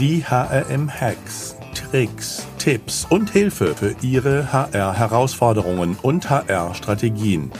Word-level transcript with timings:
Die 0.00 0.24
HRM-Hacks, 0.24 1.58
Tricks, 1.74 2.48
Tipps 2.58 3.06
und 3.10 3.30
Hilfe 3.32 3.74
für 3.74 3.94
Ihre 4.00 4.50
HR-Herausforderungen 4.50 5.98
und 6.00 6.30
HR-Strategien. 6.30 7.50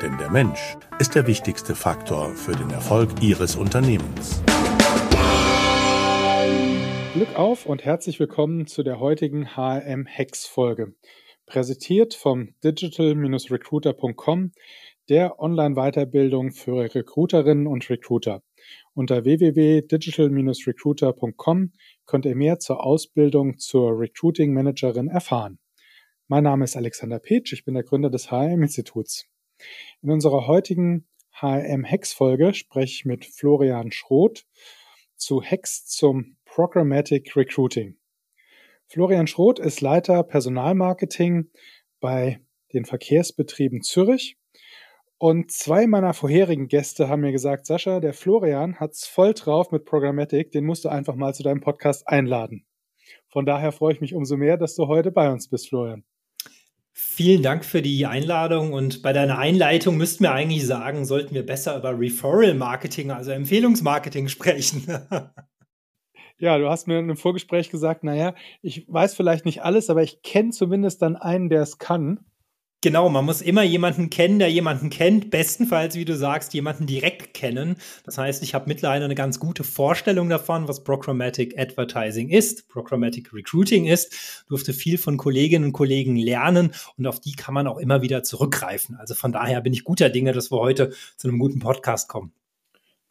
Denn 0.00 0.16
der 0.16 0.30
Mensch 0.30 0.76
ist 1.00 1.16
der 1.16 1.26
wichtigste 1.26 1.74
Faktor 1.74 2.36
für 2.36 2.52
den 2.52 2.70
Erfolg 2.70 3.10
Ihres 3.20 3.56
Unternehmens. 3.56 4.40
Glück 7.14 7.34
auf 7.34 7.66
und 7.66 7.84
herzlich 7.84 8.20
willkommen 8.20 8.68
zu 8.68 8.84
der 8.84 9.00
heutigen 9.00 9.56
HRM-Hacks-Folge. 9.56 10.94
Präsentiert 11.46 12.14
vom 12.14 12.54
digital-recruiter.com, 12.62 14.52
der 15.08 15.40
Online-Weiterbildung 15.40 16.52
für 16.52 16.94
Recruiterinnen 16.94 17.66
und 17.66 17.90
Recruiter. 17.90 18.40
Unter 18.94 19.24
www.digital-recruiter.com 19.24 21.72
könnt 22.04 22.26
ihr 22.26 22.36
mehr 22.36 22.58
zur 22.58 22.84
Ausbildung 22.84 23.56
zur 23.56 23.98
Recruiting 23.98 24.52
Managerin 24.52 25.08
erfahren. 25.08 25.58
Mein 26.28 26.44
Name 26.44 26.64
ist 26.64 26.76
Alexander 26.76 27.18
Petsch, 27.18 27.54
ich 27.54 27.64
bin 27.64 27.72
der 27.72 27.84
Gründer 27.84 28.10
des 28.10 28.30
HRM-Instituts. 28.30 29.24
In 30.02 30.10
unserer 30.10 30.46
heutigen 30.46 31.08
HRM-Hacks-Folge 31.40 32.52
spreche 32.52 32.92
ich 32.92 33.06
mit 33.06 33.24
Florian 33.24 33.92
Schroth 33.92 34.44
zu 35.16 35.42
Hacks 35.42 35.86
zum 35.86 36.36
Programmatic 36.44 37.34
Recruiting. 37.34 37.96
Florian 38.88 39.26
Schroth 39.26 39.58
ist 39.58 39.80
Leiter 39.80 40.22
Personalmarketing 40.22 41.50
bei 41.98 42.42
den 42.74 42.84
Verkehrsbetrieben 42.84 43.80
Zürich 43.80 44.36
und 45.22 45.52
zwei 45.52 45.86
meiner 45.86 46.14
vorherigen 46.14 46.66
Gäste 46.66 47.08
haben 47.08 47.20
mir 47.20 47.30
gesagt, 47.30 47.64
Sascha, 47.64 48.00
der 48.00 48.12
Florian 48.12 48.80
hat's 48.80 49.06
voll 49.06 49.34
drauf 49.34 49.70
mit 49.70 49.84
Programmatic, 49.84 50.50
den 50.50 50.64
musst 50.64 50.84
du 50.84 50.88
einfach 50.88 51.14
mal 51.14 51.32
zu 51.32 51.44
deinem 51.44 51.60
Podcast 51.60 52.08
einladen. 52.08 52.66
Von 53.28 53.46
daher 53.46 53.70
freue 53.70 53.92
ich 53.92 54.00
mich 54.00 54.14
umso 54.14 54.36
mehr, 54.36 54.56
dass 54.56 54.74
du 54.74 54.88
heute 54.88 55.12
bei 55.12 55.30
uns 55.30 55.48
bist, 55.48 55.68
Florian. 55.68 56.02
Vielen 56.92 57.40
Dank 57.40 57.64
für 57.64 57.82
die 57.82 58.04
Einladung 58.04 58.72
und 58.72 59.02
bei 59.02 59.12
deiner 59.12 59.38
Einleitung 59.38 59.96
müssten 59.96 60.24
wir 60.24 60.32
eigentlich 60.32 60.66
sagen, 60.66 61.04
sollten 61.04 61.36
wir 61.36 61.46
besser 61.46 61.78
über 61.78 61.96
Referral 61.96 62.54
Marketing, 62.54 63.12
also 63.12 63.30
Empfehlungsmarketing 63.30 64.26
sprechen. 64.26 64.88
Ja, 66.38 66.58
du 66.58 66.68
hast 66.68 66.88
mir 66.88 66.98
in 66.98 67.04
einem 67.04 67.16
Vorgespräch 67.16 67.70
gesagt, 67.70 68.02
naja, 68.02 68.34
ich 68.62 68.84
weiß 68.88 69.14
vielleicht 69.14 69.44
nicht 69.44 69.62
alles, 69.62 69.88
aber 69.90 70.02
ich 70.02 70.22
kenne 70.22 70.50
zumindest 70.50 71.00
dann 71.00 71.14
einen, 71.14 71.48
der 71.48 71.62
es 71.62 71.78
kann. 71.78 72.24
Genau, 72.84 73.08
man 73.08 73.24
muss 73.24 73.42
immer 73.42 73.62
jemanden 73.62 74.10
kennen, 74.10 74.40
der 74.40 74.50
jemanden 74.50 74.90
kennt. 74.90 75.30
Bestenfalls, 75.30 75.94
wie 75.94 76.04
du 76.04 76.16
sagst, 76.16 76.52
jemanden 76.52 76.84
direkt 76.84 77.32
kennen. 77.32 77.76
Das 78.04 78.18
heißt, 78.18 78.42
ich 78.42 78.54
habe 78.54 78.64
mittlerweile 78.66 79.04
eine 79.04 79.14
ganz 79.14 79.38
gute 79.38 79.62
Vorstellung 79.62 80.28
davon, 80.28 80.66
was 80.66 80.82
Programmatic 80.82 81.56
Advertising 81.56 82.28
ist, 82.28 82.68
Programmatic 82.68 83.32
Recruiting 83.32 83.86
ist. 83.86 84.44
Durfte 84.48 84.72
viel 84.72 84.98
von 84.98 85.16
Kolleginnen 85.16 85.66
und 85.66 85.72
Kollegen 85.72 86.16
lernen 86.16 86.72
und 86.98 87.06
auf 87.06 87.20
die 87.20 87.36
kann 87.36 87.54
man 87.54 87.68
auch 87.68 87.78
immer 87.78 88.02
wieder 88.02 88.24
zurückgreifen. 88.24 88.96
Also 88.96 89.14
von 89.14 89.30
daher 89.30 89.60
bin 89.60 89.72
ich 89.72 89.84
guter 89.84 90.10
Dinge, 90.10 90.32
dass 90.32 90.50
wir 90.50 90.58
heute 90.58 90.92
zu 91.16 91.28
einem 91.28 91.38
guten 91.38 91.60
Podcast 91.60 92.08
kommen. 92.08 92.32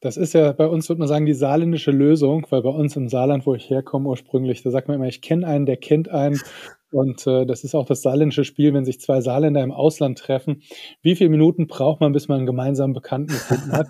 Das 0.02 0.18
ist 0.18 0.34
ja 0.34 0.52
bei 0.52 0.68
uns, 0.68 0.90
würde 0.90 1.00
man 1.00 1.08
sagen, 1.08 1.28
die 1.28 1.34
saarländische 1.34 1.92
Lösung, 1.92 2.48
weil 2.50 2.64
bei 2.64 2.70
uns 2.70 2.96
im 2.96 3.08
Saarland, 3.08 3.46
wo 3.46 3.54
ich 3.54 3.70
herkomme 3.70 4.10
ursprünglich, 4.10 4.64
da 4.64 4.72
sagt 4.72 4.88
man 4.88 4.96
immer, 4.96 5.08
ich 5.08 5.22
kenne 5.22 5.46
einen, 5.46 5.68
der 5.68 5.78
kennt 5.78 6.10
einen. 6.10 6.40
Und 6.92 7.26
äh, 7.28 7.46
das 7.46 7.64
ist 7.64 7.76
auch 7.76 7.86
das 7.86 8.02
saarländische 8.02 8.44
Spiel, 8.44 8.74
wenn 8.74 8.84
sich 8.84 9.00
zwei 9.00 9.22
Saarländer 9.22 9.62
im 9.62 9.72
Ausland 9.72 10.18
treffen. 10.18 10.64
Wie 11.04 11.16
viele 11.16 11.30
Minuten 11.30 11.68
braucht 11.68 12.02
man, 12.02 12.14
bis 12.14 12.28
man 12.28 12.40
einen 12.40 12.48
gemeinsamen 12.48 12.94
Bekannten 12.94 13.28
gefunden 13.28 13.72
hat? 13.72 13.88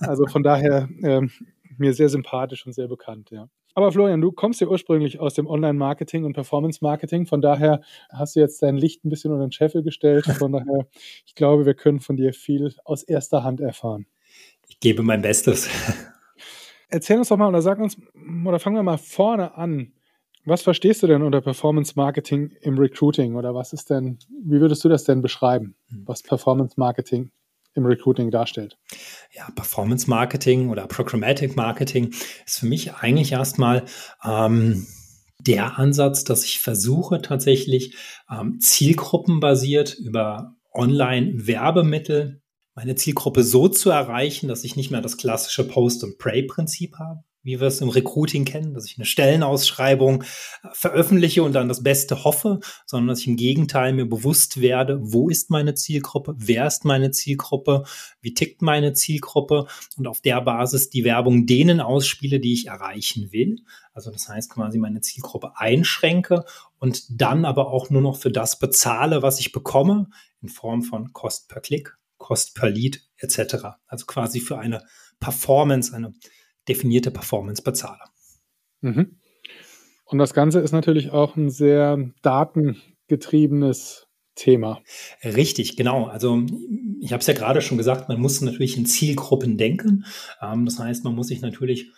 also 0.00 0.26
von 0.26 0.42
daher 0.42 0.88
äh, 1.02 1.22
mir 1.78 1.94
sehr 1.94 2.08
sympathisch 2.08 2.66
und 2.66 2.72
sehr 2.72 2.88
bekannt, 2.88 3.30
ja. 3.30 3.48
Aber 3.74 3.90
Florian, 3.90 4.20
du 4.20 4.32
kommst 4.32 4.60
ja 4.60 4.66
ursprünglich 4.66 5.18
aus 5.20 5.32
dem 5.32 5.46
Online-Marketing 5.46 6.24
und 6.24 6.34
Performance-Marketing. 6.34 7.24
Von 7.24 7.40
daher 7.40 7.80
hast 8.10 8.36
du 8.36 8.40
jetzt 8.40 8.62
dein 8.62 8.76
Licht 8.76 9.04
ein 9.04 9.08
bisschen 9.08 9.32
unter 9.32 9.46
den 9.46 9.52
Scheffel 9.52 9.82
gestellt. 9.82 10.26
Von 10.26 10.52
daher, 10.52 10.88
ich 11.24 11.34
glaube, 11.34 11.64
wir 11.64 11.74
können 11.74 12.00
von 12.00 12.16
dir 12.16 12.34
viel 12.34 12.74
aus 12.84 13.02
erster 13.02 13.44
Hand 13.44 13.60
erfahren. 13.60 14.06
Ich 14.72 14.80
gebe 14.80 15.02
mein 15.02 15.20
Bestes. 15.20 15.68
Erzähl 16.88 17.18
uns 17.18 17.28
doch 17.28 17.36
mal 17.36 17.48
oder 17.48 17.60
sag 17.60 17.78
uns, 17.78 17.98
oder 18.46 18.58
fangen 18.58 18.76
wir 18.76 18.82
mal 18.82 18.96
vorne 18.96 19.54
an. 19.54 19.92
Was 20.46 20.62
verstehst 20.62 21.02
du 21.02 21.06
denn 21.06 21.22
unter 21.22 21.42
Performance 21.42 21.92
Marketing 21.94 22.52
im 22.62 22.78
Recruiting 22.78 23.34
oder 23.34 23.54
was 23.54 23.74
ist 23.74 23.90
denn, 23.90 24.18
wie 24.44 24.60
würdest 24.60 24.82
du 24.82 24.88
das 24.88 25.04
denn 25.04 25.20
beschreiben, 25.20 25.76
hm. 25.88 26.04
was 26.06 26.22
Performance 26.22 26.74
Marketing 26.78 27.30
im 27.74 27.84
Recruiting 27.84 28.30
darstellt? 28.30 28.78
Ja, 29.32 29.46
Performance 29.54 30.08
Marketing 30.08 30.70
oder 30.70 30.86
Programmatic 30.86 31.54
Marketing 31.54 32.14
ist 32.46 32.60
für 32.60 32.66
mich 32.66 32.94
eigentlich 32.94 33.32
erstmal 33.32 33.84
ähm, 34.24 34.86
der 35.38 35.78
Ansatz, 35.78 36.24
dass 36.24 36.44
ich 36.44 36.60
versuche 36.60 37.20
tatsächlich 37.20 37.94
ähm, 38.30 38.58
zielgruppenbasiert 38.58 39.98
über 39.98 40.54
Online-Werbemittel 40.72 42.41
meine 42.74 42.94
Zielgruppe 42.94 43.42
so 43.42 43.68
zu 43.68 43.90
erreichen, 43.90 44.48
dass 44.48 44.64
ich 44.64 44.76
nicht 44.76 44.90
mehr 44.90 45.02
das 45.02 45.16
klassische 45.16 45.66
Post-and-Pray-Prinzip 45.66 46.98
habe, 46.98 47.22
wie 47.42 47.60
wir 47.60 47.66
es 47.66 47.80
im 47.80 47.88
Recruiting 47.88 48.44
kennen, 48.44 48.72
dass 48.72 48.86
ich 48.86 48.96
eine 48.96 49.04
Stellenausschreibung 49.04 50.22
äh, 50.22 50.26
veröffentliche 50.72 51.42
und 51.42 51.52
dann 51.52 51.68
das 51.68 51.82
Beste 51.82 52.24
hoffe, 52.24 52.60
sondern 52.86 53.08
dass 53.08 53.20
ich 53.20 53.26
im 53.26 53.36
Gegenteil 53.36 53.92
mir 53.92 54.06
bewusst 54.06 54.60
werde, 54.60 54.98
wo 55.02 55.28
ist 55.28 55.50
meine 55.50 55.74
Zielgruppe, 55.74 56.34
wer 56.36 56.66
ist 56.66 56.84
meine 56.84 57.10
Zielgruppe, 57.10 57.84
wie 58.20 58.34
tickt 58.34 58.62
meine 58.62 58.92
Zielgruppe 58.92 59.66
und 59.96 60.06
auf 60.06 60.20
der 60.20 60.40
Basis 60.40 60.88
die 60.88 61.04
Werbung 61.04 61.46
denen 61.46 61.80
ausspiele, 61.80 62.40
die 62.40 62.52
ich 62.52 62.68
erreichen 62.68 63.32
will. 63.32 63.56
Also 63.92 64.10
das 64.10 64.28
heißt 64.28 64.50
quasi 64.50 64.78
meine 64.78 65.00
Zielgruppe 65.00 65.52
einschränke 65.56 66.44
und 66.78 67.20
dann 67.20 67.44
aber 67.44 67.68
auch 67.70 67.90
nur 67.90 68.02
noch 68.02 68.16
für 68.16 68.30
das 68.30 68.58
bezahle, 68.58 69.22
was 69.22 69.40
ich 69.40 69.52
bekomme, 69.52 70.08
in 70.40 70.48
Form 70.48 70.82
von 70.82 71.12
Kost 71.12 71.48
per 71.48 71.60
Klick, 71.60 71.96
Kost 72.22 72.54
per 72.54 72.70
Lead 72.70 73.02
etc. 73.18 73.76
Also 73.86 74.06
quasi 74.06 74.40
für 74.40 74.58
eine 74.58 74.82
Performance, 75.20 75.94
eine 75.94 76.14
definierte 76.68 77.10
Performance 77.10 77.62
bezahle. 77.62 78.00
Mhm. 78.80 79.18
Und 80.04 80.18
das 80.18 80.32
Ganze 80.32 80.60
ist 80.60 80.72
natürlich 80.72 81.10
auch 81.10 81.36
ein 81.36 81.50
sehr 81.50 81.98
datengetriebenes 82.22 84.06
Thema. 84.34 84.80
Richtig, 85.22 85.76
genau. 85.76 86.06
Also 86.06 86.42
ich 87.00 87.12
habe 87.12 87.20
es 87.20 87.26
ja 87.26 87.34
gerade 87.34 87.60
schon 87.60 87.78
gesagt, 87.78 88.08
man 88.08 88.20
muss 88.20 88.40
natürlich 88.40 88.78
in 88.78 88.86
Zielgruppen 88.86 89.58
denken. 89.58 90.04
Ähm, 90.40 90.64
das 90.64 90.78
heißt, 90.78 91.04
man 91.04 91.14
muss 91.14 91.28
sich 91.28 91.42
natürlich 91.42 91.92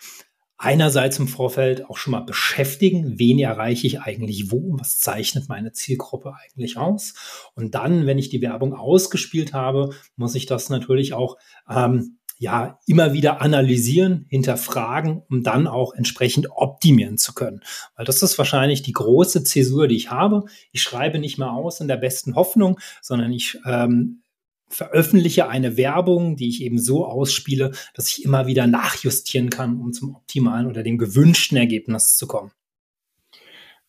einerseits 0.57 1.19
im 1.19 1.29
Vorfeld 1.29 1.89
auch 1.89 1.97
schon 1.97 2.13
mal 2.13 2.21
beschäftigen, 2.21 3.19
wen 3.19 3.39
erreiche 3.39 3.87
ich 3.87 4.01
eigentlich 4.01 4.51
wo, 4.51 4.77
was 4.79 4.99
zeichnet 4.99 5.49
meine 5.49 5.73
Zielgruppe 5.73 6.35
eigentlich 6.35 6.77
aus. 6.77 7.15
Und 7.55 7.75
dann, 7.75 8.07
wenn 8.07 8.19
ich 8.19 8.29
die 8.29 8.43
Werbung 8.43 8.75
ausgespielt 8.75 9.53
habe, 9.53 9.91
muss 10.17 10.35
ich 10.35 10.47
das 10.47 10.71
natürlich 10.71 11.13
auch 11.13 11.37
ähm, 11.69 12.19
ja 12.39 12.79
immer 12.87 13.13
wieder 13.13 13.41
analysieren, 13.41 14.27
hinterfragen, 14.29 15.23
um 15.29 15.43
dann 15.43 15.67
auch 15.67 15.95
entsprechend 15.95 16.49
optimieren 16.51 17.19
zu 17.19 17.33
können. 17.33 17.61
Weil 17.97 18.05
das 18.05 18.23
ist 18.23 18.39
wahrscheinlich 18.39 18.83
die 18.83 18.93
große 18.93 19.45
Zäsur, 19.45 19.89
die 19.89 19.97
ich 19.97 20.11
habe. 20.11 20.45
Ich 20.73 20.83
schreibe 20.83 21.19
nicht 21.19 21.39
mehr 21.39 21.53
aus 21.53 21.81
in 21.81 21.89
der 21.89 21.97
besten 21.97 22.35
Hoffnung, 22.35 22.79
sondern 23.03 23.33
ich 23.33 23.59
ähm, 23.67 24.24
veröffentliche 24.69 25.49
eine 25.49 25.77
Werbung, 25.77 26.37
die 26.37 26.49
ich 26.49 26.63
eben 26.63 26.79
so 26.79 27.07
ausspiele, 27.07 27.73
dass 27.95 28.09
ich 28.09 28.25
immer 28.25 28.47
wieder 28.47 28.67
nachjustieren 28.67 29.51
kann, 29.51 29.81
um 29.81 29.93
zum 29.93 30.17
optimalen 30.17 30.67
oder 30.67 30.83
dem 30.83 30.99
gewünschten 30.99 31.57
Ergebnis 31.57 32.17
zu 32.17 32.27
kommen. 32.27 32.53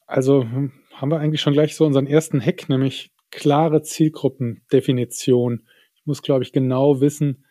Also 0.06 0.44
hm, 0.44 0.72
haben 0.94 1.12
wir 1.12 1.20
eigentlich 1.20 1.42
schon 1.42 1.54
gleich 1.54 1.76
so 1.76 1.86
unseren 1.86 2.08
ersten 2.08 2.40
Hack, 2.40 2.70
nämlich 2.70 3.12
klare 3.32 3.82
Zielgruppendefinition. 3.82 5.64
Ich 5.96 6.06
muss, 6.06 6.22
glaube 6.22 6.44
ich, 6.44 6.52
genau 6.52 7.02
wissen, 7.02 7.46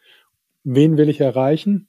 wen 0.62 0.96
will 0.96 1.08
ich 1.08 1.20
erreichen 1.20 1.88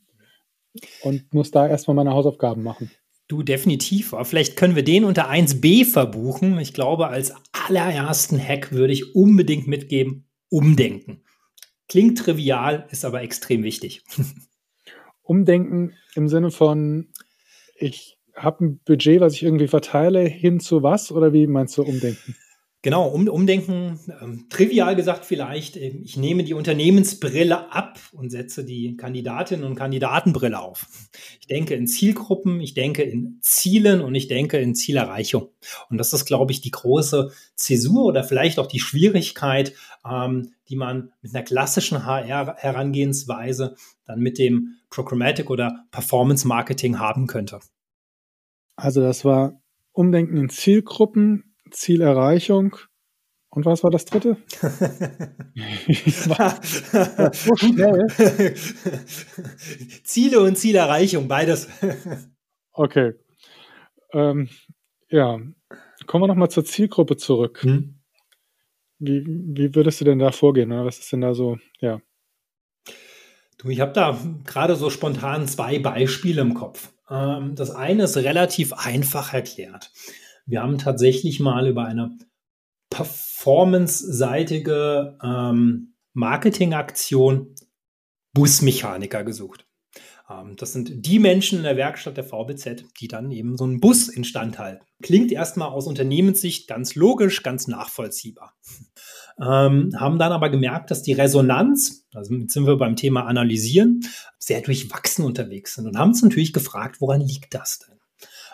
und 1.01 1.33
muss 1.33 1.51
da 1.51 1.67
erstmal 1.67 1.95
meine 1.95 2.11
Hausaufgaben 2.11 2.63
machen. 2.63 2.91
Du 3.27 3.41
definitiv. 3.41 4.13
Aber 4.13 4.25
vielleicht 4.25 4.55
können 4.55 4.75
wir 4.75 4.83
den 4.83 5.03
unter 5.03 5.29
1b 5.31 5.85
verbuchen. 5.85 6.59
Ich 6.59 6.73
glaube, 6.73 7.07
als 7.07 7.33
allerersten 7.67 8.39
Hack 8.39 8.71
würde 8.71 8.93
ich 8.93 9.15
unbedingt 9.15 9.67
mitgeben, 9.67 10.27
umdenken. 10.49 11.23
Klingt 11.87 12.17
trivial, 12.17 12.87
ist 12.91 13.05
aber 13.05 13.21
extrem 13.21 13.63
wichtig. 13.63 14.03
Umdenken 15.23 15.93
im 16.15 16.27
Sinne 16.27 16.51
von, 16.51 17.07
ich 17.77 18.17
habe 18.35 18.65
ein 18.65 18.79
Budget, 18.85 19.21
was 19.21 19.33
ich 19.33 19.43
irgendwie 19.43 19.67
verteile, 19.67 20.21
hin 20.21 20.59
zu 20.59 20.83
was? 20.83 21.11
Oder 21.11 21.33
wie 21.33 21.47
meinst 21.47 21.77
du 21.77 21.83
umdenken? 21.83 22.35
Genau, 22.85 23.07
um, 23.07 23.27
umdenken, 23.27 23.99
ähm, 24.21 24.45
trivial 24.47 24.95
gesagt 24.95 25.25
vielleicht, 25.25 25.75
ähm, 25.75 26.03
ich 26.03 26.17
nehme 26.17 26.43
die 26.43 26.53
Unternehmensbrille 26.53 27.71
ab 27.73 27.99
und 28.11 28.29
setze 28.29 28.63
die 28.63 28.95
Kandidatinnen 28.95 29.65
und 29.65 29.73
Kandidatenbrille 29.73 30.59
auf. 30.59 30.85
Ich 31.41 31.47
denke 31.47 31.73
in 31.73 31.87
Zielgruppen, 31.87 32.61
ich 32.61 32.75
denke 32.75 33.01
in 33.01 33.39
Zielen 33.41 34.01
und 34.01 34.13
ich 34.13 34.27
denke 34.27 34.59
in 34.59 34.75
Zielerreichung. 34.75 35.49
Und 35.89 35.97
das 35.97 36.13
ist, 36.13 36.25
glaube 36.25 36.51
ich, 36.51 36.61
die 36.61 36.69
große 36.69 37.31
Zäsur 37.55 38.05
oder 38.05 38.23
vielleicht 38.23 38.59
auch 38.59 38.67
die 38.67 38.79
Schwierigkeit, 38.79 39.73
ähm, 40.09 40.53
die 40.69 40.75
man 40.75 41.11
mit 41.21 41.35
einer 41.35 41.43
klassischen 41.43 42.05
HR-Herangehensweise 42.05 43.75
dann 44.05 44.19
mit 44.19 44.37
dem 44.37 44.75
Programmatic 44.89 45.49
oder 45.49 45.85
Performance 45.91 46.47
Marketing 46.47 46.99
haben 46.99 47.27
könnte. 47.27 47.59
Also 48.75 49.01
das 49.01 49.25
war 49.25 49.61
Umdenken 49.91 50.37
in 50.37 50.49
Zielgruppen, 50.49 51.55
Zielerreichung. 51.71 52.77
Und 53.49 53.65
was 53.65 53.83
war 53.83 53.89
das 53.89 54.03
dritte? 54.03 54.35
so 54.49 54.67
schnell. 57.55 58.05
Ziele 60.03 60.41
und 60.41 60.57
Zielerreichung, 60.57 61.29
beides. 61.29 61.69
okay. 62.73 63.13
Ähm, 64.11 64.49
ja, 65.09 65.39
kommen 66.05 66.23
wir 66.23 66.27
nochmal 66.27 66.49
zur 66.49 66.65
Zielgruppe 66.65 67.15
zurück. 67.15 67.63
Hm? 67.63 67.94
Wie, 68.99 69.25
wie 69.27 69.75
würdest 69.75 70.01
du 70.01 70.05
denn 70.05 70.19
da 70.19 70.31
vorgehen? 70.31 70.71
Oder 70.71 70.85
was 70.85 70.99
ist 70.99 71.11
denn 71.11 71.21
da 71.21 71.33
so, 71.33 71.57
ja? 71.79 71.99
Du, 73.57 73.69
ich 73.69 73.79
habe 73.79 73.93
da 73.93 74.19
gerade 74.45 74.75
so 74.75 74.89
spontan 74.89 75.47
zwei 75.47 75.79
Beispiele 75.79 76.41
im 76.41 76.53
Kopf. 76.53 76.91
Ähm, 77.09 77.55
das 77.55 77.71
eine 77.71 78.03
ist 78.03 78.17
relativ 78.17 78.73
einfach 78.73 79.33
erklärt. 79.33 79.91
Wir 80.45 80.61
haben 80.61 80.77
tatsächlich 80.77 81.39
mal 81.39 81.65
über 81.67 81.85
eine 81.85 82.17
performance-seitige 82.89 85.17
ähm, 85.23 85.93
Marketingaktion 86.13 87.55
Busmechaniker 88.33 89.23
gesucht. 89.23 89.65
Ähm, 90.29 90.55
das 90.55 90.73
sind 90.73 91.05
die 91.05 91.19
Menschen 91.19 91.59
in 91.59 91.63
der 91.63 91.77
Werkstatt 91.77 92.17
der 92.17 92.23
VBZ, 92.23 92.85
die 92.99 93.07
dann 93.07 93.31
eben 93.31 93.57
so 93.57 93.63
einen 93.63 93.79
Bus 93.79 94.07
instand 94.07 94.59
halten. 94.59 94.85
Klingt 95.01 95.31
erstmal 95.31 95.69
aus 95.69 95.87
Unternehmenssicht 95.87 96.67
ganz 96.67 96.95
logisch, 96.95 97.43
ganz 97.43 97.67
nachvollziehbar. 97.67 98.55
Ähm, 99.39 99.91
haben 99.97 100.17
dann 100.17 100.31
aber 100.31 100.49
gemerkt, 100.49 100.91
dass 100.91 101.03
die 101.03 101.13
Resonanz, 101.13 102.07
also 102.13 102.33
jetzt 102.33 102.53
sind 102.53 102.67
wir 102.67 102.77
beim 102.77 102.95
Thema 102.95 103.25
Analysieren, 103.25 104.01
sehr 104.37 104.61
durchwachsen 104.61 105.25
unterwegs 105.25 105.75
sind 105.75 105.87
und 105.87 105.97
haben 105.97 106.09
uns 106.09 106.23
natürlich 106.23 106.53
gefragt, 106.53 107.01
woran 107.01 107.21
liegt 107.21 107.53
das 107.53 107.79
denn? 107.79 107.99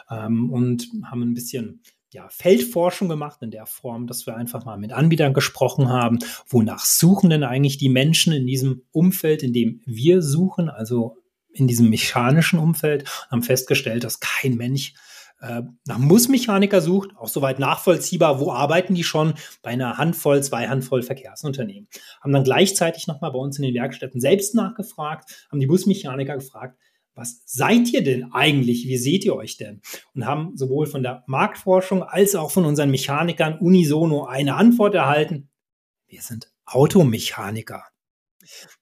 Ähm, 0.10 0.52
und 0.52 0.88
haben 1.06 1.22
ein 1.22 1.36
bisschen 1.36 1.84
ja, 2.14 2.28
Feldforschung 2.30 3.08
gemacht 3.08 3.42
in 3.42 3.52
der 3.52 3.66
Form, 3.66 4.08
dass 4.08 4.26
wir 4.26 4.36
einfach 4.36 4.66
mal 4.66 4.78
mit 4.78 4.92
Anbietern 4.92 5.34
gesprochen 5.34 5.88
haben, 5.88 6.20
wonach 6.48 6.84
suchen 6.84 7.30
denn 7.30 7.44
eigentlich 7.44 7.78
die 7.78 7.88
Menschen 7.88 8.34
in 8.34 8.46
diesem 8.46 8.82
Umfeld, 8.92 9.44
in 9.44 9.54
dem 9.54 9.82
wir 9.86 10.22
suchen, 10.22 10.68
also 10.68 11.21
in 11.54 11.68
diesem 11.68 11.90
mechanischen 11.90 12.60
Umfeld, 12.60 13.04
und 13.04 13.32
haben 13.32 13.44
festgestellt, 13.44 14.04
dass 14.04 14.20
kein 14.20 14.56
Mensch 14.56 14.94
äh, 15.42 15.64
nach 15.86 15.98
Mussmechaniker 15.98 16.82
sucht, 16.82 17.10
auch 17.18 17.28
soweit 17.28 17.60
nachvollziehbar, 17.60 18.40
wo 18.40 18.52
arbeiten 18.52 18.94
die 18.94 19.04
schon 19.04 19.34
bei 19.64 19.72
einer 19.72 19.98
Handvoll, 19.98 20.44
zwei 20.44 20.68
Handvoll 20.68 21.02
Verkehrsunternehmen. 21.02 21.88
Haben 22.22 22.34
dann 22.34 22.44
gleichzeitig 22.44 23.08
nochmal 23.08 23.32
bei 23.32 23.40
uns 23.40 23.58
in 23.58 23.64
den 23.64 23.74
Werkstätten 23.74 24.22
selbst 24.22 24.54
nachgefragt, 24.56 25.48
haben 25.52 25.60
die 25.60 25.68
Busmechaniker 25.68 26.36
gefragt, 26.36 26.78
was 27.14 27.42
seid 27.46 27.92
ihr 27.92 28.04
denn 28.04 28.32
eigentlich? 28.32 28.88
Wie 28.88 28.98
seht 28.98 29.26
ihr 29.26 29.36
euch 29.36 29.58
denn? 29.58 29.82
Und 30.14 30.26
haben 30.26 30.56
sowohl 30.56 30.86
von 30.86 31.04
der 31.04 31.24
Marktforschung 31.28 32.04
als 32.04 32.36
auch 32.36 32.52
von 32.52 32.64
unseren 32.64 32.90
Mechanikern 32.90 33.60
unisono 33.60 34.26
eine 34.26 34.56
Antwort 34.56 34.96
erhalten. 34.96 35.50
Wir 36.08 36.22
sind 36.22 36.52
Automechaniker. 36.66 37.84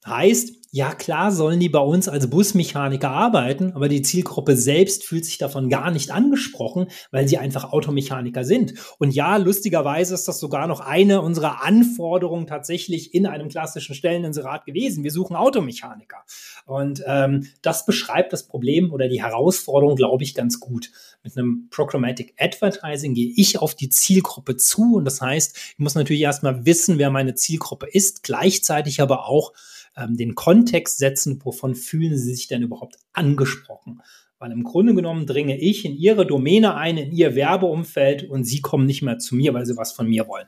Heißt, 0.06 0.59
ja 0.72 0.94
klar 0.94 1.32
sollen 1.32 1.60
die 1.60 1.70
bei 1.70 1.80
uns 1.80 2.08
als 2.08 2.30
Busmechaniker 2.30 3.10
arbeiten, 3.10 3.74
aber 3.74 3.90
die 3.90 4.02
Zielgruppe 4.02 4.56
selbst 4.56 5.04
fühlt 5.04 5.26
sich 5.26 5.38
davon 5.38 5.70
gar 5.70 5.90
nicht 5.90 6.12
angesprochen, 6.12 6.88
weil 7.12 7.28
sie 7.28 7.38
einfach 7.38 7.72
Automechaniker 7.72 8.44
sind. 8.44 8.74
Und 9.00 9.14
ja, 9.16 9.38
lustigerweise 9.38 10.14
ist 10.14 10.28
das 10.28 10.40
sogar 10.40 10.68
noch 10.68 10.80
eine 10.80 11.22
unserer 11.22 11.64
Anforderungen 11.64 12.46
tatsächlich 12.46 13.14
in 13.14 13.26
einem 13.26 13.50
klassischen 13.50 13.96
Stelleninserat 13.96 14.66
gewesen. 14.66 15.04
Wir 15.04 15.12
suchen 15.12 15.36
Automechaniker. 15.36 16.18
Und 16.66 17.04
ähm, 17.08 17.48
das 17.62 17.86
beschreibt 17.86 18.32
das 18.32 18.46
Problem 18.46 18.92
oder 18.92 19.08
die 19.08 19.24
Herausforderung, 19.24 19.96
glaube 19.96 20.24
ich, 20.24 20.36
ganz 20.36 20.60
gut. 20.60 20.92
Mit 21.24 21.36
einem 21.36 21.68
Programmatic 21.72 22.36
Advertising 22.38 23.14
gehe 23.16 23.34
ich 23.36 23.60
auf 23.60 23.76
die 23.76 23.90
Zielgruppe 23.90 24.56
zu 24.56 24.96
und 24.96 25.06
das 25.06 25.20
heißt, 25.20 25.58
ich 25.74 25.80
muss 25.80 25.96
natürlich 25.96 26.22
erstmal 26.22 26.66
wissen, 26.66 26.98
wer 26.98 27.10
meine 27.10 27.34
Zielgruppe 27.34 27.88
ist, 27.88 28.24
gleichzeitig 28.24 29.02
aber 29.02 29.28
auch 29.28 29.54
ähm, 29.96 30.18
den 30.18 30.36
Kontext 30.36 30.98
setzen, 30.98 31.40
wovon 31.44 31.76
fühlen 31.76 32.18
sie 32.18 32.34
sich 32.34 32.48
denn 32.48 32.62
überhaupt 32.62 32.98
angesprochen. 33.14 34.02
Weil 34.40 34.52
im 34.52 34.64
Grunde 34.64 34.96
genommen 34.96 35.26
dringe 35.26 35.60
ich 35.60 35.84
in 35.86 35.96
ihre 35.96 36.26
Domäne 36.26 36.76
ein, 36.76 36.98
in 36.98 37.12
ihr 37.12 37.36
Werbeumfeld 37.36 38.30
und 38.30 38.46
sie 38.46 38.62
kommen 38.62 38.86
nicht 38.86 39.02
mehr 39.02 39.18
zu 39.18 39.36
mir, 39.36 39.54
weil 39.54 39.66
sie 39.66 39.76
was 39.76 39.92
von 39.92 40.08
mir 40.08 40.28
wollen. 40.28 40.48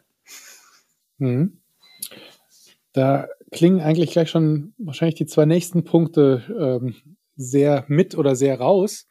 Mhm. 1.17 1.61
Da 2.93 3.27
klingen 3.51 3.81
eigentlich 3.81 4.11
gleich 4.11 4.29
schon 4.29 4.73
wahrscheinlich 4.77 5.15
die 5.15 5.25
zwei 5.25 5.45
nächsten 5.45 5.83
Punkte 5.83 6.79
ähm, 6.81 6.95
sehr 7.35 7.85
mit 7.87 8.17
oder 8.17 8.35
sehr 8.35 8.59
raus. 8.59 9.07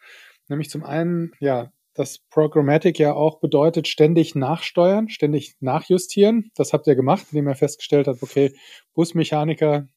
Nämlich 0.49 0.71
zum 0.71 0.85
einen, 0.85 1.33
ja, 1.41 1.73
dass 1.95 2.19
Programmatic 2.19 2.99
ja 2.99 3.13
auch 3.13 3.41
bedeutet, 3.41 3.89
ständig 3.89 4.35
nachsteuern, 4.35 5.09
ständig 5.09 5.57
nachjustieren. 5.61 6.51
Das 6.55 6.73
habt 6.73 6.87
ihr 6.87 6.95
gemacht, 6.95 7.27
indem 7.31 7.49
ihr 7.49 7.55
festgestellt 7.55 8.07
habt, 8.07 8.23
okay, 8.23 8.55
Busmechaniker 8.95 9.89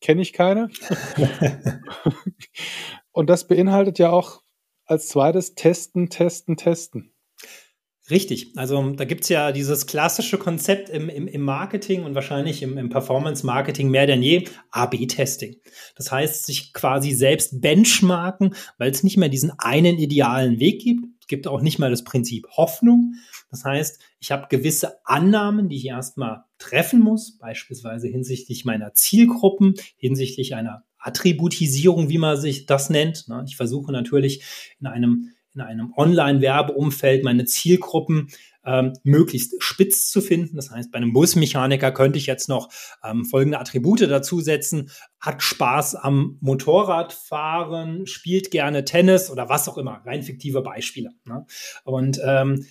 kenne 0.00 0.22
ich 0.22 0.32
keine. 0.32 0.70
Und 3.12 3.30
das 3.30 3.46
beinhaltet 3.46 3.98
ja 3.98 4.10
auch 4.10 4.42
als 4.84 5.08
zweites 5.08 5.54
Testen, 5.54 6.10
Testen, 6.10 6.56
Testen. 6.56 7.12
Richtig. 8.08 8.52
Also 8.56 8.90
da 8.90 9.04
gibt 9.04 9.24
es 9.24 9.30
ja 9.30 9.50
dieses 9.50 9.86
klassische 9.86 10.38
Konzept 10.38 10.90
im, 10.90 11.08
im, 11.08 11.26
im 11.26 11.40
Marketing 11.40 12.04
und 12.04 12.14
wahrscheinlich 12.14 12.62
im, 12.62 12.78
im 12.78 12.88
Performance-Marketing 12.88 13.90
mehr 13.90 14.06
denn 14.06 14.22
je, 14.22 14.44
A-B-Testing. 14.70 15.56
Das 15.96 16.12
heißt, 16.12 16.46
sich 16.46 16.72
quasi 16.72 17.12
selbst 17.12 17.60
benchmarken, 17.60 18.54
weil 18.78 18.92
es 18.92 19.02
nicht 19.02 19.16
mehr 19.16 19.28
diesen 19.28 19.50
einen 19.58 19.98
idealen 19.98 20.60
Weg 20.60 20.82
gibt. 20.82 21.04
Gibt 21.26 21.46
auch 21.46 21.60
nicht 21.60 21.78
mehr 21.78 21.90
das 21.90 22.04
Prinzip 22.04 22.46
Hoffnung. 22.56 23.14
Das 23.50 23.64
heißt, 23.64 24.00
ich 24.20 24.30
habe 24.30 24.46
gewisse 24.48 25.04
Annahmen, 25.04 25.68
die 25.68 25.76
ich 25.76 25.86
erstmal 25.86 26.44
treffen 26.58 27.00
muss, 27.00 27.38
beispielsweise 27.38 28.08
hinsichtlich 28.08 28.64
meiner 28.64 28.94
Zielgruppen, 28.94 29.74
hinsichtlich 29.96 30.54
einer 30.54 30.84
Attributisierung, 30.98 32.08
wie 32.08 32.18
man 32.18 32.36
sich 32.36 32.66
das 32.66 32.90
nennt. 32.90 33.28
Ne? 33.28 33.44
Ich 33.46 33.56
versuche 33.56 33.92
natürlich 33.92 34.42
in 34.80 34.86
einem 34.86 35.30
in 35.54 35.62
einem 35.62 35.94
Online-Werbeumfeld 35.96 37.24
meine 37.24 37.46
Zielgruppen 37.46 38.28
ähm, 38.66 38.92
möglichst 39.04 39.54
spitz 39.62 40.10
zu 40.10 40.20
finden. 40.20 40.56
Das 40.56 40.70
heißt, 40.70 40.90
bei 40.90 40.98
einem 40.98 41.12
Busmechaniker 41.12 41.92
könnte 41.92 42.18
ich 42.18 42.26
jetzt 42.26 42.48
noch 42.48 42.68
ähm, 43.04 43.24
folgende 43.24 43.58
Attribute 43.58 44.02
dazusetzen. 44.02 44.90
Hat 45.20 45.42
Spaß 45.42 45.94
am 45.94 46.36
Motorradfahren, 46.40 48.06
spielt 48.06 48.50
gerne 48.50 48.84
Tennis 48.84 49.30
oder 49.30 49.48
was 49.48 49.68
auch 49.68 49.78
immer. 49.78 50.02
Rein 50.04 50.22
fiktive 50.22 50.62
Beispiele. 50.62 51.10
Ne? 51.24 51.46
Und 51.84 52.20
ähm, 52.24 52.66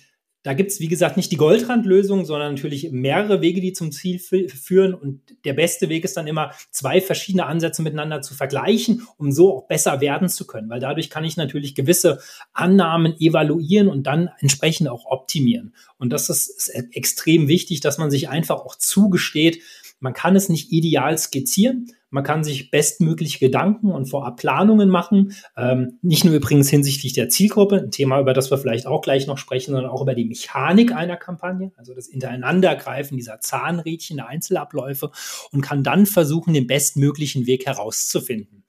da 0.46 0.52
gibt 0.52 0.70
es, 0.70 0.78
wie 0.78 0.86
gesagt, 0.86 1.16
nicht 1.16 1.32
die 1.32 1.36
Goldrandlösung, 1.36 2.24
sondern 2.24 2.54
natürlich 2.54 2.92
mehrere 2.92 3.40
Wege, 3.40 3.60
die 3.60 3.72
zum 3.72 3.90
Ziel 3.90 4.20
führen. 4.20 4.94
Und 4.94 5.20
der 5.44 5.54
beste 5.54 5.88
Weg 5.88 6.04
ist 6.04 6.16
dann 6.16 6.28
immer, 6.28 6.52
zwei 6.70 7.00
verschiedene 7.00 7.46
Ansätze 7.46 7.82
miteinander 7.82 8.22
zu 8.22 8.32
vergleichen, 8.32 9.04
um 9.16 9.32
so 9.32 9.56
auch 9.56 9.66
besser 9.66 10.00
werden 10.00 10.28
zu 10.28 10.46
können. 10.46 10.70
Weil 10.70 10.78
dadurch 10.78 11.10
kann 11.10 11.24
ich 11.24 11.36
natürlich 11.36 11.74
gewisse 11.74 12.20
Annahmen 12.52 13.16
evaluieren 13.18 13.88
und 13.88 14.06
dann 14.06 14.30
entsprechend 14.38 14.86
auch 14.86 15.06
optimieren. 15.06 15.74
Und 15.98 16.12
das 16.12 16.30
ist, 16.30 16.48
ist 16.48 16.68
extrem 16.94 17.48
wichtig, 17.48 17.80
dass 17.80 17.98
man 17.98 18.12
sich 18.12 18.28
einfach 18.28 18.60
auch 18.60 18.76
zugesteht, 18.76 19.58
man 19.98 20.12
kann 20.12 20.36
es 20.36 20.48
nicht 20.48 20.72
ideal 20.72 21.16
skizzieren. 21.16 21.86
Man 22.10 22.22
kann 22.22 22.44
sich 22.44 22.70
bestmöglich 22.70 23.40
Gedanken 23.40 23.90
und 23.90 24.06
vorab 24.06 24.36
Planungen 24.36 24.88
machen. 24.88 25.34
Ähm, 25.56 25.98
nicht 26.02 26.24
nur 26.24 26.34
übrigens 26.34 26.70
hinsichtlich 26.70 27.14
der 27.14 27.28
Zielgruppe, 27.28 27.76
ein 27.76 27.90
Thema, 27.90 28.20
über 28.20 28.32
das 28.32 28.50
wir 28.50 28.58
vielleicht 28.58 28.86
auch 28.86 29.00
gleich 29.00 29.26
noch 29.26 29.38
sprechen, 29.38 29.72
sondern 29.72 29.90
auch 29.90 30.02
über 30.02 30.14
die 30.14 30.24
Mechanik 30.24 30.92
einer 30.92 31.16
Kampagne, 31.16 31.72
also 31.76 31.94
das 31.94 32.08
Ineinandergreifen 32.08 33.16
dieser 33.16 33.40
Zahnrädchen, 33.40 34.18
der 34.18 34.28
Einzelabläufe 34.28 35.10
und 35.50 35.62
kann 35.62 35.82
dann 35.82 36.06
versuchen, 36.06 36.54
den 36.54 36.66
bestmöglichen 36.66 37.46
Weg 37.46 37.66
herauszufinden. 37.66 38.64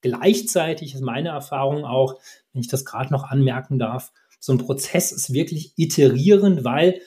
Gleichzeitig 0.00 0.94
ist 0.94 1.02
meine 1.02 1.30
Erfahrung 1.30 1.84
auch, 1.84 2.20
wenn 2.52 2.62
ich 2.62 2.68
das 2.68 2.84
gerade 2.84 3.12
noch 3.12 3.24
anmerken 3.24 3.78
darf, 3.78 4.12
so 4.40 4.52
ein 4.52 4.58
Prozess 4.58 5.10
ist 5.12 5.32
wirklich 5.32 5.72
iterierend, 5.76 6.64
weil 6.64 7.00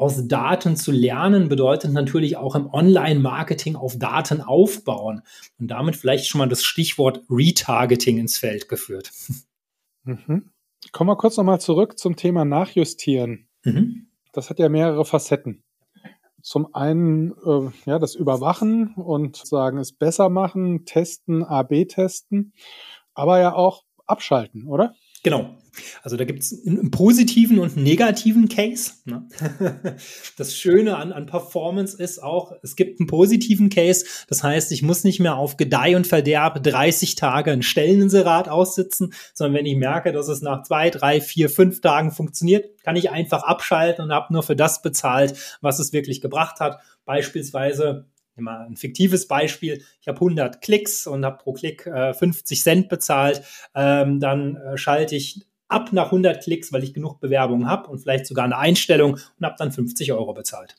aus 0.00 0.26
Daten 0.26 0.76
zu 0.76 0.92
lernen 0.92 1.48
bedeutet 1.48 1.92
natürlich 1.92 2.36
auch 2.38 2.54
im 2.54 2.72
Online-Marketing 2.72 3.76
auf 3.76 3.98
Daten 3.98 4.40
aufbauen 4.40 5.22
und 5.58 5.68
damit 5.68 5.94
vielleicht 5.94 6.26
schon 6.26 6.38
mal 6.38 6.48
das 6.48 6.62
Stichwort 6.62 7.22
Retargeting 7.28 8.18
ins 8.18 8.38
Feld 8.38 8.68
geführt. 8.68 9.12
Mhm. 10.04 10.50
Kommen 10.92 11.10
wir 11.10 11.16
kurz 11.16 11.36
nochmal 11.36 11.60
zurück 11.60 11.98
zum 11.98 12.16
Thema 12.16 12.46
Nachjustieren. 12.46 13.48
Mhm. 13.64 14.06
Das 14.32 14.48
hat 14.48 14.58
ja 14.58 14.70
mehrere 14.70 15.04
Facetten. 15.04 15.62
Zum 16.40 16.74
einen 16.74 17.32
äh, 17.44 17.70
ja, 17.84 17.98
das 17.98 18.14
Überwachen 18.14 18.94
und 18.94 19.36
sagen, 19.36 19.76
es 19.76 19.92
besser 19.92 20.30
machen, 20.30 20.86
testen, 20.86 21.44
AB 21.44 21.86
testen, 21.86 22.54
aber 23.12 23.38
ja 23.40 23.54
auch 23.54 23.84
abschalten, 24.06 24.66
oder? 24.66 24.94
Genau, 25.22 25.58
Also 26.02 26.16
da 26.16 26.24
gibt 26.24 26.40
es 26.40 26.66
einen 26.66 26.90
positiven 26.90 27.58
und 27.58 27.76
einen 27.76 27.84
negativen 27.84 28.48
Case. 28.48 28.92
Ne? 29.04 29.26
Das 30.36 30.56
Schöne 30.56 30.96
an, 30.96 31.12
an 31.12 31.26
Performance 31.26 32.00
ist 32.02 32.22
auch, 32.22 32.52
es 32.62 32.76
gibt 32.76 33.00
einen 33.00 33.06
positiven 33.06 33.68
Case. 33.68 34.04
Das 34.28 34.42
heißt, 34.42 34.72
ich 34.72 34.82
muss 34.82 35.04
nicht 35.04 35.20
mehr 35.20 35.36
auf 35.36 35.56
Gedeih 35.56 35.96
und 35.96 36.06
Verderb 36.06 36.62
30 36.62 37.14
Tage 37.14 37.52
ein 37.52 37.62
Stelleninserat 37.62 38.48
aussitzen, 38.48 39.12
sondern 39.34 39.58
wenn 39.58 39.66
ich 39.66 39.76
merke, 39.76 40.12
dass 40.12 40.28
es 40.28 40.42
nach 40.42 40.62
zwei, 40.62 40.90
drei, 40.90 41.20
vier, 41.20 41.50
fünf 41.50 41.80
Tagen 41.80 42.10
funktioniert, 42.10 42.82
kann 42.82 42.96
ich 42.96 43.10
einfach 43.10 43.42
abschalten 43.42 44.04
und 44.04 44.12
habe 44.12 44.32
nur 44.32 44.42
für 44.42 44.56
das 44.56 44.82
bezahlt, 44.82 45.34
was 45.60 45.78
es 45.78 45.92
wirklich 45.92 46.20
gebracht 46.20 46.60
hat. 46.60 46.80
Beispielsweise 47.04 48.06
mal 48.40 48.66
ein 48.66 48.76
fiktives 48.76 49.28
Beispiel, 49.28 49.82
ich 50.00 50.08
habe 50.08 50.16
100 50.16 50.60
Klicks 50.60 51.06
und 51.06 51.24
habe 51.24 51.38
pro 51.38 51.52
Klick 51.52 51.86
äh, 51.86 52.14
50 52.14 52.62
Cent 52.62 52.88
bezahlt, 52.88 53.42
ähm, 53.74 54.20
dann 54.20 54.56
äh, 54.56 54.76
schalte 54.76 55.16
ich 55.16 55.46
ab 55.70 55.92
nach 55.92 56.06
100 56.06 56.42
Klicks, 56.42 56.72
weil 56.72 56.84
ich 56.84 56.94
genug 56.94 57.20
Bewerbungen 57.20 57.68
habe 57.68 57.88
und 57.88 57.98
vielleicht 57.98 58.26
sogar 58.26 58.44
eine 58.44 58.58
Einstellung 58.58 59.14
und 59.14 59.46
habe 59.46 59.56
dann 59.58 59.72
50 59.72 60.12
Euro 60.12 60.34
bezahlt. 60.34 60.76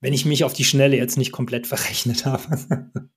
Wenn 0.00 0.12
ich 0.12 0.24
mich 0.24 0.44
auf 0.44 0.52
die 0.52 0.64
Schnelle 0.64 0.96
jetzt 0.96 1.16
nicht 1.18 1.32
komplett 1.32 1.66
verrechnet 1.66 2.26
habe. 2.26 2.42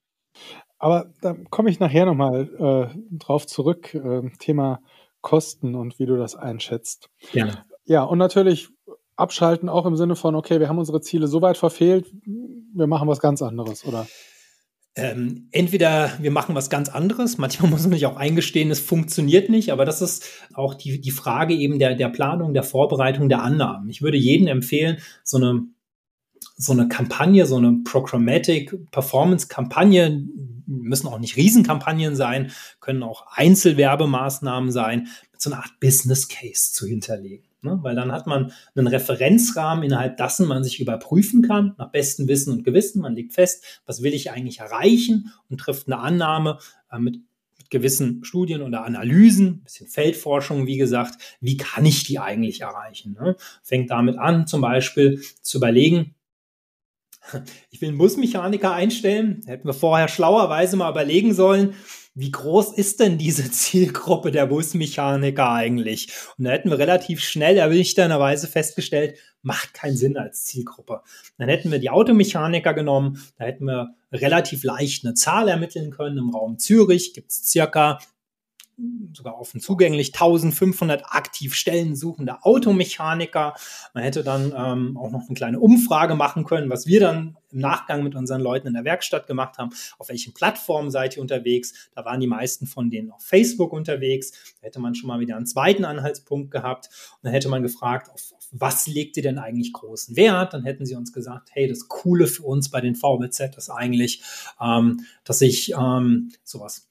Aber 0.80 1.12
da 1.22 1.36
komme 1.50 1.70
ich 1.70 1.80
nachher 1.80 2.06
nochmal 2.06 2.92
äh, 2.94 3.18
drauf 3.18 3.46
zurück, 3.46 3.94
äh, 3.94 4.30
Thema 4.40 4.82
Kosten 5.22 5.76
und 5.76 6.00
wie 6.00 6.06
du 6.06 6.18
das 6.18 6.36
einschätzt. 6.36 7.10
Gerne. 7.34 7.66
Ja, 7.86 8.04
und 8.04 8.18
natürlich 8.18 8.70
abschalten 9.18 9.68
auch 9.68 9.86
im 9.86 9.98
Sinne 9.98 10.16
von, 10.16 10.36
okay, 10.36 10.62
wir 10.62 10.70
haben 10.70 10.78
unsere 10.78 11.02
Ziele 11.02 11.28
so 11.28 11.42
weit 11.42 11.58
verfehlt, 11.58 12.10
wir 12.24 12.88
machen 12.88 13.10
was 13.10 13.20
ganz 13.20 13.42
anderes, 13.42 13.86
oder? 13.86 14.08
Ähm, 14.96 15.48
entweder 15.52 16.12
wir 16.20 16.32
machen 16.32 16.56
was 16.56 16.70
ganz 16.70 16.90
anderes, 16.90 17.38
manchmal 17.38 17.70
muss 17.70 17.84
man 17.84 17.94
sich 17.94 18.06
auch 18.06 18.18
eingestehen, 18.18 18.72
es 18.72 18.80
funktioniert 18.80 19.50
nicht, 19.50 19.72
aber 19.72 19.86
das 19.86 20.02
ist 20.02 20.26
auch 20.54 20.74
die, 20.74 21.00
die 21.00 21.12
Frage 21.12 21.54
eben 21.54 21.80
der, 21.80 21.96
der 21.96 22.10
Planung, 22.10 22.54
der 22.54 22.64
Vorbereitung, 22.64 23.30
der 23.30 23.44
Annahmen. 23.44 23.90
Ich 23.90 24.02
würde 24.02 24.18
jedem 24.18 24.48
empfehlen, 24.48 24.98
so 25.24 25.38
eine, 25.38 25.64
so 26.58 26.74
eine 26.74 26.88
Kampagne, 26.88 27.46
so 27.46 27.58
eine 27.58 27.80
Programmatic 27.84 28.92
Performance 28.92 29.48
Kampagne, 29.48 30.26
müssen 30.66 31.08
auch 31.08 31.20
nicht 31.20 31.38
Riesenkampagnen 31.38 32.16
sein, 32.16 32.52
können 32.80 33.04
auch 33.04 33.26
Einzelwerbemaßnahmen 33.32 34.72
sein, 34.72 35.08
mit 35.32 35.42
so 35.42 35.52
einer 35.52 35.62
Art 35.62 35.80
Business 35.80 36.28
Case 36.28 36.74
zu 36.74 36.86
hinterlegen. 36.86 37.49
Ne? 37.62 37.80
Weil 37.82 37.96
dann 37.96 38.12
hat 38.12 38.28
man 38.28 38.52
einen 38.76 38.88
Referenzrahmen, 38.88 39.84
innerhalb 39.84 40.18
dessen 40.18 40.48
man 40.48 40.64
sich 40.64 40.80
überprüfen 40.80 41.42
kann, 41.42 41.76
nach 41.78 41.92
bestem 41.92 42.28
Wissen 42.28 42.54
und 42.54 42.64
Gewissen. 42.64 43.02
Man 43.02 43.16
legt 43.16 43.34
fest, 43.34 43.82
was 43.86 44.04
will 44.04 44.14
ich 44.14 44.32
eigentlich 44.32 44.60
erreichen 44.60 45.32
und 45.50 45.60
trifft 45.60 45.88
eine 45.88 46.00
Annahme 46.00 46.60
äh, 46.92 47.00
mit, 47.00 47.20
gewissen 47.70 48.24
Studien 48.24 48.62
oder 48.62 48.84
Analysen, 48.84 49.64
bisschen 49.64 49.88
Feldforschung, 49.88 50.68
wie 50.68 50.78
gesagt, 50.78 51.38
wie 51.40 51.58
kann 51.58 51.86
ich 51.86 52.04
die 52.04 52.20
eigentlich 52.20 52.62
erreichen? 52.62 53.16
Ne? 53.20 53.36
Fängt 53.64 53.92
damit 53.92 54.18
an, 54.18 54.48
zum 54.48 54.62
Beispiel 54.62 55.22
zu 55.42 55.58
überlegen, 55.58 56.16
ich 57.70 57.82
will 57.82 57.90
einen 57.90 57.98
Busmechaniker 57.98 58.74
einstellen. 58.74 59.42
Hätten 59.46 59.68
wir 59.68 59.74
vorher 59.74 60.08
schlauerweise 60.08 60.78
mal 60.78 60.92
überlegen 60.92 61.34
sollen, 61.34 61.76
wie 62.16 62.32
groß 62.32 62.74
ist 62.74 63.00
denn 63.00 63.18
diese 63.18 63.50
Zielgruppe 63.52 64.32
der 64.32 64.48
Busmechaniker 64.48 65.52
eigentlich? 65.52 66.12
Und 66.38 66.46
da 66.46 66.52
hätten 66.52 66.70
wir 66.70 66.78
relativ 66.78 67.22
schnell 67.22 67.58
erwichternerweise 67.58 68.48
festgestellt, 68.48 69.18
macht 69.42 69.74
keinen 69.74 69.96
Sinn 69.96 70.18
als 70.18 70.46
Zielgruppe. 70.46 71.02
Dann 71.38 71.50
hätten 71.50 71.72
wir 71.72 71.80
die 71.80 71.90
Automechaniker 71.90 72.74
genommen, 72.74 73.24
da 73.38 73.46
hätten 73.46 73.66
wir 73.66 73.96
relativ 74.12 74.64
leicht 74.64 75.06
eine 75.06 75.14
Zahl 75.14 75.48
ermitteln 75.48 75.92
können. 75.92 76.18
Im 76.18 76.30
Raum 76.30 76.60
Zürich 76.60 77.14
gibt 77.14 77.32
es 77.32 77.46
circa 77.50 78.00
sogar 79.14 79.40
offen 79.40 79.60
zugänglich, 79.60 80.14
1500 80.14 81.04
aktiv 81.06 81.54
Stellen 81.54 81.96
suchende 81.96 82.44
Automechaniker. 82.44 83.54
Man 83.94 84.04
hätte 84.04 84.24
dann 84.24 84.54
ähm, 84.56 84.98
auch 84.98 85.12
noch 85.12 85.28
eine 85.28 85.36
kleine 85.36 85.60
Umfrage 85.60 86.16
machen 86.16 86.44
können, 86.44 86.70
was 86.70 86.86
wir 86.86 87.00
dann 87.00 87.38
im 87.52 87.60
Nachgang 87.60 88.04
mit 88.04 88.16
unseren 88.16 88.42
Leuten 88.42 88.68
in 88.68 88.74
der 88.74 88.84
Werkstatt 88.84 89.28
gemacht 89.28 89.58
haben. 89.58 89.72
Auf 89.98 90.10
welchen 90.10 90.34
Plattformen 90.34 90.92
seid 90.92 91.16
ihr 91.16 91.22
unterwegs? 91.22 91.90
Da 91.96 92.06
waren 92.06 92.20
die 92.20 92.28
meisten 92.28 92.68
von 92.68 92.90
denen 92.90 93.12
auf 93.12 93.24
Facebook 93.24 93.74
unterwegs. 93.74 94.32
Da 94.62 94.68
hätte 94.68 94.80
man 94.80 94.96
schon 94.96 95.08
mal 95.08 95.20
wieder 95.20 95.36
einen 95.36 95.48
zweiten 95.48 95.86
Anhaltspunkt 95.86 96.52
gehabt. 96.52 96.90
Und 97.16 97.24
dann 97.24 97.34
hätte 97.34 97.50
man 97.50 97.64
gefragt, 97.64 98.10
auf, 98.10 98.34
auf 98.34 98.48
was 98.52 98.88
legt 98.88 99.18
ihr 99.18 99.24
denn 99.24 99.40
eigentlich 99.40 99.74
großen 99.74 100.16
Wert? 100.16 100.54
Dann 100.54 100.64
hätten 100.64 100.86
sie 100.86 100.96
uns 100.96 101.14
gesagt, 101.14 101.50
hey, 101.54 101.68
das 101.68 101.88
Coole 101.88 102.28
für 102.28 102.44
uns 102.44 102.70
bei 102.70 102.82
den 102.82 102.96
VBZ 102.96 103.56
ist 103.58 103.70
eigentlich, 103.70 104.24
ähm, 104.62 105.06
dass 105.24 105.42
ich 105.42 105.74
ähm, 105.74 106.32
sowas 106.44 106.89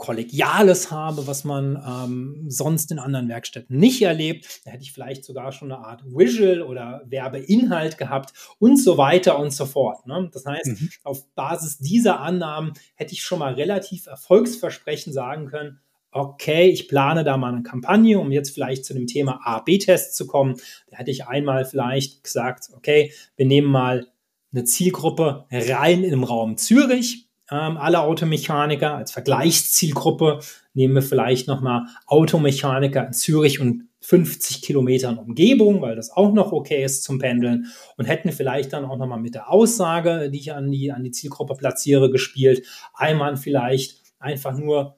Kollegiales 0.00 0.90
habe, 0.90 1.26
was 1.26 1.44
man 1.44 1.76
ähm, 1.86 2.46
sonst 2.48 2.90
in 2.90 2.98
anderen 2.98 3.28
Werkstätten 3.28 3.76
nicht 3.76 4.00
erlebt. 4.00 4.62
Da 4.64 4.70
hätte 4.70 4.82
ich 4.82 4.92
vielleicht 4.92 5.26
sogar 5.26 5.52
schon 5.52 5.70
eine 5.70 5.84
Art 5.84 6.02
Visual 6.06 6.62
oder 6.62 7.02
Werbeinhalt 7.04 7.98
gehabt 7.98 8.32
und 8.58 8.78
so 8.78 8.96
weiter 8.96 9.38
und 9.38 9.52
so 9.52 9.66
fort. 9.66 10.06
Ne? 10.06 10.30
Das 10.32 10.46
heißt, 10.46 10.68
mhm. 10.68 10.88
auf 11.04 11.28
Basis 11.34 11.78
dieser 11.78 12.20
Annahmen 12.20 12.72
hätte 12.94 13.12
ich 13.12 13.22
schon 13.22 13.40
mal 13.40 13.52
relativ 13.52 14.06
erfolgsversprechend 14.06 15.14
sagen 15.14 15.46
können, 15.46 15.80
okay, 16.12 16.70
ich 16.70 16.88
plane 16.88 17.22
da 17.22 17.36
mal 17.36 17.52
eine 17.52 17.62
Kampagne, 17.62 18.18
um 18.18 18.32
jetzt 18.32 18.54
vielleicht 18.54 18.86
zu 18.86 18.94
dem 18.94 19.06
Thema 19.06 19.40
A-B-Test 19.44 20.16
zu 20.16 20.26
kommen. 20.26 20.56
Da 20.88 20.96
hätte 20.96 21.10
ich 21.10 21.26
einmal 21.26 21.66
vielleicht 21.66 22.24
gesagt, 22.24 22.70
okay, 22.74 23.12
wir 23.36 23.44
nehmen 23.44 23.68
mal 23.68 24.08
eine 24.50 24.64
Zielgruppe 24.64 25.44
rein 25.52 26.04
im 26.04 26.24
Raum 26.24 26.56
Zürich 26.56 27.29
ähm, 27.50 27.76
alle 27.76 28.00
Automechaniker. 28.00 28.94
Als 28.94 29.12
Vergleichszielgruppe 29.12 30.40
nehmen 30.74 30.94
wir 30.94 31.02
vielleicht 31.02 31.48
nochmal 31.48 31.86
Automechaniker 32.06 33.06
in 33.06 33.12
Zürich 33.12 33.60
und 33.60 33.88
50 34.02 34.62
Kilometern 34.62 35.18
Umgebung, 35.18 35.82
weil 35.82 35.94
das 35.94 36.10
auch 36.10 36.32
noch 36.32 36.52
okay 36.52 36.82
ist 36.82 37.04
zum 37.04 37.18
Pendeln 37.18 37.66
und 37.96 38.06
hätten 38.06 38.32
vielleicht 38.32 38.72
dann 38.72 38.86
auch 38.86 38.96
nochmal 38.96 39.20
mit 39.20 39.34
der 39.34 39.50
Aussage, 39.50 40.30
die 40.30 40.38
ich 40.38 40.52
an 40.52 40.70
die, 40.70 40.90
an 40.90 41.04
die 41.04 41.10
Zielgruppe 41.10 41.54
platziere, 41.54 42.10
gespielt. 42.10 42.66
Einmal 42.94 43.36
vielleicht 43.36 44.00
einfach 44.18 44.56
nur 44.56 44.96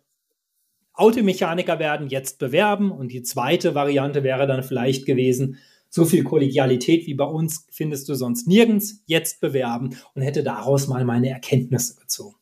Automechaniker 0.94 1.78
werden, 1.78 2.08
jetzt 2.08 2.38
bewerben 2.38 2.92
und 2.92 3.10
die 3.10 3.22
zweite 3.22 3.74
Variante 3.74 4.22
wäre 4.22 4.46
dann 4.46 4.62
vielleicht 4.62 5.06
gewesen, 5.06 5.58
so 5.88 6.04
viel 6.04 6.22
Kollegialität 6.22 7.06
wie 7.06 7.14
bei 7.14 7.24
uns 7.24 7.66
findest 7.70 8.08
du 8.08 8.14
sonst 8.14 8.46
nirgends, 8.46 9.02
jetzt 9.06 9.40
bewerben 9.40 9.96
und 10.14 10.22
hätte 10.22 10.42
daraus 10.42 10.86
mal 10.88 11.04
meine 11.04 11.28
Erkenntnisse 11.28 11.96
gezogen. 11.96 12.41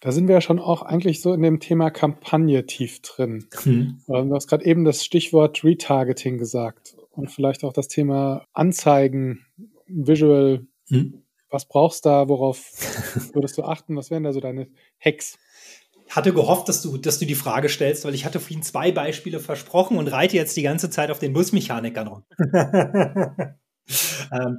Da 0.00 0.12
sind 0.12 0.28
wir 0.28 0.36
ja 0.36 0.40
schon 0.40 0.60
auch 0.60 0.82
eigentlich 0.82 1.20
so 1.20 1.32
in 1.32 1.42
dem 1.42 1.58
Thema 1.58 1.90
Kampagne 1.90 2.66
tief 2.66 3.02
drin. 3.02 3.46
Hm. 3.62 4.00
Du 4.06 4.34
hast 4.34 4.46
gerade 4.46 4.64
eben 4.64 4.84
das 4.84 5.04
Stichwort 5.04 5.64
Retargeting 5.64 6.38
gesagt 6.38 6.96
und 7.10 7.30
vielleicht 7.30 7.64
auch 7.64 7.72
das 7.72 7.88
Thema 7.88 8.46
Anzeigen, 8.52 9.44
Visual. 9.86 10.66
Hm. 10.88 11.24
Was 11.50 11.66
brauchst 11.66 12.04
du 12.04 12.10
da? 12.10 12.28
Worauf 12.28 12.58
würdest 13.32 13.58
du 13.58 13.64
achten? 13.64 13.96
Was 13.96 14.10
wären 14.10 14.22
da 14.22 14.32
so 14.32 14.40
deine 14.40 14.68
Hacks? 15.00 15.38
Ich 16.06 16.14
hatte 16.16 16.32
gehofft, 16.32 16.68
dass 16.68 16.80
du, 16.80 16.96
dass 16.96 17.18
du 17.18 17.26
die 17.26 17.34
Frage 17.34 17.68
stellst, 17.68 18.04
weil 18.04 18.14
ich 18.14 18.24
hatte 18.24 18.40
vorhin 18.40 18.62
zwei 18.62 18.92
Beispiele 18.92 19.40
versprochen 19.40 19.98
und 19.98 20.08
reite 20.08 20.36
jetzt 20.36 20.56
die 20.56 20.62
ganze 20.62 20.88
Zeit 20.90 21.10
auf 21.10 21.18
den 21.18 21.34
Busmechanikern 21.34 22.06
rum. 22.06 22.24
ähm, 24.32 24.58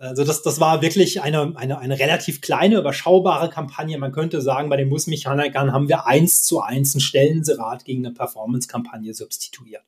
also 0.00 0.24
das, 0.24 0.42
das 0.42 0.60
war 0.60 0.82
wirklich 0.82 1.22
eine, 1.22 1.52
eine, 1.56 1.78
eine 1.78 1.98
relativ 1.98 2.40
kleine, 2.40 2.78
überschaubare 2.78 3.50
Kampagne. 3.50 3.98
Man 3.98 4.12
könnte 4.12 4.40
sagen, 4.40 4.68
bei 4.68 4.76
den 4.76 4.90
Busmechanikern 4.90 5.72
haben 5.72 5.88
wir 5.88 6.06
eins 6.06 6.42
zu 6.42 6.60
eins 6.60 6.94
ein 6.94 7.00
Stellenserat 7.00 7.84
gegen 7.84 8.04
eine 8.04 8.14
Performance-Kampagne 8.14 9.14
substituiert. 9.14 9.82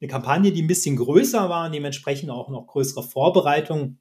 Eine 0.00 0.08
Kampagne, 0.08 0.52
die 0.52 0.62
ein 0.62 0.66
bisschen 0.66 0.96
größer 0.96 1.48
war 1.48 1.66
und 1.66 1.74
dementsprechend 1.74 2.30
auch 2.30 2.48
noch 2.48 2.66
größere 2.66 3.02
Vorbereitungen 3.02 3.98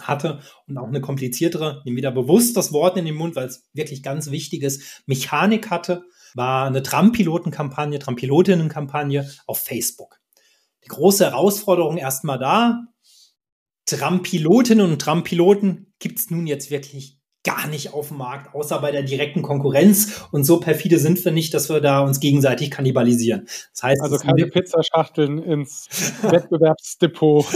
hatte 0.00 0.40
und 0.68 0.78
auch 0.78 0.88
eine 0.88 1.00
kompliziertere, 1.00 1.82
nehme 1.84 1.96
wieder 1.96 2.12
bewusst 2.12 2.56
das 2.56 2.72
Wort 2.72 2.96
in 2.96 3.06
den 3.06 3.14
Mund, 3.14 3.34
weil 3.36 3.46
es 3.46 3.64
wirklich 3.72 4.02
ganz 4.02 4.30
wichtig 4.30 4.62
ist, 4.62 5.02
Mechanik 5.06 5.70
hatte, 5.70 6.04
war 6.34 6.66
eine 6.66 6.82
Trampilotenkampagne, 6.82 7.98
Trampilotinnenkampagne 7.98 9.28
auf 9.46 9.58
Facebook. 9.58 10.20
Die 10.84 10.88
große 10.88 11.24
Herausforderung 11.24 11.96
erstmal 11.96 12.38
da, 12.38 12.84
Trampilotinnen 13.86 14.90
und 14.90 15.00
Trampiloten 15.00 15.92
gibt 15.98 16.18
es 16.18 16.30
nun 16.30 16.46
jetzt 16.46 16.70
wirklich 16.70 17.16
gar 17.44 17.68
nicht 17.68 17.94
auf 17.94 18.08
dem 18.08 18.18
Markt, 18.18 18.54
außer 18.54 18.80
bei 18.80 18.90
der 18.90 19.04
direkten 19.04 19.40
Konkurrenz. 19.40 20.26
Und 20.32 20.42
so 20.42 20.58
perfide 20.58 20.98
sind 20.98 21.24
wir 21.24 21.30
nicht, 21.30 21.54
dass 21.54 21.68
wir 21.68 21.80
da 21.80 22.00
uns 22.00 22.18
gegenseitig 22.18 22.72
kannibalisieren. 22.72 23.46
Das 23.72 23.82
heißt, 23.84 24.02
also 24.02 24.18
keine 24.18 24.48
Pizzaschachteln 24.48 25.38
ins 25.38 25.86
Wettbewerbsdepot. 26.22 27.46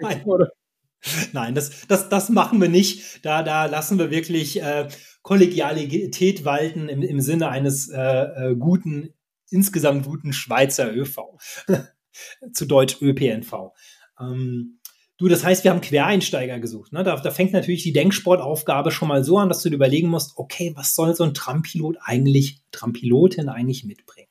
Nein. 0.00 0.26
Nein, 1.32 1.54
das, 1.54 1.86
das, 1.86 2.08
das 2.08 2.28
machen 2.28 2.60
wir 2.60 2.68
nicht. 2.68 3.24
Da, 3.24 3.42
da 3.42 3.66
lassen 3.66 3.98
wir 3.98 4.10
wirklich 4.10 4.60
äh, 4.60 4.88
Kollegialität 5.22 6.44
walten 6.44 6.88
im, 6.88 7.02
im 7.02 7.20
Sinne 7.20 7.48
eines 7.48 7.88
äh, 7.88 7.98
äh 7.98 8.56
guten, 8.56 9.14
insgesamt 9.50 10.06
guten 10.06 10.32
Schweizer 10.32 10.94
ÖV. 10.94 11.18
Zu 12.52 12.66
Deutsch 12.66 13.00
ÖPNV. 13.00 13.72
Ähm, 14.20 14.75
Du, 15.18 15.28
das 15.28 15.44
heißt, 15.44 15.64
wir 15.64 15.70
haben 15.70 15.80
Quereinsteiger 15.80 16.58
gesucht. 16.58 16.92
Ne? 16.92 17.02
Da, 17.02 17.16
da 17.16 17.30
fängt 17.30 17.52
natürlich 17.52 17.82
die 17.82 17.92
Denksportaufgabe 17.92 18.90
schon 18.90 19.08
mal 19.08 19.24
so 19.24 19.38
an, 19.38 19.48
dass 19.48 19.62
du 19.62 19.70
dir 19.70 19.76
überlegen 19.76 20.08
musst, 20.08 20.36
okay, 20.36 20.72
was 20.76 20.94
soll 20.94 21.14
so 21.14 21.24
ein 21.24 21.32
Trampilot 21.32 21.96
eigentlich, 22.02 22.60
Trampilotin 22.70 23.48
eigentlich 23.48 23.84
mitbringen? 23.84 24.28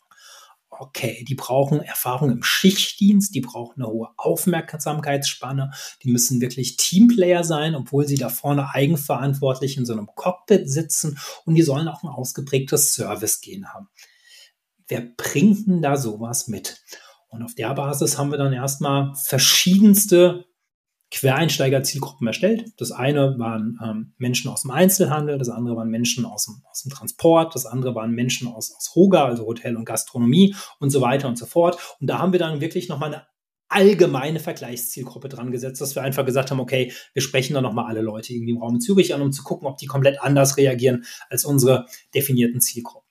okay, 0.80 1.24
die 1.28 1.36
brauchen 1.36 1.82
Erfahrung 1.82 2.32
im 2.32 2.44
Schichtdienst, 2.44 3.34
die 3.36 3.42
brauchen 3.42 3.82
eine 3.82 3.92
hohe 3.92 4.10
Aufmerksamkeitsspanne, 4.18 5.72
die 6.04 6.12
müssen 6.12 6.42
wirklich 6.42 6.78
Teamplayer 6.78 7.44
sein, 7.44 7.76
obwohl 7.76 8.08
sie 8.08 8.18
da 8.18 8.30
vorne 8.30 8.74
eigenverantwortlich 8.74 9.78
in 9.78 9.86
so 9.86 9.94
einem 9.94 10.08
Cockpit 10.16 10.70
sitzen 10.70 11.18
und 11.46 11.56
die 11.56 11.62
sollen 11.62 11.88
auch 11.88 12.04
ein 12.04 12.10
ausgeprägtes 12.10 12.94
Service-Gehen 12.94 13.74
haben. 13.74 13.90
Wer 14.88 15.02
bringt 15.02 15.68
denn 15.68 15.82
da 15.82 15.98
sowas 15.98 16.48
mit? 16.48 16.82
Und 17.28 17.44
auf 17.44 17.56
der 17.56 17.74
Basis 17.74 18.18
haben 18.18 18.32
wir 18.32 18.38
dann 18.38 18.54
erstmal 18.54 19.14
verschiedenste 19.16 20.46
Quereinsteiger-Zielgruppen 21.12 22.28
erstellt. 22.28 22.72
Das 22.78 22.92
eine 22.92 23.38
waren 23.38 23.80
ähm, 23.84 24.14
Menschen 24.18 24.50
aus 24.50 24.64
dem 24.64 24.72
Einzelhandel, 24.72 25.38
das 25.38 25.50
andere 25.50 25.76
waren 25.76 25.90
Menschen 25.90 26.26
aus 26.26 26.46
dem, 26.46 26.64
aus 26.70 26.84
dem 26.84 26.92
Transport, 26.92 27.56
das 27.56 27.66
andere 27.66 27.96
waren 27.96 28.12
Menschen 28.12 28.48
aus, 28.48 28.76
aus 28.76 28.94
Hoga, 28.96 29.26
also 29.26 29.46
Hotel 29.46 29.78
und 29.78 29.86
Gastronomie 29.86 30.56
und 30.80 30.90
so 30.90 31.02
weiter 31.02 31.28
und 31.28 31.38
so 31.38 31.46
fort. 31.46 31.78
Und 32.00 32.08
da 32.08 32.20
haben 32.20 32.32
wir 32.32 32.40
dann 32.40 32.60
wirklich 32.60 32.90
nochmal 32.90 33.14
eine 33.14 33.28
allgemeine 33.68 34.40
Vergleichszielgruppe 34.40 35.30
dran 35.30 35.52
gesetzt, 35.52 35.82
dass 35.82 35.96
wir 35.96 36.04
einfach 36.04 36.26
gesagt 36.26 36.52
haben, 36.52 36.60
okay, 36.60 36.92
wir 37.14 37.22
sprechen 37.22 37.54
dann 37.54 37.64
nochmal 37.64 37.88
alle 37.88 38.02
Leute 38.02 38.34
irgendwie 38.34 38.52
im 38.52 38.60
Raum 38.60 38.80
Zürich 38.80 39.14
an, 39.14 39.22
um 39.22 39.32
zu 39.32 39.44
gucken, 39.44 39.68
ob 39.68 39.78
die 39.78 39.88
komplett 39.88 40.22
anders 40.22 40.58
reagieren 40.58 41.06
als 41.30 41.46
unsere 41.46 41.86
definierten 42.14 42.62
Zielgruppen 42.62 43.05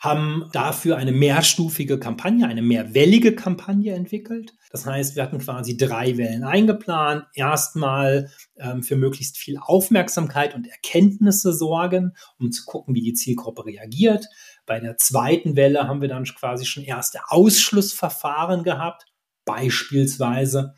haben 0.00 0.48
dafür 0.52 0.96
eine 0.96 1.12
mehrstufige 1.12 1.98
Kampagne, 1.98 2.48
eine 2.48 2.62
mehrwellige 2.62 3.34
Kampagne 3.34 3.94
entwickelt. 3.94 4.54
Das 4.70 4.86
heißt, 4.86 5.14
wir 5.14 5.22
hatten 5.22 5.38
quasi 5.38 5.76
drei 5.76 6.16
Wellen 6.16 6.42
eingeplant. 6.42 7.26
Erstmal 7.34 8.30
ähm, 8.56 8.82
für 8.82 8.96
möglichst 8.96 9.36
viel 9.36 9.58
Aufmerksamkeit 9.60 10.54
und 10.54 10.66
Erkenntnisse 10.66 11.52
sorgen, 11.52 12.14
um 12.38 12.50
zu 12.50 12.64
gucken, 12.64 12.94
wie 12.94 13.02
die 13.02 13.12
Zielgruppe 13.12 13.66
reagiert. 13.66 14.26
Bei 14.64 14.80
der 14.80 14.96
zweiten 14.96 15.54
Welle 15.54 15.86
haben 15.86 16.00
wir 16.00 16.08
dann 16.08 16.24
quasi 16.24 16.64
schon 16.64 16.82
erste 16.82 17.20
Ausschlussverfahren 17.28 18.62
gehabt. 18.62 19.04
Beispielsweise 19.44 20.74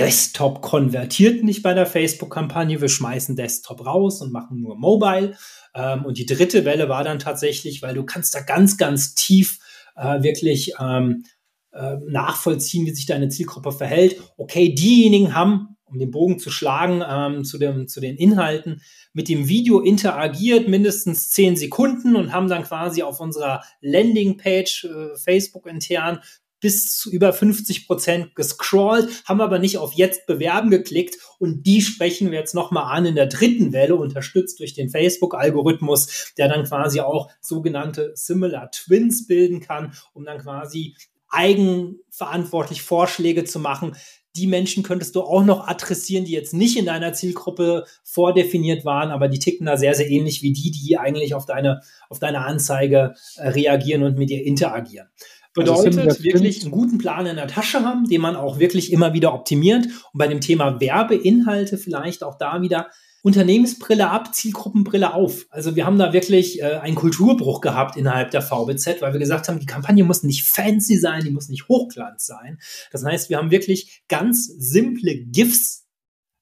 Desktop 0.00 0.62
konvertiert 0.62 1.44
nicht 1.44 1.62
bei 1.62 1.74
der 1.74 1.84
Facebook-Kampagne. 1.84 2.80
Wir 2.80 2.88
schmeißen 2.88 3.36
Desktop 3.36 3.84
raus 3.84 4.22
und 4.22 4.32
machen 4.32 4.60
nur 4.60 4.78
Mobile. 4.78 5.36
Ähm, 5.74 6.04
und 6.06 6.16
die 6.16 6.26
dritte 6.26 6.64
Welle 6.64 6.88
war 6.88 7.04
dann 7.04 7.18
tatsächlich, 7.18 7.82
weil 7.82 7.94
du 7.94 8.04
kannst 8.04 8.34
da 8.34 8.40
ganz, 8.40 8.78
ganz 8.78 9.14
tief 9.14 9.58
äh, 9.96 10.22
wirklich 10.22 10.72
ähm, 10.80 11.24
äh, 11.72 11.96
nachvollziehen, 12.08 12.86
wie 12.86 12.94
sich 12.94 13.06
deine 13.06 13.28
Zielgruppe 13.28 13.72
verhält. 13.72 14.20
Okay, 14.38 14.74
diejenigen 14.74 15.34
haben, 15.34 15.76
um 15.84 15.98
den 15.98 16.10
Bogen 16.10 16.38
zu 16.38 16.50
schlagen 16.50 17.02
ähm, 17.06 17.44
zu, 17.44 17.58
dem, 17.58 17.86
zu 17.86 18.00
den 18.00 18.16
Inhalten, 18.16 18.80
mit 19.12 19.28
dem 19.28 19.48
Video 19.48 19.80
interagiert, 19.80 20.68
mindestens 20.68 21.30
zehn 21.30 21.56
Sekunden 21.56 22.16
und 22.16 22.32
haben 22.32 22.48
dann 22.48 22.62
quasi 22.62 23.02
auf 23.02 23.20
unserer 23.20 23.62
Landingpage 23.82 24.84
äh, 24.84 25.18
Facebook 25.18 25.66
intern 25.66 26.20
bis 26.60 26.96
zu 26.96 27.10
über 27.10 27.32
50 27.32 27.86
Prozent 27.86 28.34
gescrollt, 28.34 29.24
haben 29.24 29.40
aber 29.40 29.58
nicht 29.58 29.78
auf 29.78 29.94
jetzt 29.94 30.26
bewerben 30.26 30.70
geklickt 30.70 31.16
und 31.38 31.66
die 31.66 31.80
sprechen 31.82 32.30
wir 32.30 32.38
jetzt 32.38 32.54
nochmal 32.54 32.96
an 32.96 33.06
in 33.06 33.14
der 33.14 33.26
dritten 33.26 33.72
Welle, 33.72 33.96
unterstützt 33.96 34.60
durch 34.60 34.74
den 34.74 34.90
Facebook-Algorithmus, 34.90 36.32
der 36.36 36.48
dann 36.48 36.64
quasi 36.64 37.00
auch 37.00 37.30
sogenannte 37.40 38.12
Similar 38.14 38.70
Twins 38.70 39.26
bilden 39.26 39.60
kann, 39.60 39.94
um 40.12 40.24
dann 40.24 40.38
quasi 40.38 40.94
eigenverantwortlich 41.30 42.82
Vorschläge 42.82 43.44
zu 43.44 43.60
machen. 43.60 43.96
Die 44.36 44.46
Menschen 44.46 44.84
könntest 44.84 45.16
du 45.16 45.22
auch 45.22 45.44
noch 45.44 45.66
adressieren, 45.66 46.24
die 46.24 46.32
jetzt 46.32 46.54
nicht 46.54 46.76
in 46.76 46.86
deiner 46.86 47.12
Zielgruppe 47.12 47.84
vordefiniert 48.04 48.84
waren, 48.84 49.10
aber 49.10 49.26
die 49.26 49.40
ticken 49.40 49.66
da 49.66 49.76
sehr, 49.76 49.94
sehr 49.94 50.08
ähnlich 50.08 50.40
wie 50.42 50.52
die, 50.52 50.70
die 50.70 50.98
eigentlich 50.98 51.34
auf 51.34 51.46
deine, 51.46 51.80
auf 52.08 52.20
deine 52.20 52.44
Anzeige 52.44 53.14
äh, 53.36 53.48
reagieren 53.48 54.04
und 54.04 54.18
mit 54.18 54.30
dir 54.30 54.44
interagieren. 54.44 55.08
Also 55.56 55.74
Bedeutet 55.74 55.98
also 55.98 56.22
wirklich 56.22 56.62
einen 56.62 56.70
guten 56.70 56.98
Plan 56.98 57.26
in 57.26 57.36
der 57.36 57.48
Tasche 57.48 57.84
haben, 57.84 58.08
den 58.08 58.20
man 58.20 58.36
auch 58.36 58.58
wirklich 58.58 58.92
immer 58.92 59.14
wieder 59.14 59.34
optimiert. 59.34 59.86
Und 59.86 60.18
bei 60.18 60.28
dem 60.28 60.40
Thema 60.40 60.80
Werbeinhalte 60.80 61.76
vielleicht 61.76 62.22
auch 62.22 62.38
da 62.38 62.62
wieder 62.62 62.88
Unternehmensbrille 63.22 64.08
ab, 64.08 64.34
Zielgruppenbrille 64.34 65.12
auf. 65.12 65.46
Also 65.50 65.76
wir 65.76 65.84
haben 65.84 65.98
da 65.98 66.12
wirklich 66.12 66.62
äh, 66.62 66.76
einen 66.76 66.94
Kulturbruch 66.94 67.60
gehabt 67.60 67.96
innerhalb 67.96 68.30
der 68.30 68.42
VBZ, 68.42 69.02
weil 69.02 69.12
wir 69.12 69.20
gesagt 69.20 69.48
haben, 69.48 69.58
die 69.58 69.66
Kampagne 69.66 70.04
muss 70.04 70.22
nicht 70.22 70.44
fancy 70.44 70.96
sein, 70.96 71.24
die 71.24 71.30
muss 71.30 71.48
nicht 71.48 71.68
Hochglanz 71.68 72.26
sein. 72.26 72.58
Das 72.92 73.04
heißt, 73.04 73.28
wir 73.28 73.36
haben 73.36 73.50
wirklich 73.50 74.04
ganz 74.08 74.46
simple 74.46 75.16
GIFs 75.16 75.86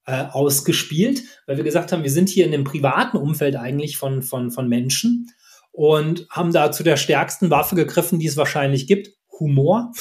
äh, 0.06 0.26
ausgespielt, 0.30 1.24
weil 1.46 1.56
wir 1.56 1.64
gesagt 1.64 1.92
haben, 1.92 2.04
wir 2.04 2.10
sind 2.10 2.28
hier 2.28 2.44
in 2.44 2.52
dem 2.52 2.64
privaten 2.64 3.16
Umfeld 3.16 3.56
eigentlich 3.56 3.96
von, 3.96 4.22
von, 4.22 4.52
von 4.52 4.68
Menschen 4.68 5.30
und 5.78 6.26
haben 6.28 6.52
da 6.52 6.72
zu 6.72 6.82
der 6.82 6.96
stärksten 6.96 7.50
Waffe 7.50 7.76
gegriffen, 7.76 8.18
die 8.18 8.26
es 8.26 8.36
wahrscheinlich 8.36 8.88
gibt, 8.88 9.12
Humor. 9.38 9.92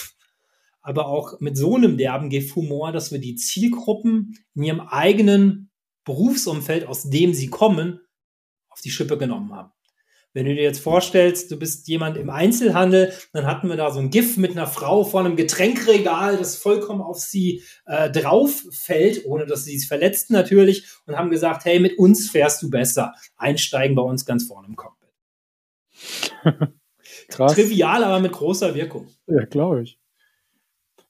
Aber 0.82 1.06
auch 1.06 1.40
mit 1.40 1.56
so 1.56 1.76
einem 1.76 1.98
derben 2.00 2.32
Gift-Humor, 2.32 2.92
dass 2.92 3.12
wir 3.12 3.20
die 3.20 3.36
Zielgruppen 3.36 4.34
in 4.56 4.63
ihrem 4.63 4.80
eigenen 4.80 5.70
Berufsumfeld, 6.04 6.88
aus 6.88 7.12
dem 7.12 7.36
sie 7.36 7.52
kommen, 7.52 8.00
auf 8.70 8.82
die 8.82 8.90
Schippe 8.90 9.20
genommen 9.20 9.54
haben. 9.54 9.72
Wenn 10.34 10.48
du 10.48 10.56
dir 10.56 10.63
jetzt 10.63 10.80
vorstellst, 10.80 11.52
du 11.52 11.60
bist 11.60 11.88
jemand 11.88 12.18
im 12.18 12.32
Einzelhandel, 12.32 13.13
dann 13.32 13.46
hatten 13.46 13.70
wir 13.70 13.76
da 13.76 13.92
so 13.92 14.00
ein 14.00 14.10
GIF 14.10 14.36
mit 14.38 14.54
einer 14.54 14.66
Frau 14.66 15.04
vor 15.04 15.20
einem 15.20 15.36
Getränkregal, 15.36 16.38
das 16.38 16.56
vollkommen 16.56 17.02
auf 17.02 17.20
sie 17.20 17.62
äh, 17.86 18.10
drauf 18.10 18.66
fällt, 18.72 19.26
ohne 19.26 19.46
dass 19.46 19.66
sie 19.66 19.76
es 19.76 19.86
verletzt 19.86 20.32
natürlich, 20.32 20.88
und 21.06 21.16
haben 21.16 21.30
gesagt, 21.30 21.66
hey, 21.66 21.80
mit 21.80 22.00
uns 22.00 22.32
fährst 22.32 22.63
du 22.63 22.72
besser. 22.72 23.13
Einsteigen 23.36 23.96
bei 23.96 24.02
uns 24.02 24.26
ganz 24.26 24.48
vorne 24.48 24.68
im 24.68 24.76
Kopf. 24.76 24.96
Krass. 27.29 27.53
Trivial, 27.53 28.03
aber 28.03 28.19
mit 28.19 28.31
großer 28.31 28.73
Wirkung. 28.75 29.07
Ja, 29.27 29.45
glaube 29.45 29.83
ich. 29.83 29.99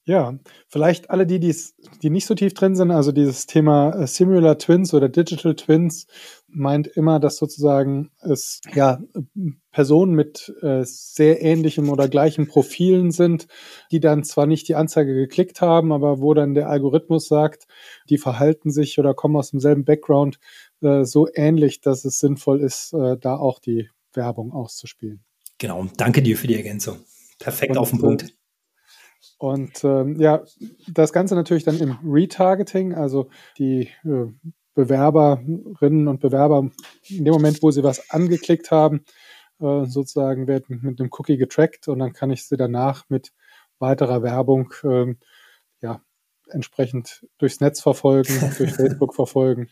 Ja, 0.08 0.38
vielleicht 0.68 1.10
alle 1.10 1.26
die, 1.26 1.38
die 1.38 2.08
nicht 2.08 2.24
so 2.24 2.34
tief 2.34 2.54
drin 2.54 2.74
sind, 2.74 2.90
also 2.90 3.12
dieses 3.12 3.44
Thema 3.44 3.90
äh, 3.90 4.06
Similar 4.06 4.56
Twins 4.56 4.94
oder 4.94 5.10
Digital 5.10 5.54
Twins 5.54 6.06
meint 6.46 6.86
immer, 6.86 7.20
dass 7.20 7.36
sozusagen 7.36 8.10
es 8.22 8.62
ja 8.74 9.02
Personen 9.70 10.14
mit 10.14 10.50
äh, 10.62 10.82
sehr 10.84 11.42
ähnlichem 11.42 11.90
oder 11.90 12.08
gleichen 12.08 12.48
Profilen 12.48 13.10
sind, 13.10 13.48
die 13.92 14.00
dann 14.00 14.24
zwar 14.24 14.46
nicht 14.46 14.66
die 14.68 14.76
Anzeige 14.76 15.12
geklickt 15.12 15.60
haben, 15.60 15.92
aber 15.92 16.22
wo 16.22 16.32
dann 16.32 16.54
der 16.54 16.70
Algorithmus 16.70 17.28
sagt, 17.28 17.66
die 18.08 18.16
verhalten 18.16 18.70
sich 18.70 18.98
oder 18.98 19.12
kommen 19.12 19.36
aus 19.36 19.50
demselben 19.50 19.84
Background 19.84 20.38
äh, 20.80 21.04
so 21.04 21.28
ähnlich, 21.34 21.82
dass 21.82 22.06
es 22.06 22.18
sinnvoll 22.18 22.62
ist, 22.62 22.94
äh, 22.94 23.18
da 23.18 23.36
auch 23.36 23.58
die 23.58 23.90
Werbung 24.14 24.52
auszuspielen. 24.52 25.24
Genau, 25.58 25.86
danke 25.96 26.22
dir 26.22 26.36
für 26.36 26.46
die 26.46 26.56
Ergänzung. 26.56 26.98
Perfekt 27.38 27.72
und, 27.72 27.78
auf 27.78 27.90
den 27.90 28.00
Punkt. 28.00 28.34
Und 29.38 29.84
ähm, 29.84 30.20
ja, 30.20 30.44
das 30.88 31.12
Ganze 31.12 31.34
natürlich 31.34 31.64
dann 31.64 31.78
im 31.78 31.98
Retargeting, 32.04 32.94
also 32.94 33.28
die 33.58 33.90
äh, 34.04 34.26
Bewerberinnen 34.74 36.06
und 36.06 36.20
Bewerber 36.20 36.70
in 37.08 37.24
dem 37.24 37.34
Moment, 37.34 37.62
wo 37.62 37.70
sie 37.70 37.82
was 37.82 38.10
angeklickt 38.10 38.70
haben, 38.70 39.04
äh, 39.60 39.86
sozusagen 39.86 40.46
werden 40.46 40.80
mit 40.82 41.00
einem 41.00 41.10
Cookie 41.12 41.36
getrackt 41.36 41.88
und 41.88 41.98
dann 41.98 42.12
kann 42.12 42.30
ich 42.30 42.46
sie 42.46 42.56
danach 42.56 43.04
mit 43.08 43.32
weiterer 43.80 44.22
Werbung 44.22 44.72
äh, 44.84 45.14
ja, 45.80 46.00
entsprechend 46.48 47.26
durchs 47.38 47.60
Netz 47.60 47.80
verfolgen, 47.80 48.52
durch 48.56 48.72
Facebook 48.74 49.14
verfolgen. 49.14 49.68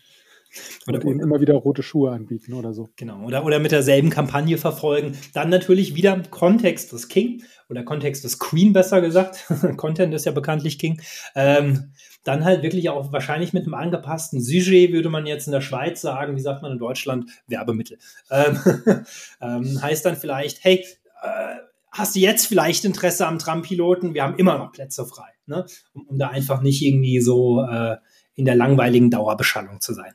Oder, 0.86 0.98
und 0.98 1.06
ihnen 1.06 1.20
immer 1.20 1.40
wieder 1.40 1.54
rote 1.54 1.82
Schuhe 1.82 2.12
anbieten 2.12 2.52
oder 2.52 2.72
so. 2.72 2.88
Genau, 2.96 3.24
oder, 3.24 3.44
oder 3.44 3.58
mit 3.58 3.72
derselben 3.72 4.10
Kampagne 4.10 4.58
verfolgen. 4.58 5.16
Dann 5.34 5.50
natürlich 5.50 5.94
wieder 5.94 6.20
Kontext 6.30 6.92
des 6.92 7.08
King 7.08 7.42
oder 7.68 7.82
Kontext 7.82 8.24
des 8.24 8.38
Queen, 8.38 8.72
besser 8.72 9.00
gesagt. 9.00 9.44
Content 9.76 10.14
ist 10.14 10.26
ja 10.26 10.32
bekanntlich 10.32 10.78
King. 10.78 11.00
Ähm, 11.34 11.92
dann 12.24 12.44
halt 12.44 12.62
wirklich 12.62 12.88
auch 12.90 13.12
wahrscheinlich 13.12 13.52
mit 13.52 13.64
einem 13.64 13.74
angepassten 13.74 14.40
Sujet, 14.40 14.92
würde 14.92 15.10
man 15.10 15.26
jetzt 15.26 15.46
in 15.46 15.52
der 15.52 15.60
Schweiz 15.60 16.00
sagen, 16.00 16.36
wie 16.36 16.40
sagt 16.40 16.62
man 16.62 16.72
in 16.72 16.78
Deutschland, 16.78 17.30
Werbemittel. 17.46 17.98
Ähm, 18.30 18.58
ähm, 19.40 19.82
heißt 19.82 20.04
dann 20.04 20.16
vielleicht, 20.16 20.64
hey, 20.64 20.84
äh, 21.22 21.56
hast 21.90 22.16
du 22.16 22.20
jetzt 22.20 22.46
vielleicht 22.46 22.84
Interesse 22.84 23.26
am 23.26 23.38
Trampiloten? 23.38 24.14
Wir 24.14 24.22
haben 24.22 24.36
immer 24.36 24.58
noch 24.58 24.72
Plätze 24.72 25.06
frei, 25.06 25.30
ne? 25.46 25.66
um, 25.92 26.06
um 26.06 26.18
da 26.18 26.28
einfach 26.28 26.62
nicht 26.62 26.82
irgendwie 26.82 27.20
so 27.20 27.62
äh, 27.62 27.96
in 28.34 28.44
der 28.44 28.54
langweiligen 28.54 29.10
Dauerbeschallung 29.10 29.80
zu 29.80 29.94
sein. 29.94 30.12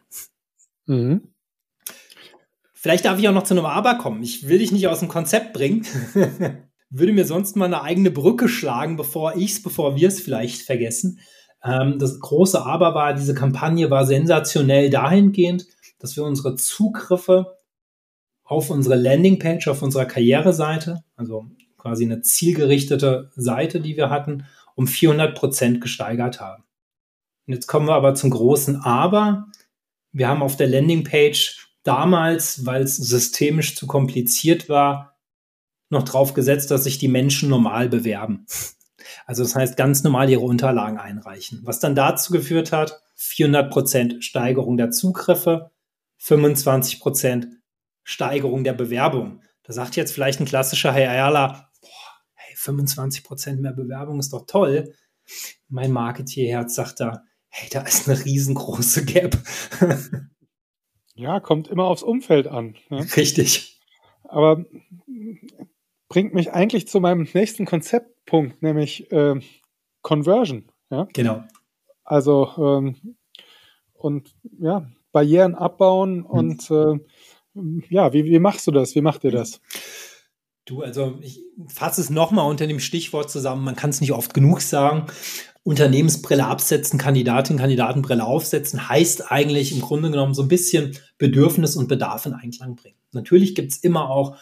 Mhm. 0.92 1.34
Vielleicht 2.74 3.06
darf 3.06 3.18
ich 3.18 3.30
auch 3.30 3.34
noch 3.34 3.44
zu 3.44 3.54
einem 3.54 3.66
Aber 3.66 3.96
kommen. 3.96 4.22
Ich 4.24 4.50
will 4.50 4.60
dich 4.60 4.72
nicht 4.72 4.88
aus 4.88 5.00
dem 5.00 5.08
Konzept 5.08 5.54
bringen. 5.54 5.86
Würde 6.90 7.14
mir 7.14 7.26
sonst 7.26 7.56
mal 7.56 7.66
eine 7.66 7.82
eigene 7.84 8.12
Brücke 8.12 8.50
schlagen, 8.50 8.98
bevor 8.98 9.38
ich 9.38 9.54
es, 9.54 9.64
bevor 9.64 9.96
wir 9.96 10.10
es 10.10 10.20
vielleicht 10.20 10.64
vergessen. 10.64 11.20
Ähm, 11.64 11.98
das 11.98 12.20
große 12.20 12.66
Aber 12.66 12.94
war, 12.94 13.14
diese 13.14 13.34
Kampagne 13.34 13.90
war 13.90 14.06
sensationell 14.06 14.90
dahingehend, 14.90 15.66
dass 16.00 16.18
wir 16.18 16.26
unsere 16.26 16.56
Zugriffe 16.56 17.56
auf 18.44 18.70
unsere 18.70 18.96
Landingpage, 18.96 19.70
auf 19.70 19.82
unserer 19.82 20.06
Karriereseite, 20.06 21.06
also 21.16 21.46
quasi 21.78 22.04
eine 22.04 22.22
zielgerichtete 22.22 23.32
Seite, 23.36 23.80
die 23.80 23.96
wir 23.96 24.10
hatten, 24.10 24.46
um 24.76 24.88
400 24.88 25.38
Prozent 25.38 25.80
gesteigert 25.80 26.42
haben. 26.42 26.64
Und 27.48 27.54
jetzt 27.54 27.68
kommen 27.68 27.88
wir 27.88 27.96
aber 27.96 28.14
zum 28.14 28.32
großen 28.32 28.82
Aber. 28.82 29.48
Wir 30.12 30.28
haben 30.28 30.44
auf 30.44 30.58
der 30.58 30.68
Landingpage 30.68 31.68
damals, 31.84 32.66
weil 32.66 32.84
es 32.84 32.98
systemisch 32.98 33.76
zu 33.76 33.88
kompliziert 33.88 34.70
war, 34.70 35.18
noch 35.90 36.04
drauf 36.04 36.34
gesetzt, 36.34 36.72
dass 36.72 36.84
sich 36.84 37.00
die 37.00 37.08
Menschen 37.08 37.50
normal 37.50 37.90
bewerben. 37.90 38.46
Also 39.26 39.44
das 39.44 39.56
heißt, 39.56 39.78
ganz 39.78 40.04
normal 40.04 40.30
ihre 40.30 40.42
Unterlagen 40.42 40.98
einreichen. 40.98 41.62
Was 41.64 41.80
dann 41.80 41.96
dazu 41.96 42.32
geführt 42.32 42.72
hat, 42.72 43.02
400 43.16 43.72
Prozent 43.72 44.24
Steigerung 44.24 44.78
der 44.78 44.92
Zugriffe, 44.92 45.72
25 46.18 47.00
Prozent 47.00 47.48
Steigerung 48.04 48.64
der 48.64 48.74
Bewerbung. 48.74 49.42
Da 49.64 49.74
sagt 49.74 49.96
jetzt 49.96 50.12
vielleicht 50.12 50.40
ein 50.40 50.46
klassischer 50.46 50.92
boah, 50.92 51.62
hey, 52.34 52.56
25 52.56 53.24
Prozent 53.24 53.62
mehr 53.62 53.74
Bewerbung 53.74 54.20
ist 54.20 54.34
doch 54.34 54.46
toll. 54.46 54.94
Mein 55.68 55.92
Marketingherz 55.92 56.76
sagt 56.76 57.00
da, 57.00 57.24
hey, 57.52 57.70
da 57.70 57.82
ist 57.82 58.10
eine 58.10 58.24
riesengroße 58.24 59.06
Gap. 59.06 59.38
ja, 61.14 61.40
kommt 61.40 61.68
immer 61.68 61.86
aufs 61.86 62.04
Umfeld 62.04 62.48
an. 62.48 62.76
Ne? 62.90 63.06
Richtig. 63.16 63.80
Aber 64.24 64.66
bringt 66.10 66.34
mich 66.34 66.54
eigentlich 66.54 66.88
zu 66.88 67.00
meinem 67.00 67.28
nächsten 67.34 67.66
Konzeptpunkt, 67.66 68.64
nämlich 68.64 69.12
äh, 69.12 69.40
Conversion. 70.02 70.72
Ja? 70.90 71.08
Genau. 71.14 71.44
Also 72.04 72.52
ähm, 72.58 73.18
und 73.94 74.34
ja, 74.60 74.90
Barrieren 75.12 75.56
abbauen 75.56 76.24
und 76.24 76.72
äh, 76.72 77.00
ja, 77.90 78.14
wie, 78.14 78.26
wie 78.26 78.40
machst 78.40 78.66
du 78.68 78.72
das? 78.72 78.96
Wie 78.96 79.02
macht 79.02 79.24
ihr 79.26 79.32
das? 79.32 79.62
Du, 80.72 80.82
also 80.84 81.18
ich 81.22 81.42
fasse 81.68 82.00
es 82.00 82.10
nochmal 82.10 82.50
unter 82.50 82.66
dem 82.66 82.80
Stichwort 82.80 83.30
zusammen. 83.30 83.66
Man 83.66 83.76
kann 83.76 83.90
es 83.90 84.00
nicht 84.00 84.14
oft 84.14 84.34
genug 84.34 84.62
sagen. 84.62 85.08
Unternehmensbrille 85.64 86.48
absetzen, 86.48 86.98
Kandidatin, 86.98 87.58
Kandidatenbrille 87.58 88.26
aufsetzen, 88.26 88.88
heißt 88.88 89.34
eigentlich 89.34 89.74
im 89.74 89.82
Grunde 89.82 90.10
genommen 90.10 90.34
so 90.34 90.44
ein 90.44 90.48
bisschen 90.48 90.98
Bedürfnis 91.18 91.76
und 91.76 91.90
Bedarf 91.90 92.26
in 92.26 92.34
Einklang 92.34 92.78
bringen. 92.78 92.96
Natürlich 93.12 93.54
gibt 93.54 93.74
es 93.74 93.80
immer 93.80 94.10
auch 94.10 94.38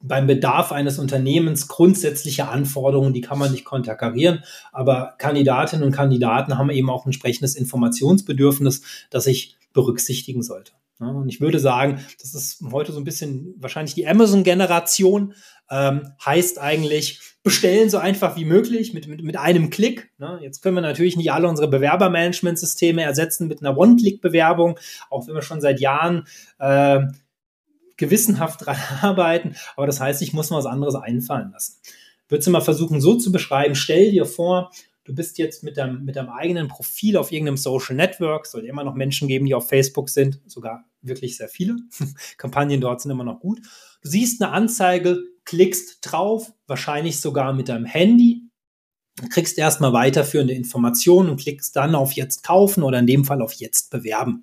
beim 0.00 0.26
Bedarf 0.26 0.70
eines 0.70 0.98
Unternehmens 0.98 1.66
grundsätzliche 1.66 2.48
Anforderungen, 2.48 3.14
die 3.14 3.22
kann 3.22 3.38
man 3.38 3.50
nicht 3.50 3.64
konterkarieren, 3.64 4.44
aber 4.70 5.14
Kandidatinnen 5.16 5.82
und 5.82 5.92
Kandidaten 5.92 6.58
haben 6.58 6.68
eben 6.68 6.90
auch 6.90 7.06
ein 7.06 7.08
entsprechendes 7.08 7.56
Informationsbedürfnis, 7.56 8.82
das 9.08 9.26
ich 9.26 9.56
berücksichtigen 9.72 10.42
sollte. 10.42 10.72
Und 11.00 11.28
ich 11.28 11.40
würde 11.40 11.58
sagen, 11.58 12.04
das 12.20 12.34
ist 12.34 12.62
heute 12.70 12.92
so 12.92 12.98
ein 12.98 13.04
bisschen 13.04 13.54
wahrscheinlich 13.58 13.94
die 13.94 14.06
Amazon-Generation, 14.06 15.34
ähm, 15.70 16.12
heißt 16.24 16.60
eigentlich, 16.60 17.20
bestellen 17.42 17.90
so 17.90 17.98
einfach 17.98 18.36
wie 18.36 18.46
möglich 18.46 18.94
mit, 18.94 19.06
mit, 19.06 19.22
mit 19.22 19.36
einem 19.36 19.68
Klick. 19.70 20.10
Ne? 20.18 20.38
Jetzt 20.42 20.62
können 20.62 20.76
wir 20.76 20.80
natürlich 20.80 21.16
nicht 21.16 21.30
alle 21.30 21.46
unsere 21.46 21.68
Bewerbermanagementsysteme 21.68 23.02
ersetzen 23.02 23.48
mit 23.48 23.60
einer 23.60 23.76
One-Click-Bewerbung, 23.76 24.78
auch 25.10 25.26
wenn 25.26 25.34
wir 25.34 25.42
schon 25.42 25.60
seit 25.60 25.78
Jahren 25.78 26.26
äh, 26.58 27.00
gewissenhaft 27.96 28.64
dran 28.64 28.78
arbeiten. 29.02 29.56
Aber 29.76 29.86
das 29.86 30.00
heißt, 30.00 30.22
ich 30.22 30.32
muss 30.32 30.50
mir 30.50 30.56
was 30.56 30.66
anderes 30.66 30.94
einfallen 30.94 31.50
lassen. 31.52 31.76
Würdest 32.28 32.46
du 32.46 32.50
mal 32.50 32.62
versuchen, 32.62 33.02
so 33.02 33.16
zu 33.16 33.30
beschreiben, 33.30 33.74
stell 33.74 34.10
dir 34.10 34.24
vor, 34.24 34.70
du 35.04 35.14
bist 35.14 35.36
jetzt 35.36 35.62
mit 35.62 35.76
deinem, 35.76 36.04
mit 36.04 36.16
deinem 36.16 36.30
eigenen 36.30 36.68
Profil 36.68 37.18
auf 37.18 37.30
irgendeinem 37.30 37.58
Social 37.58 37.94
Network, 37.94 38.46
soll 38.46 38.64
immer 38.64 38.84
noch 38.84 38.94
Menschen 38.94 39.28
geben, 39.28 39.44
die 39.44 39.54
auf 39.54 39.68
Facebook 39.68 40.08
sind, 40.08 40.40
sogar 40.46 40.84
wirklich 41.02 41.36
sehr 41.36 41.48
viele. 41.48 41.76
Kampagnen 42.38 42.80
dort 42.80 43.02
sind 43.02 43.10
immer 43.10 43.24
noch 43.24 43.40
gut. 43.40 43.60
Du 44.02 44.08
siehst 44.08 44.42
eine 44.42 44.52
Anzeige, 44.52 45.22
klickst 45.44 45.98
drauf, 46.02 46.52
wahrscheinlich 46.66 47.20
sogar 47.20 47.52
mit 47.52 47.68
deinem 47.68 47.84
Handy, 47.84 48.42
kriegst 49.30 49.58
erstmal 49.58 49.92
weiterführende 49.92 50.54
Informationen 50.54 51.30
und 51.30 51.40
klickst 51.40 51.76
dann 51.76 51.94
auf 51.94 52.12
Jetzt 52.12 52.42
kaufen 52.42 52.82
oder 52.82 52.98
in 52.98 53.06
dem 53.06 53.24
Fall 53.24 53.42
auf 53.42 53.52
Jetzt 53.52 53.90
bewerben. 53.90 54.42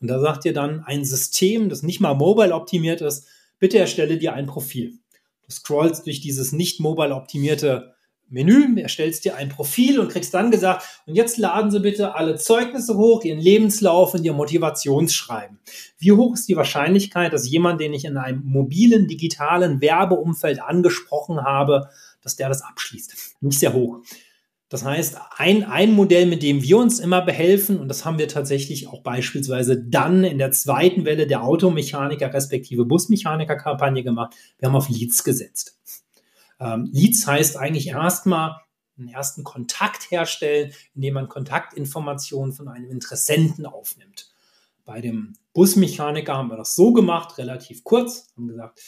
Und 0.00 0.08
da 0.08 0.20
sagt 0.20 0.44
dir 0.44 0.52
dann 0.52 0.82
ein 0.84 1.04
System, 1.04 1.68
das 1.68 1.82
nicht 1.82 2.00
mal 2.00 2.14
mobile 2.14 2.54
optimiert 2.54 3.00
ist, 3.00 3.26
bitte 3.58 3.78
erstelle 3.78 4.18
dir 4.18 4.34
ein 4.34 4.46
Profil. 4.46 4.98
Du 5.42 5.52
scrollst 5.52 6.06
durch 6.06 6.20
dieses 6.20 6.52
nicht 6.52 6.80
mobile 6.80 7.14
optimierte 7.14 7.94
Menü, 8.30 8.80
erstellst 8.80 9.24
dir 9.24 9.36
ein 9.36 9.48
Profil 9.48 9.98
und 9.98 10.10
kriegst 10.10 10.32
dann 10.32 10.50
gesagt, 10.50 10.84
und 11.06 11.14
jetzt 11.14 11.36
laden 11.36 11.70
Sie 11.70 11.80
bitte 11.80 12.14
alle 12.14 12.36
Zeugnisse 12.36 12.96
hoch, 12.96 13.24
Ihren 13.24 13.40
Lebenslauf 13.40 14.14
und 14.14 14.24
Ihr 14.24 14.32
Motivationsschreiben. 14.32 15.58
Wie 15.98 16.12
hoch 16.12 16.34
ist 16.34 16.48
die 16.48 16.56
Wahrscheinlichkeit, 16.56 17.32
dass 17.32 17.48
jemand, 17.48 17.80
den 17.80 17.92
ich 17.92 18.04
in 18.04 18.16
einem 18.16 18.42
mobilen, 18.44 19.08
digitalen 19.08 19.80
Werbeumfeld 19.80 20.62
angesprochen 20.62 21.42
habe, 21.42 21.88
dass 22.22 22.36
der 22.36 22.48
das 22.48 22.62
abschließt? 22.62 23.36
Nicht 23.40 23.58
sehr 23.58 23.72
hoch. 23.72 24.00
Das 24.70 24.84
heißt, 24.84 25.16
ein, 25.36 25.64
ein 25.64 25.92
Modell, 25.92 26.26
mit 26.26 26.44
dem 26.44 26.62
wir 26.62 26.78
uns 26.78 27.00
immer 27.00 27.22
behelfen, 27.22 27.80
und 27.80 27.88
das 27.88 28.04
haben 28.04 28.20
wir 28.20 28.28
tatsächlich 28.28 28.86
auch 28.86 29.02
beispielsweise 29.02 29.82
dann 29.82 30.22
in 30.22 30.38
der 30.38 30.52
zweiten 30.52 31.04
Welle 31.04 31.26
der 31.26 31.42
Automechaniker 31.42 32.32
respektive 32.32 32.84
Busmechaniker-Kampagne 32.84 34.04
gemacht, 34.04 34.32
wir 34.60 34.68
haben 34.68 34.76
auf 34.76 34.88
Leads 34.88 35.24
gesetzt. 35.24 35.76
Ähm, 36.60 36.88
Leads 36.92 37.26
heißt 37.26 37.56
eigentlich 37.56 37.88
erstmal 37.88 38.56
einen 38.98 39.08
ersten 39.08 39.44
Kontakt 39.44 40.10
herstellen, 40.10 40.72
indem 40.94 41.14
man 41.14 41.28
Kontaktinformationen 41.28 42.52
von 42.52 42.68
einem 42.68 42.90
Interessenten 42.90 43.66
aufnimmt. 43.66 44.30
Bei 44.84 45.00
dem 45.00 45.34
Busmechaniker 45.54 46.36
haben 46.36 46.50
wir 46.50 46.56
das 46.56 46.74
so 46.74 46.92
gemacht, 46.92 47.38
relativ 47.38 47.82
kurz, 47.84 48.28
haben 48.36 48.48
gesagt, 48.48 48.80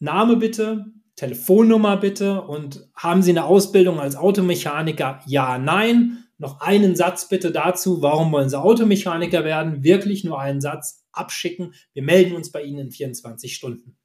Name 0.00 0.36
bitte, 0.36 0.86
Telefonnummer 1.16 1.96
bitte 1.96 2.42
und 2.42 2.88
haben 2.94 3.22
Sie 3.22 3.30
eine 3.30 3.44
Ausbildung 3.44 3.98
als 3.98 4.14
Automechaniker? 4.14 5.20
Ja, 5.26 5.58
nein. 5.58 6.24
Noch 6.40 6.60
einen 6.60 6.94
Satz 6.94 7.28
bitte 7.28 7.50
dazu. 7.50 8.00
Warum 8.00 8.30
wollen 8.30 8.48
Sie 8.48 8.58
Automechaniker 8.58 9.44
werden? 9.44 9.82
Wirklich 9.82 10.22
nur 10.22 10.38
einen 10.40 10.60
Satz 10.60 11.04
abschicken. 11.10 11.74
Wir 11.92 12.04
melden 12.04 12.36
uns 12.36 12.52
bei 12.52 12.62
Ihnen 12.62 12.78
in 12.78 12.90
24 12.92 13.56
Stunden. 13.56 13.97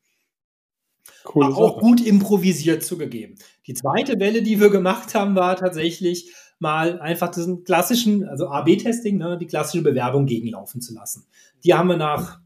Cool. 1.25 1.45
War 1.45 1.57
auch 1.57 1.79
gut 1.79 2.01
improvisiert 2.01 2.83
zugegeben. 2.83 3.35
Die 3.67 3.73
zweite 3.73 4.19
Welle, 4.19 4.41
die 4.41 4.59
wir 4.59 4.69
gemacht 4.69 5.15
haben, 5.15 5.35
war 5.35 5.55
tatsächlich 5.55 6.33
mal 6.59 6.99
einfach 6.99 7.31
diesen 7.31 7.63
klassischen, 7.63 8.27
also 8.27 8.47
AB-Testing, 8.47 9.17
ne, 9.17 9.37
die 9.37 9.47
klassische 9.47 9.83
Bewerbung 9.83 10.25
gegenlaufen 10.25 10.81
zu 10.81 10.93
lassen. 10.93 11.27
Die 11.63 11.73
haben 11.73 11.89
wir 11.89 11.97
nach 11.97 12.39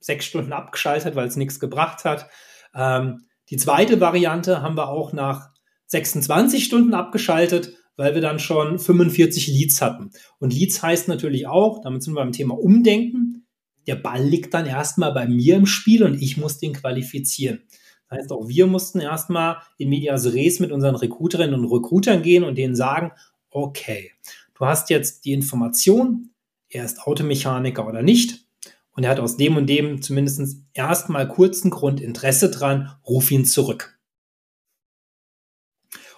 sechs 0.00 0.26
Stunden 0.26 0.52
abgeschaltet, 0.52 1.16
weil 1.16 1.28
es 1.28 1.36
nichts 1.36 1.58
gebracht 1.58 2.04
hat. 2.04 2.28
Ähm, 2.74 3.22
die 3.50 3.56
zweite 3.56 4.00
Variante 4.00 4.62
haben 4.62 4.76
wir 4.76 4.88
auch 4.88 5.12
nach 5.12 5.50
26 5.86 6.64
Stunden 6.64 6.94
abgeschaltet, 6.94 7.74
weil 7.96 8.14
wir 8.14 8.20
dann 8.20 8.38
schon 8.38 8.78
45 8.78 9.48
Leads 9.48 9.82
hatten. 9.82 10.10
Und 10.38 10.52
Leads 10.52 10.82
heißt 10.82 11.08
natürlich 11.08 11.46
auch, 11.46 11.80
damit 11.80 12.02
sind 12.02 12.14
wir 12.14 12.20
beim 12.20 12.32
Thema 12.32 12.56
Umdenken, 12.56 13.46
der 13.88 13.96
Ball 13.96 14.22
liegt 14.22 14.52
dann 14.52 14.66
erstmal 14.66 15.12
bei 15.12 15.26
mir 15.26 15.56
im 15.56 15.66
Spiel 15.66 16.04
und 16.04 16.20
ich 16.20 16.36
muss 16.36 16.58
den 16.58 16.74
qualifizieren. 16.74 17.62
Das 18.08 18.20
heißt, 18.20 18.32
auch 18.32 18.48
wir 18.48 18.66
mussten 18.66 19.00
erstmal 19.00 19.58
in 19.76 19.90
Medias 19.90 20.32
Res 20.32 20.60
mit 20.60 20.72
unseren 20.72 20.96
Recruiterinnen 20.96 21.58
und 21.58 21.70
Recruitern 21.70 22.22
gehen 22.22 22.44
und 22.44 22.56
denen 22.56 22.74
sagen, 22.74 23.12
okay, 23.50 24.12
du 24.54 24.66
hast 24.66 24.90
jetzt 24.90 25.24
die 25.24 25.32
Information, 25.32 26.30
er 26.68 26.84
ist 26.84 27.00
Automechaniker 27.00 27.86
oder 27.86 28.02
nicht 28.02 28.46
und 28.92 29.04
er 29.04 29.10
hat 29.10 29.20
aus 29.20 29.36
dem 29.36 29.56
und 29.56 29.66
dem 29.66 30.02
zumindest 30.02 30.62
erstmal 30.72 31.28
kurzen 31.28 31.70
Grund 31.70 32.00
Interesse 32.00 32.50
dran, 32.50 32.96
ruf 33.06 33.30
ihn 33.30 33.44
zurück. 33.44 33.98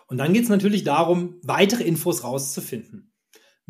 Und 0.07 0.18
dann 0.18 0.33
geht 0.33 0.44
es 0.44 0.48
natürlich 0.48 0.83
darum, 0.83 1.37
weitere 1.42 1.85
Infos 1.85 2.24
rauszufinden. 2.24 3.10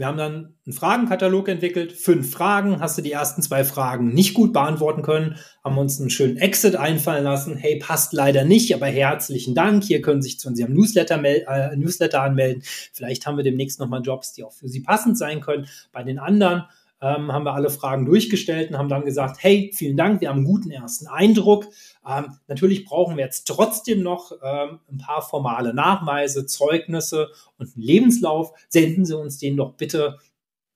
Wir 0.00 0.06
haben 0.06 0.16
dann 0.16 0.54
einen 0.64 0.72
Fragenkatalog 0.72 1.46
entwickelt, 1.50 1.92
fünf 1.92 2.30
Fragen. 2.30 2.80
Hast 2.80 2.96
du 2.96 3.02
die 3.02 3.12
ersten 3.12 3.42
zwei 3.42 3.64
Fragen 3.64 4.14
nicht 4.14 4.32
gut 4.32 4.54
beantworten 4.54 5.02
können, 5.02 5.36
haben 5.62 5.76
uns 5.76 6.00
einen 6.00 6.08
schönen 6.08 6.38
Exit 6.38 6.74
einfallen 6.74 7.22
lassen. 7.22 7.54
Hey, 7.54 7.78
passt 7.78 8.14
leider 8.14 8.44
nicht, 8.44 8.74
aber 8.74 8.86
herzlichen 8.86 9.54
Dank. 9.54 9.84
Hier 9.84 10.00
können 10.00 10.22
sich 10.22 10.40
zu 10.40 10.48
unserem 10.48 10.72
Newsletter, 10.72 11.22
äh, 11.22 11.76
Newsletter 11.76 12.22
anmelden. 12.22 12.62
Vielleicht 12.94 13.26
haben 13.26 13.36
wir 13.36 13.44
demnächst 13.44 13.78
nochmal 13.78 14.00
Jobs, 14.00 14.32
die 14.32 14.42
auch 14.42 14.54
für 14.54 14.68
Sie 14.68 14.80
passend 14.80 15.18
sein 15.18 15.42
können. 15.42 15.66
Bei 15.92 16.02
den 16.02 16.18
anderen 16.18 16.64
ähm, 17.00 17.32
haben 17.32 17.44
wir 17.44 17.54
alle 17.54 17.70
Fragen 17.70 18.04
durchgestellt 18.04 18.70
und 18.70 18.78
haben 18.78 18.88
dann 18.88 19.04
gesagt, 19.04 19.38
hey, 19.40 19.70
vielen 19.74 19.96
Dank, 19.96 20.20
wir 20.20 20.28
haben 20.28 20.38
einen 20.38 20.46
guten 20.46 20.70
ersten 20.70 21.06
Eindruck. 21.06 21.66
Ähm, 22.06 22.36
natürlich 22.46 22.84
brauchen 22.84 23.16
wir 23.16 23.24
jetzt 23.24 23.46
trotzdem 23.46 24.02
noch 24.02 24.32
ähm, 24.42 24.80
ein 24.90 24.98
paar 24.98 25.22
formale 25.22 25.72
Nachweise, 25.74 26.46
Zeugnisse 26.46 27.30
und 27.58 27.74
einen 27.74 27.82
Lebenslauf. 27.82 28.52
Senden 28.68 29.04
Sie 29.04 29.16
uns 29.16 29.38
den 29.38 29.56
doch 29.56 29.74
bitte 29.74 30.18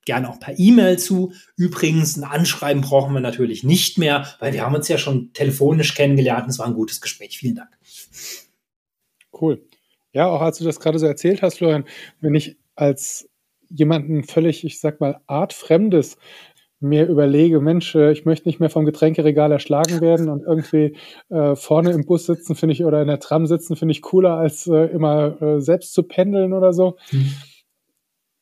gerne 0.04 0.28
auch 0.28 0.38
per 0.38 0.58
E-Mail 0.58 0.98
zu. 0.98 1.32
Übrigens, 1.56 2.16
ein 2.16 2.24
Anschreiben 2.24 2.82
brauchen 2.82 3.14
wir 3.14 3.20
natürlich 3.20 3.64
nicht 3.64 3.98
mehr, 3.98 4.26
weil 4.38 4.52
wir 4.52 4.62
haben 4.62 4.74
uns 4.74 4.88
ja 4.88 4.98
schon 4.98 5.32
telefonisch 5.32 5.94
kennengelernt 5.94 6.44
und 6.44 6.50
es 6.50 6.58
war 6.58 6.66
ein 6.66 6.74
gutes 6.74 7.00
Gespräch. 7.00 7.38
Vielen 7.38 7.56
Dank. 7.56 7.70
Cool. 9.32 9.64
Ja, 10.12 10.28
auch 10.28 10.40
als 10.40 10.58
du 10.58 10.64
das 10.64 10.78
gerade 10.78 10.98
so 10.98 11.06
erzählt 11.06 11.42
hast, 11.42 11.58
Florian, 11.58 11.84
wenn 12.20 12.34
ich 12.34 12.56
als 12.76 13.28
jemanden 13.74 14.24
völlig, 14.24 14.64
ich 14.64 14.80
sag 14.80 15.00
mal, 15.00 15.20
artfremdes 15.26 16.16
mir 16.80 17.06
überlege, 17.06 17.60
Mensch, 17.60 17.94
äh, 17.94 18.12
ich 18.12 18.24
möchte 18.24 18.48
nicht 18.48 18.60
mehr 18.60 18.70
vom 18.70 18.84
Getränkeregal 18.84 19.50
erschlagen 19.50 20.00
werden 20.00 20.28
und 20.28 20.42
irgendwie 20.42 20.96
äh, 21.30 21.56
vorne 21.56 21.92
im 21.92 22.04
Bus 22.04 22.26
sitzen, 22.26 22.54
finde 22.54 22.74
ich, 22.74 22.84
oder 22.84 23.00
in 23.00 23.08
der 23.08 23.20
Tram 23.20 23.46
sitzen, 23.46 23.76
finde 23.76 23.92
ich 23.92 24.02
cooler, 24.02 24.36
als 24.36 24.66
äh, 24.66 24.86
immer 24.86 25.40
äh, 25.40 25.60
selbst 25.60 25.94
zu 25.94 26.02
pendeln 26.02 26.52
oder 26.52 26.72
so. 26.72 26.96
Mhm. 27.10 27.32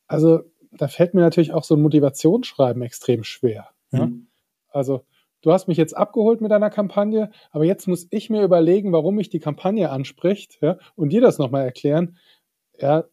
Also 0.07 0.41
da 0.71 0.87
fällt 0.87 1.13
mir 1.13 1.21
natürlich 1.21 1.53
auch 1.53 1.63
so 1.63 1.75
ein 1.75 1.81
Motivationsschreiben 1.81 2.81
extrem 2.81 3.23
schwer. 3.23 3.69
Mhm. 3.91 3.99
Ja? 3.99 4.09
Also 4.69 5.05
du 5.41 5.51
hast 5.51 5.67
mich 5.67 5.77
jetzt 5.77 5.95
abgeholt 5.95 6.41
mit 6.41 6.51
deiner 6.51 6.69
Kampagne, 6.69 7.31
aber 7.51 7.63
jetzt 7.63 7.87
muss 7.87 8.07
ich 8.09 8.29
mir 8.29 8.43
überlegen, 8.43 8.91
warum 8.91 9.15
mich 9.15 9.29
die 9.29 9.39
Kampagne 9.39 9.89
anspricht 9.89 10.57
ja, 10.61 10.77
und 10.95 11.09
dir 11.09 11.21
das 11.21 11.37
nochmal 11.37 11.63
erklären. 11.63 12.17
Ja, 12.77 13.05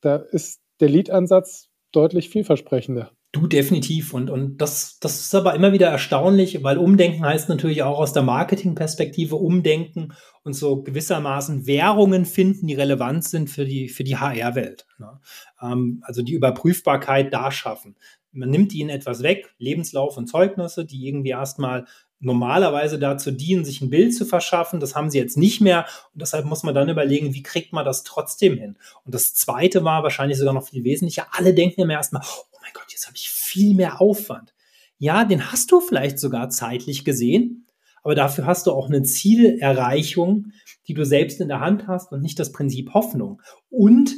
da 0.00 0.16
ist 0.16 0.60
der 0.80 0.88
Lead-Ansatz 0.88 1.68
deutlich 1.92 2.28
vielversprechender. 2.28 3.12
Du 3.32 3.46
definitiv. 3.46 4.12
Und, 4.12 4.28
und 4.28 4.58
das, 4.58 4.98
das 4.98 5.20
ist 5.20 5.34
aber 5.36 5.54
immer 5.54 5.72
wieder 5.72 5.88
erstaunlich, 5.88 6.64
weil 6.64 6.78
Umdenken 6.78 7.24
heißt 7.24 7.48
natürlich 7.48 7.84
auch 7.84 7.98
aus 7.98 8.12
der 8.12 8.24
Marketingperspektive 8.24 9.36
Umdenken 9.36 10.14
und 10.42 10.54
so 10.54 10.82
gewissermaßen 10.82 11.66
Währungen 11.66 12.24
finden, 12.24 12.66
die 12.66 12.74
relevant 12.74 13.22
sind 13.24 13.48
für 13.48 13.64
die, 13.64 13.88
für 13.88 14.02
die 14.02 14.16
HR-Welt. 14.16 14.86
Ne? 14.98 15.20
Ähm, 15.62 16.02
also 16.02 16.22
die 16.22 16.32
Überprüfbarkeit 16.32 17.32
da 17.32 17.52
schaffen. 17.52 17.96
Man 18.32 18.50
nimmt 18.50 18.74
ihnen 18.74 18.90
etwas 18.90 19.22
weg, 19.22 19.54
Lebenslauf 19.58 20.16
und 20.16 20.26
Zeugnisse, 20.26 20.84
die 20.84 21.06
irgendwie 21.06 21.30
erstmal 21.30 21.86
normalerweise 22.20 22.98
dazu 22.98 23.30
dienen, 23.30 23.64
sich 23.64 23.80
ein 23.80 23.90
Bild 23.90 24.14
zu 24.14 24.24
verschaffen. 24.24 24.78
Das 24.78 24.94
haben 24.94 25.10
sie 25.10 25.18
jetzt 25.18 25.36
nicht 25.36 25.60
mehr. 25.60 25.86
Und 26.12 26.22
deshalb 26.22 26.44
muss 26.44 26.62
man 26.62 26.74
dann 26.74 26.88
überlegen, 26.88 27.34
wie 27.34 27.42
kriegt 27.42 27.72
man 27.72 27.84
das 27.84 28.04
trotzdem 28.04 28.56
hin? 28.56 28.76
Und 29.04 29.14
das 29.14 29.34
zweite 29.34 29.84
war 29.84 30.02
wahrscheinlich 30.02 30.38
sogar 30.38 30.54
noch 30.54 30.68
viel 30.68 30.84
wesentlicher. 30.84 31.26
Alle 31.32 31.54
denken 31.54 31.80
immer 31.80 31.94
erstmal, 31.94 32.22
oh 32.24 32.56
mein 32.60 32.72
Gott, 32.74 32.86
jetzt 32.90 33.06
habe 33.06 33.16
ich 33.16 33.30
viel 33.30 33.74
mehr 33.74 34.00
Aufwand. 34.00 34.54
Ja, 34.98 35.24
den 35.24 35.50
hast 35.50 35.72
du 35.72 35.80
vielleicht 35.80 36.18
sogar 36.18 36.50
zeitlich 36.50 37.06
gesehen, 37.06 37.66
aber 38.02 38.14
dafür 38.14 38.44
hast 38.44 38.66
du 38.66 38.72
auch 38.72 38.88
eine 38.88 39.02
Zielerreichung, 39.02 40.52
die 40.86 40.94
du 40.94 41.04
selbst 41.04 41.40
in 41.40 41.48
der 41.48 41.60
Hand 41.60 41.88
hast 41.88 42.12
und 42.12 42.20
nicht 42.20 42.38
das 42.38 42.52
Prinzip 42.52 42.92
Hoffnung. 42.92 43.40
Und 43.70 44.14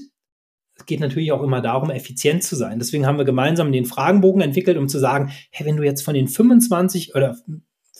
es 0.74 0.86
geht 0.86 1.00
natürlich 1.00 1.30
auch 1.30 1.42
immer 1.42 1.60
darum, 1.60 1.90
effizient 1.90 2.42
zu 2.42 2.56
sein. 2.56 2.80
Deswegen 2.80 3.06
haben 3.06 3.18
wir 3.18 3.24
gemeinsam 3.24 3.70
den 3.70 3.84
Fragenbogen 3.84 4.42
entwickelt, 4.42 4.76
um 4.76 4.88
zu 4.88 4.98
sagen, 4.98 5.30
hey, 5.50 5.66
wenn 5.66 5.76
du 5.76 5.84
jetzt 5.84 6.02
von 6.02 6.14
den 6.14 6.26
25 6.26 7.14
oder 7.14 7.36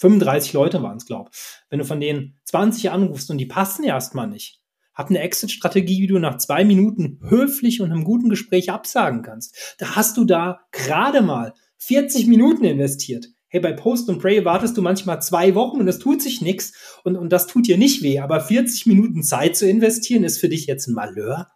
35 0.02 0.52
Leute 0.52 0.82
waren 0.82 0.96
es, 0.96 1.06
glaube 1.06 1.30
wenn 1.70 1.78
du 1.78 1.84
von 1.84 2.00
denen 2.00 2.38
20 2.44 2.90
anrufst 2.90 3.30
und 3.30 3.38
die 3.38 3.46
passen 3.46 3.84
erstmal 3.84 4.28
nicht, 4.28 4.60
hab 4.94 5.08
eine 5.08 5.20
Exit-Strategie, 5.20 6.02
wie 6.02 6.06
du 6.06 6.18
nach 6.18 6.36
zwei 6.36 6.64
Minuten 6.64 7.18
höflich 7.28 7.80
und 7.80 7.90
einem 7.90 8.04
guten 8.04 8.28
Gespräch 8.28 8.70
absagen 8.70 9.22
kannst. 9.22 9.76
Da 9.78 9.96
hast 9.96 10.16
du 10.16 10.24
da 10.24 10.60
gerade 10.70 11.22
mal 11.22 11.54
40 11.78 12.26
Minuten 12.26 12.64
investiert. 12.64 13.28
Hey, 13.48 13.60
bei 13.60 13.72
Post 13.72 14.08
und 14.08 14.18
Pray 14.18 14.44
wartest 14.44 14.76
du 14.76 14.82
manchmal 14.82 15.20
zwei 15.22 15.54
Wochen 15.54 15.80
und 15.80 15.88
es 15.88 15.98
tut 15.98 16.22
sich 16.22 16.40
nichts 16.40 17.00
und, 17.04 17.16
und 17.16 17.30
das 17.30 17.46
tut 17.46 17.66
dir 17.66 17.76
nicht 17.76 18.02
weh. 18.02 18.18
Aber 18.18 18.40
40 18.40 18.86
Minuten 18.86 19.22
Zeit 19.22 19.56
zu 19.56 19.68
investieren 19.68 20.24
ist 20.24 20.38
für 20.38 20.48
dich 20.48 20.66
jetzt 20.66 20.88
ein 20.88 20.94
Malheur? 20.94 21.48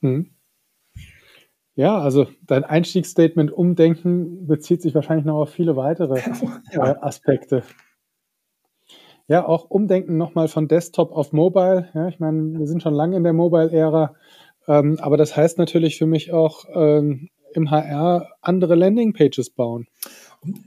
Hm. 0.00 0.35
Ja, 1.76 1.98
also 1.98 2.26
dein 2.46 2.64
Einstiegsstatement 2.64 3.52
Umdenken 3.52 4.46
bezieht 4.46 4.80
sich 4.80 4.94
wahrscheinlich 4.94 5.26
noch 5.26 5.36
auf 5.36 5.50
viele 5.50 5.76
weitere 5.76 6.20
ja. 6.72 6.92
äh, 6.92 6.96
Aspekte. 7.00 7.62
Ja, 9.28 9.46
auch 9.46 9.68
Umdenken 9.68 10.16
nochmal 10.16 10.48
von 10.48 10.68
Desktop 10.68 11.12
auf 11.12 11.32
Mobile. 11.32 11.88
Ja, 11.94 12.08
ich 12.08 12.18
meine, 12.18 12.58
wir 12.58 12.66
sind 12.66 12.82
schon 12.82 12.94
lange 12.94 13.16
in 13.16 13.24
der 13.24 13.34
Mobile-Ära, 13.34 14.14
ähm, 14.68 14.98
aber 15.00 15.18
das 15.18 15.36
heißt 15.36 15.58
natürlich 15.58 15.98
für 15.98 16.06
mich 16.06 16.32
auch 16.32 16.64
ähm, 16.72 17.28
im 17.52 17.70
HR 17.70 18.28
andere 18.40 18.74
Landingpages 18.74 19.50
bauen. 19.50 19.86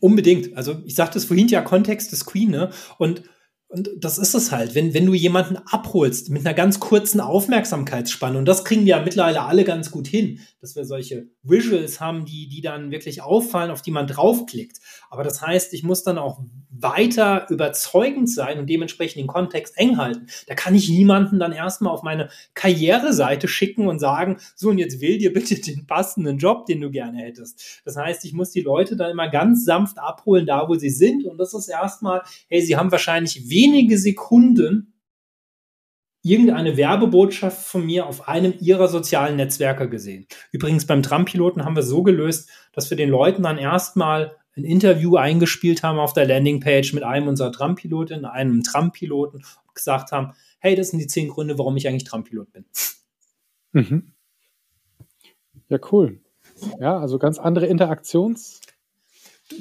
Unbedingt. 0.02 0.56
Also 0.56 0.76
ich 0.86 0.94
sagte 0.94 1.18
es 1.18 1.26
vorhin 1.26 1.48
ja, 1.48 1.62
Kontext 1.62 2.14
ist 2.14 2.26
Queen, 2.26 2.52
ne? 2.52 2.70
Und 2.98 3.24
und 3.70 3.92
das 4.00 4.18
ist 4.18 4.34
es 4.34 4.52
halt, 4.52 4.74
wenn, 4.74 4.96
wenn 4.96 5.06
du 5.06 5.14
jemanden 5.14 5.58
abholst 5.58 6.32
mit 6.32 6.44
einer 6.44 6.56
ganz 6.56 6.80
kurzen 6.80 7.22
Aufmerksamkeitsspanne, 7.22 8.38
und 8.40 8.46
das 8.46 8.66
kriegen 8.66 8.82
wir 8.82 8.98
ja 8.98 9.04
mittlerweile 9.04 9.44
alle 9.44 9.64
ganz 9.64 9.92
gut 9.92 10.08
hin, 10.08 10.40
dass 10.60 10.76
wir 10.76 10.86
solche 10.86 11.28
Visuals 11.44 12.02
haben, 12.02 12.26
die, 12.26 12.48
die 12.50 12.62
dann 12.62 12.92
wirklich 12.92 13.22
auffallen, 13.22 13.72
auf 13.72 13.82
die 13.82 13.92
man 13.92 14.08
draufklickt. 14.08 14.80
Aber 15.10 15.24
das 15.24 15.42
heißt, 15.42 15.74
ich 15.74 15.84
muss 15.84 16.04
dann 16.04 16.18
auch 16.18 16.42
weiter 16.70 17.48
überzeugend 17.50 18.30
sein 18.30 18.60
und 18.60 18.70
dementsprechend 18.70 19.18
den 19.18 19.28
Kontext 19.28 19.78
eng 19.78 19.98
halten. 19.98 20.28
Da 20.48 20.56
kann 20.56 20.76
ich 20.76 20.90
niemanden 20.90 21.40
dann 21.40 21.52
erstmal 21.52 21.94
auf 21.94 22.04
meine 22.04 22.30
Karriereseite 22.54 23.48
schicken 23.48 23.88
und 23.88 24.00
sagen, 24.00 24.38
so 24.56 24.70
und 24.70 24.78
jetzt 24.78 25.02
wähl 25.02 25.18
dir 25.18 25.34
bitte 25.34 25.56
den 25.62 25.88
passenden 25.88 26.38
Job, 26.38 26.66
den 26.66 26.82
du 26.82 26.92
gerne 26.92 27.20
hättest. 27.20 27.82
Das 27.86 27.96
heißt, 27.96 28.26
ich 28.26 28.34
muss 28.34 28.52
die 28.52 28.62
Leute 28.62 28.96
dann 28.96 29.12
immer 29.12 29.30
ganz 29.30 29.64
sanft 29.66 29.98
abholen, 29.98 30.46
da 30.46 30.68
wo 30.68 30.76
sie 30.76 30.90
sind. 30.90 31.26
Und 31.26 31.38
das 31.38 31.54
ist 31.54 31.70
erstmal, 31.70 32.22
hey, 32.50 32.62
sie 32.62 32.76
haben 32.76 32.92
wahrscheinlich 32.92 33.50
wenige 33.50 33.98
Sekunden 33.98 34.94
irgendeine 36.22 36.78
Werbebotschaft 36.78 37.66
von 37.66 37.86
mir 37.86 38.06
auf 38.06 38.28
einem 38.28 38.54
ihrer 38.60 38.88
sozialen 38.88 39.38
Netzwerke 39.38 39.90
gesehen. 39.90 40.28
Übrigens 40.52 40.86
beim 40.86 41.04
Trampiloten 41.04 41.64
haben 41.64 41.76
wir 41.76 41.84
so 41.84 42.04
gelöst, 42.04 42.50
dass 42.74 42.90
wir 42.90 42.98
den 42.98 43.10
Leuten 43.10 43.44
dann 43.44 43.58
erstmal 43.58 44.36
ein 44.56 44.66
Interview 44.66 45.16
eingespielt 45.16 45.84
haben 45.84 46.00
auf 46.00 46.14
der 46.14 46.28
Landingpage 46.28 46.94
mit 46.94 47.04
einem 47.04 47.28
unserer 47.28 47.52
Trampiloten, 47.52 48.26
einem 48.26 48.64
Trampiloten 48.64 49.44
und 49.68 49.76
gesagt 49.76 50.12
haben, 50.12 50.34
hey, 50.60 50.76
das 50.76 50.90
sind 50.90 51.00
die 51.00 51.08
zehn 51.08 51.30
Gründe, 51.30 51.58
warum 51.58 51.78
ich 51.78 51.88
eigentlich 51.88 52.04
Trampilot 52.04 52.52
bin. 52.52 52.66
Mhm. 53.72 54.12
Ja, 55.70 55.80
cool. 55.92 56.20
Ja, 56.80 57.00
also 57.00 57.20
ganz 57.20 57.40
andere 57.40 57.68
Interaktions- 57.68 58.59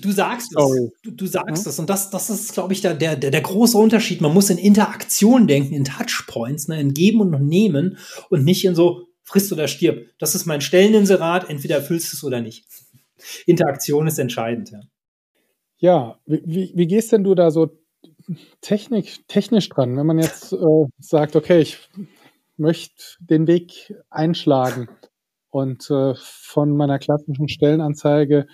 Du, 0.01 0.12
sagst 0.12 0.55
es. 0.55 0.90
Du, 1.03 1.11
du 1.11 1.27
sagst 1.27 1.64
ja. 1.64 1.70
es. 1.70 1.79
Und 1.79 1.88
das, 1.88 2.11
das 2.11 2.31
ist, 2.31 2.53
glaube 2.53 2.72
ich, 2.72 2.83
der, 2.83 2.94
der, 2.94 3.16
der 3.16 3.40
große 3.40 3.77
Unterschied. 3.77 4.20
Man 4.20 4.35
muss 4.35 4.51
in 4.51 4.59
Interaktion 4.59 5.46
denken, 5.46 5.74
in 5.74 5.85
Touchpoints, 5.85 6.68
ne, 6.68 6.81
in 6.81 6.94
Geben 6.94 7.20
und 7.20 7.46
Nehmen 7.46 7.98
und 8.29 8.44
nicht 8.44 8.64
in 8.64 8.74
so 8.74 9.09
frisst 9.22 9.53
oder 9.53 9.68
stirb. 9.68 10.07
Das 10.18 10.35
ist 10.35 10.46
mein 10.46 10.61
Stelleninserat, 10.61 11.48
entweder 11.48 11.77
erfüllst 11.77 12.12
du 12.12 12.16
es 12.16 12.24
oder 12.24 12.40
nicht. 12.40 12.66
Interaktion 13.46 14.07
ist 14.07 14.18
entscheidend, 14.18 14.70
ja. 14.70 14.81
Ja, 15.81 16.18
wie, 16.27 16.72
wie 16.74 16.87
gehst 16.88 17.12
denn 17.12 17.22
du 17.22 17.37
da 17.37 17.53
so 17.53 17.70
technisch, 18.61 19.20
technisch 19.29 19.68
dran, 19.68 19.96
wenn 19.96 20.07
man 20.07 20.18
jetzt 20.18 20.53
äh, 20.53 20.87
sagt, 20.98 21.37
okay, 21.37 21.61
ich 21.61 21.79
möchte 22.57 23.05
den 23.20 23.46
Weg 23.46 23.94
einschlagen 24.11 24.88
und 25.51 25.90
äh, 25.90 26.14
von 26.16 26.77
meiner 26.77 26.98
klassischen 26.98 27.48
Stellenanzeige 27.48 28.46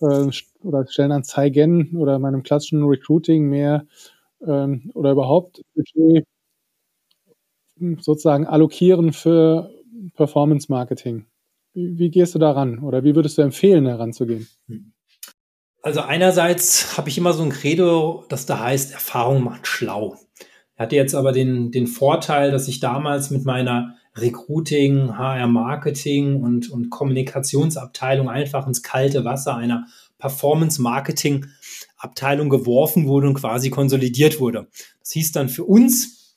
äh, 0.00 0.28
oder 0.62 0.86
Stellenanzeigen 0.88 1.96
oder 1.96 2.18
meinem 2.18 2.42
klassischen 2.42 2.84
Recruiting 2.84 3.48
mehr 3.48 3.86
ähm, 4.46 4.90
oder 4.94 5.12
überhaupt 5.12 5.62
Budget 5.74 6.24
sozusagen 8.00 8.46
allokieren 8.46 9.12
für 9.12 9.70
Performance 10.16 10.66
Marketing. 10.70 11.26
Wie, 11.74 12.10
gehst 12.10 12.34
du 12.34 12.38
daran 12.38 12.80
oder 12.80 13.04
wie 13.04 13.14
würdest 13.14 13.38
du 13.38 13.42
empfehlen, 13.42 13.86
heranzugehen? 13.86 14.48
Also 15.82 16.00
einerseits 16.00 16.96
habe 16.98 17.08
ich 17.08 17.18
immer 17.18 17.32
so 17.32 17.44
ein 17.44 17.50
Credo, 17.50 18.24
das 18.28 18.46
da 18.46 18.58
heißt, 18.58 18.92
Erfahrung 18.92 19.44
macht 19.44 19.66
schlau. 19.66 20.16
Er 20.74 20.84
hatte 20.84 20.96
jetzt 20.96 21.14
aber 21.14 21.32
den, 21.32 21.70
den 21.70 21.86
Vorteil, 21.86 22.50
dass 22.50 22.68
ich 22.68 22.80
damals 22.80 23.30
mit 23.30 23.44
meiner 23.44 23.96
Recruiting, 24.20 25.16
HR 25.16 25.46
Marketing 25.46 26.42
und, 26.42 26.70
und 26.70 26.90
Kommunikationsabteilung 26.90 28.28
einfach 28.28 28.66
ins 28.66 28.82
kalte 28.82 29.24
Wasser 29.24 29.56
einer 29.56 29.86
Performance 30.18 30.82
Marketing 30.82 31.46
Abteilung 31.96 32.48
geworfen 32.48 33.06
wurde 33.06 33.28
und 33.28 33.34
quasi 33.34 33.70
konsolidiert 33.70 34.40
wurde. 34.40 34.68
Das 35.00 35.10
hieß 35.12 35.32
dann 35.32 35.48
für 35.48 35.64
uns, 35.64 36.34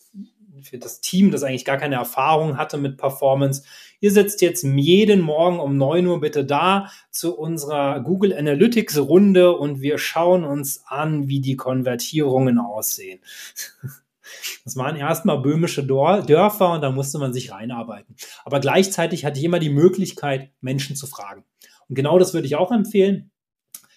für 0.64 0.78
das 0.78 1.02
Team, 1.02 1.32
das 1.32 1.44
eigentlich 1.44 1.66
gar 1.66 1.78
keine 1.78 1.96
Erfahrung 1.96 2.58
hatte 2.58 2.78
mit 2.78 2.98
Performance, 2.98 3.64
ihr 4.00 4.12
sitzt 4.12 4.42
jetzt 4.42 4.64
jeden 4.64 5.22
Morgen 5.22 5.60
um 5.60 5.78
9 5.78 6.06
Uhr 6.08 6.20
bitte 6.20 6.46
da 6.46 6.92
zu 7.12 7.38
unserer 7.38 8.02
Google 8.02 8.34
Analytics 8.34 9.00
Runde 9.00 9.56
und 9.56 9.82
wir 9.82 9.98
schauen 9.98 10.44
uns 10.44 10.84
an, 10.86 11.28
wie 11.28 11.42
die 11.42 11.56
Konvertierungen 11.56 12.60
aussehen. 12.60 13.20
Das 14.64 14.76
waren 14.76 14.96
erstmal 14.96 15.42
böhmische 15.42 15.86
Dörfer 15.86 16.74
und 16.74 16.82
da 16.82 16.92
musste 16.92 17.20
man 17.20 17.34
sich 17.34 17.52
reinarbeiten. 17.52 18.16
Aber 18.44 18.60
gleichzeitig 18.60 19.26
hatte 19.26 19.40
ich 19.40 19.46
immer 19.46 19.60
die 19.60 19.70
Möglichkeit, 19.70 20.52
Menschen 20.62 20.96
zu 20.96 21.08
fragen. 21.08 21.44
Und 21.88 21.96
genau 21.96 22.20
das 22.20 22.34
würde 22.34 22.48
ich 22.48 22.56
auch 22.56 22.72
empfehlen. 22.72 23.32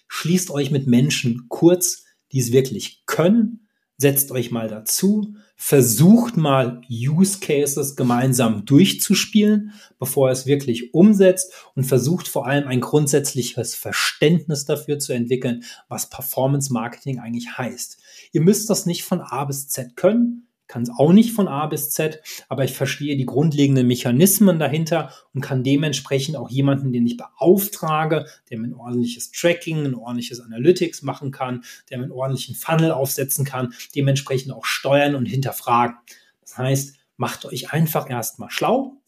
Schließt 0.07 0.51
euch 0.51 0.71
mit 0.71 0.87
Menschen 0.87 1.45
kurz, 1.49 2.05
die 2.31 2.39
es 2.39 2.51
wirklich 2.51 3.03
können. 3.05 3.67
Setzt 3.97 4.31
euch 4.31 4.51
mal 4.51 4.67
dazu. 4.67 5.35
Versucht 5.57 6.35
mal 6.35 6.81
Use 6.89 7.39
Cases 7.39 7.95
gemeinsam 7.95 8.65
durchzuspielen, 8.65 9.71
bevor 9.97 10.29
ihr 10.29 10.33
es 10.33 10.45
wirklich 10.45 10.93
umsetzt 10.93 11.53
und 11.75 11.85
versucht 11.85 12.27
vor 12.27 12.45
allem 12.45 12.67
ein 12.67 12.81
grundsätzliches 12.81 13.73
Verständnis 13.73 14.65
dafür 14.65 14.99
zu 14.99 15.13
entwickeln, 15.13 15.63
was 15.87 16.09
Performance 16.09 16.73
Marketing 16.73 17.19
eigentlich 17.19 17.57
heißt. 17.57 17.97
Ihr 18.33 18.41
müsst 18.41 18.69
das 18.69 18.85
nicht 18.85 19.03
von 19.03 19.21
A 19.21 19.45
bis 19.45 19.69
Z 19.69 19.95
können, 19.95 20.47
kann 20.75 20.83
es 20.83 20.89
auch 20.89 21.13
nicht 21.13 21.31
von 21.31 21.47
A 21.47 21.67
bis 21.67 21.91
Z, 21.91 22.21
aber 22.49 22.65
ich 22.65 22.73
verstehe 22.73 23.15
die 23.15 23.25
grundlegenden 23.25 23.87
Mechanismen 23.87 24.59
dahinter 24.59 25.09
und 25.33 25.39
kann 25.39 25.63
dementsprechend 25.63 26.35
auch 26.35 26.49
jemanden, 26.49 26.91
den 26.91 27.07
ich 27.07 27.15
beauftrage, 27.15 28.25
der 28.49 28.59
mir 28.59 28.67
ein 28.67 28.73
ordentliches 28.73 29.31
Tracking, 29.31 29.85
ein 29.85 29.95
ordentliches 29.95 30.41
Analytics 30.41 31.01
machen 31.01 31.31
kann, 31.31 31.63
der 31.89 31.99
mir 31.99 32.03
einen 32.03 32.11
ordentlichen 32.11 32.55
Funnel 32.55 32.91
aufsetzen 32.91 33.45
kann, 33.45 33.73
dementsprechend 33.95 34.51
auch 34.51 34.65
steuern 34.65 35.15
und 35.15 35.27
hinterfragen. 35.27 35.95
Das 36.41 36.57
heißt, 36.57 36.97
macht 37.15 37.45
euch 37.45 37.71
einfach 37.71 38.09
erstmal 38.09 38.49
schlau, 38.49 39.01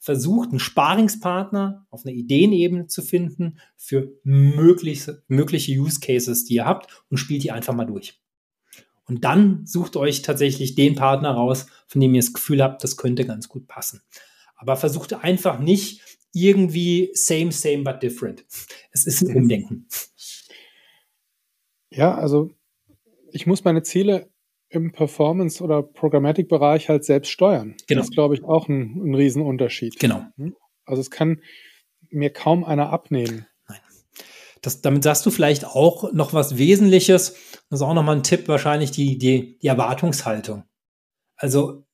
versucht, 0.00 0.50
einen 0.50 0.58
Sparingspartner 0.58 1.86
auf 1.88 2.04
einer 2.04 2.16
Ideenebene 2.16 2.88
zu 2.88 3.00
finden 3.00 3.60
für 3.76 4.10
mögliche, 4.24 5.22
mögliche 5.28 5.70
Use 5.70 6.00
Cases, 6.00 6.46
die 6.46 6.54
ihr 6.54 6.64
habt 6.64 7.04
und 7.10 7.18
spielt 7.18 7.44
die 7.44 7.52
einfach 7.52 7.74
mal 7.74 7.84
durch. 7.84 8.20
Und 9.06 9.24
dann 9.24 9.64
sucht 9.66 9.96
euch 9.96 10.22
tatsächlich 10.22 10.74
den 10.74 10.96
Partner 10.96 11.30
raus, 11.30 11.66
von 11.86 12.00
dem 12.00 12.14
ihr 12.14 12.20
das 12.20 12.32
Gefühl 12.32 12.62
habt, 12.62 12.82
das 12.82 12.96
könnte 12.96 13.24
ganz 13.24 13.48
gut 13.48 13.68
passen. 13.68 14.02
Aber 14.56 14.76
versucht 14.76 15.12
einfach 15.12 15.58
nicht 15.58 16.02
irgendwie 16.32 17.10
same, 17.14 17.52
same, 17.52 17.82
but 17.82 18.02
different. 18.02 18.44
Es 18.90 19.06
ist 19.06 19.22
ein 19.22 19.30
mhm. 19.30 19.36
Umdenken. 19.36 19.88
Ja, 21.90 22.14
also 22.14 22.50
ich 23.30 23.46
muss 23.46 23.64
meine 23.64 23.82
Ziele 23.82 24.28
im 24.68 24.92
Performance- 24.92 25.62
oder 25.62 25.82
Programmatic-Bereich 25.82 26.88
halt 26.88 27.04
selbst 27.04 27.30
steuern. 27.30 27.76
Genau. 27.86 28.00
Das 28.00 28.08
ist, 28.08 28.14
glaube 28.14 28.34
ich, 28.34 28.44
auch 28.44 28.68
ein, 28.68 29.00
ein 29.02 29.14
Riesenunterschied. 29.14 29.98
Genau. 29.98 30.26
Hm? 30.36 30.56
Also 30.84 31.00
es 31.00 31.10
kann 31.10 31.40
mir 32.10 32.30
kaum 32.30 32.64
einer 32.64 32.90
abnehmen. 32.90 33.46
Das, 34.66 34.80
damit 34.80 35.04
sagst 35.04 35.24
du 35.24 35.30
vielleicht 35.30 35.64
auch 35.64 36.12
noch 36.12 36.32
was 36.32 36.58
Wesentliches. 36.58 37.34
Das 37.70 37.78
ist 37.78 37.86
auch 37.86 37.94
nochmal 37.94 38.16
ein 38.16 38.24
Tipp, 38.24 38.48
wahrscheinlich 38.48 38.90
die, 38.90 39.16
die, 39.16 39.60
die 39.60 39.66
Erwartungshaltung. 39.68 40.64
Also 41.36 41.86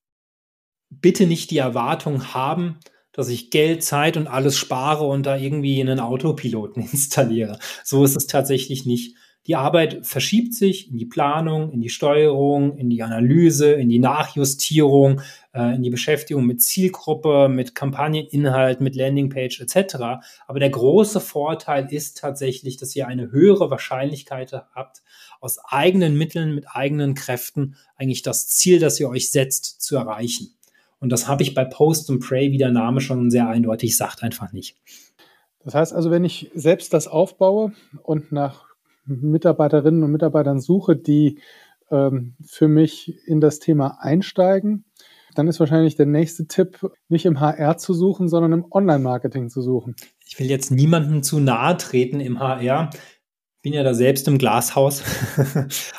bitte 0.89 1.27
nicht 1.27 1.51
die 1.51 1.59
Erwartung 1.59 2.33
haben, 2.33 2.79
dass 3.13 3.29
ich 3.29 3.51
Geld, 3.51 3.85
Zeit 3.85 4.17
und 4.17 4.27
alles 4.27 4.57
spare 4.57 5.05
und 5.05 5.27
da 5.27 5.37
irgendwie 5.37 5.83
einen 5.83 6.01
Autopiloten 6.01 6.83
installiere. 6.93 7.59
So 7.85 8.05
ist 8.05 8.17
es 8.17 8.27
tatsächlich 8.27 8.87
nicht. 8.87 9.17
Die 9.49 9.57
Arbeit 9.57 10.07
verschiebt 10.07 10.55
sich 10.55 10.89
in 10.91 10.99
die 10.99 11.05
Planung, 11.05 11.73
in 11.73 11.81
die 11.81 11.89
Steuerung, 11.89 12.77
in 12.77 12.89
die 12.91 13.03
Analyse, 13.03 13.73
in 13.73 13.89
die 13.89 13.99
Nachjustierung, 13.99 15.21
äh, 15.53 15.75
in 15.75 15.83
die 15.83 15.91
Beschäftigung 15.91 16.47
mit 16.47 16.63
Zielgruppe, 16.63 17.49
mit 17.49 17.75
Kampagneninhalt, 17.75 18.81
mit 18.81 18.95
Landingpage 18.95 19.61
etc. 19.61 19.97
Aber 20.47 20.61
der 20.61 20.71
große 20.71 21.21
Vorteil 21.21 21.93
ist 21.93 22.19
tatsächlich, 22.19 22.77
dass 22.77 22.95
ihr 22.95 23.09
eine 23.09 23.33
höhere 23.33 23.69
Wahrscheinlichkeit 23.69 24.53
habt, 24.53 25.03
aus 25.41 25.59
eigenen 25.65 26.17
Mitteln, 26.17 26.55
mit 26.55 26.67
eigenen 26.69 27.15
Kräften 27.15 27.75
eigentlich 27.97 28.23
das 28.23 28.47
Ziel, 28.47 28.79
das 28.79 29.01
ihr 29.01 29.09
euch 29.09 29.33
setzt, 29.33 29.83
zu 29.83 29.97
erreichen. 29.97 30.55
Und 31.01 31.11
das 31.11 31.27
habe 31.27 31.43
ich 31.43 31.53
bei 31.53 31.65
Post 31.65 32.11
und 32.11 32.21
Pray, 32.21 32.53
wie 32.53 32.59
der 32.59 32.71
Name 32.71 33.01
schon 33.01 33.29
sehr 33.29 33.49
eindeutig 33.49 33.97
sagt, 33.97 34.23
einfach 34.23 34.53
nicht. 34.53 34.77
Das 35.65 35.75
heißt 35.75 35.93
also, 35.93 36.13
wenn 36.13 36.25
ich 36.25 36.49
selbst 36.55 36.93
das 36.93 37.09
aufbaue 37.09 37.73
und 38.05 38.31
nach 38.31 38.72
Mitarbeiterinnen 39.05 40.03
und 40.03 40.13
Mitarbeitern 40.13 40.61
suche, 40.61 40.97
die 40.97 41.39
ähm, 41.91 42.35
für 42.45 42.69
mich 42.69 43.27
in 43.27 43.41
das 43.41 43.59
Thema 43.59 43.99
einsteigen, 44.01 44.85
dann 45.35 45.49
ist 45.49 45.59
wahrscheinlich 45.61 45.97
der 45.97 46.05
nächste 46.07 46.47
Tipp, 46.47 46.91
nicht 47.09 47.25
im 47.25 47.41
HR 47.41 47.79
zu 47.79 47.95
suchen, 47.95 48.29
sondern 48.29 48.53
im 48.53 48.67
Online-Marketing 48.71 49.49
zu 49.49 49.63
suchen. 49.63 49.97
Ich 50.27 50.39
will 50.39 50.51
jetzt 50.51 50.71
niemandem 50.71 51.23
zu 51.23 51.41
nahe 51.41 51.79
treten 51.79 52.21
im 52.21 52.39
HR. 52.39 52.91
Bin 53.63 53.73
ja 53.73 53.83
da 53.83 53.95
selbst 53.95 54.29
im 54.29 54.37
Glashaus, 54.39 55.03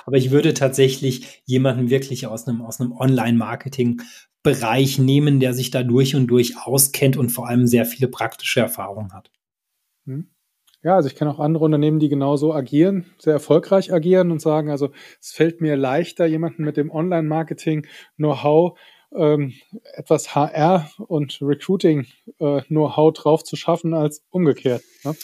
aber 0.06 0.18
ich 0.18 0.30
würde 0.32 0.54
tatsächlich 0.54 1.42
jemanden 1.46 1.90
wirklich 1.90 2.28
aus 2.28 2.46
einem, 2.48 2.62
aus 2.62 2.80
einem 2.82 2.92
Online-Marketing-Bereich 2.92 5.00
nehmen, 5.00 5.40
der 5.40 5.54
sich 5.54 5.72
da 5.72 5.84
durch 5.84 6.14
und 6.16 6.28
durch 6.28 6.58
auskennt 6.58 7.16
und 7.16 7.30
vor 7.30 7.48
allem 7.48 7.66
sehr 7.66 7.86
viele 7.86 8.10
praktische 8.10 8.60
Erfahrungen 8.60 9.14
hat. 9.14 9.32
Hm. 10.06 10.33
Ja, 10.84 10.96
also 10.96 11.08
ich 11.08 11.16
kenne 11.16 11.32
auch 11.32 11.40
andere 11.40 11.64
Unternehmen, 11.64 12.00
die 12.00 12.10
genauso 12.10 12.54
agieren, 12.54 13.06
sehr 13.18 13.34
erfolgreich 13.34 13.94
agieren 13.94 14.32
und 14.32 14.42
sagen, 14.42 14.70
also 14.70 14.90
es 15.22 15.32
fällt 15.32 15.62
mir 15.62 15.78
leichter, 15.78 16.26
jemanden 16.26 16.66
mit 16.66 16.76
dem 16.76 16.92
Online-Marketing-Know-how 16.92 18.78
ähm, 19.16 19.54
etwas 19.94 20.36
HR 20.36 20.90
und 21.08 21.40
Recruiting-Know-how 21.42 23.10
äh, 23.10 23.22
drauf 23.22 23.44
zu 23.44 23.56
schaffen, 23.56 23.94
als 23.94 24.26
umgekehrt. 24.30 24.84
Ne? 25.06 25.16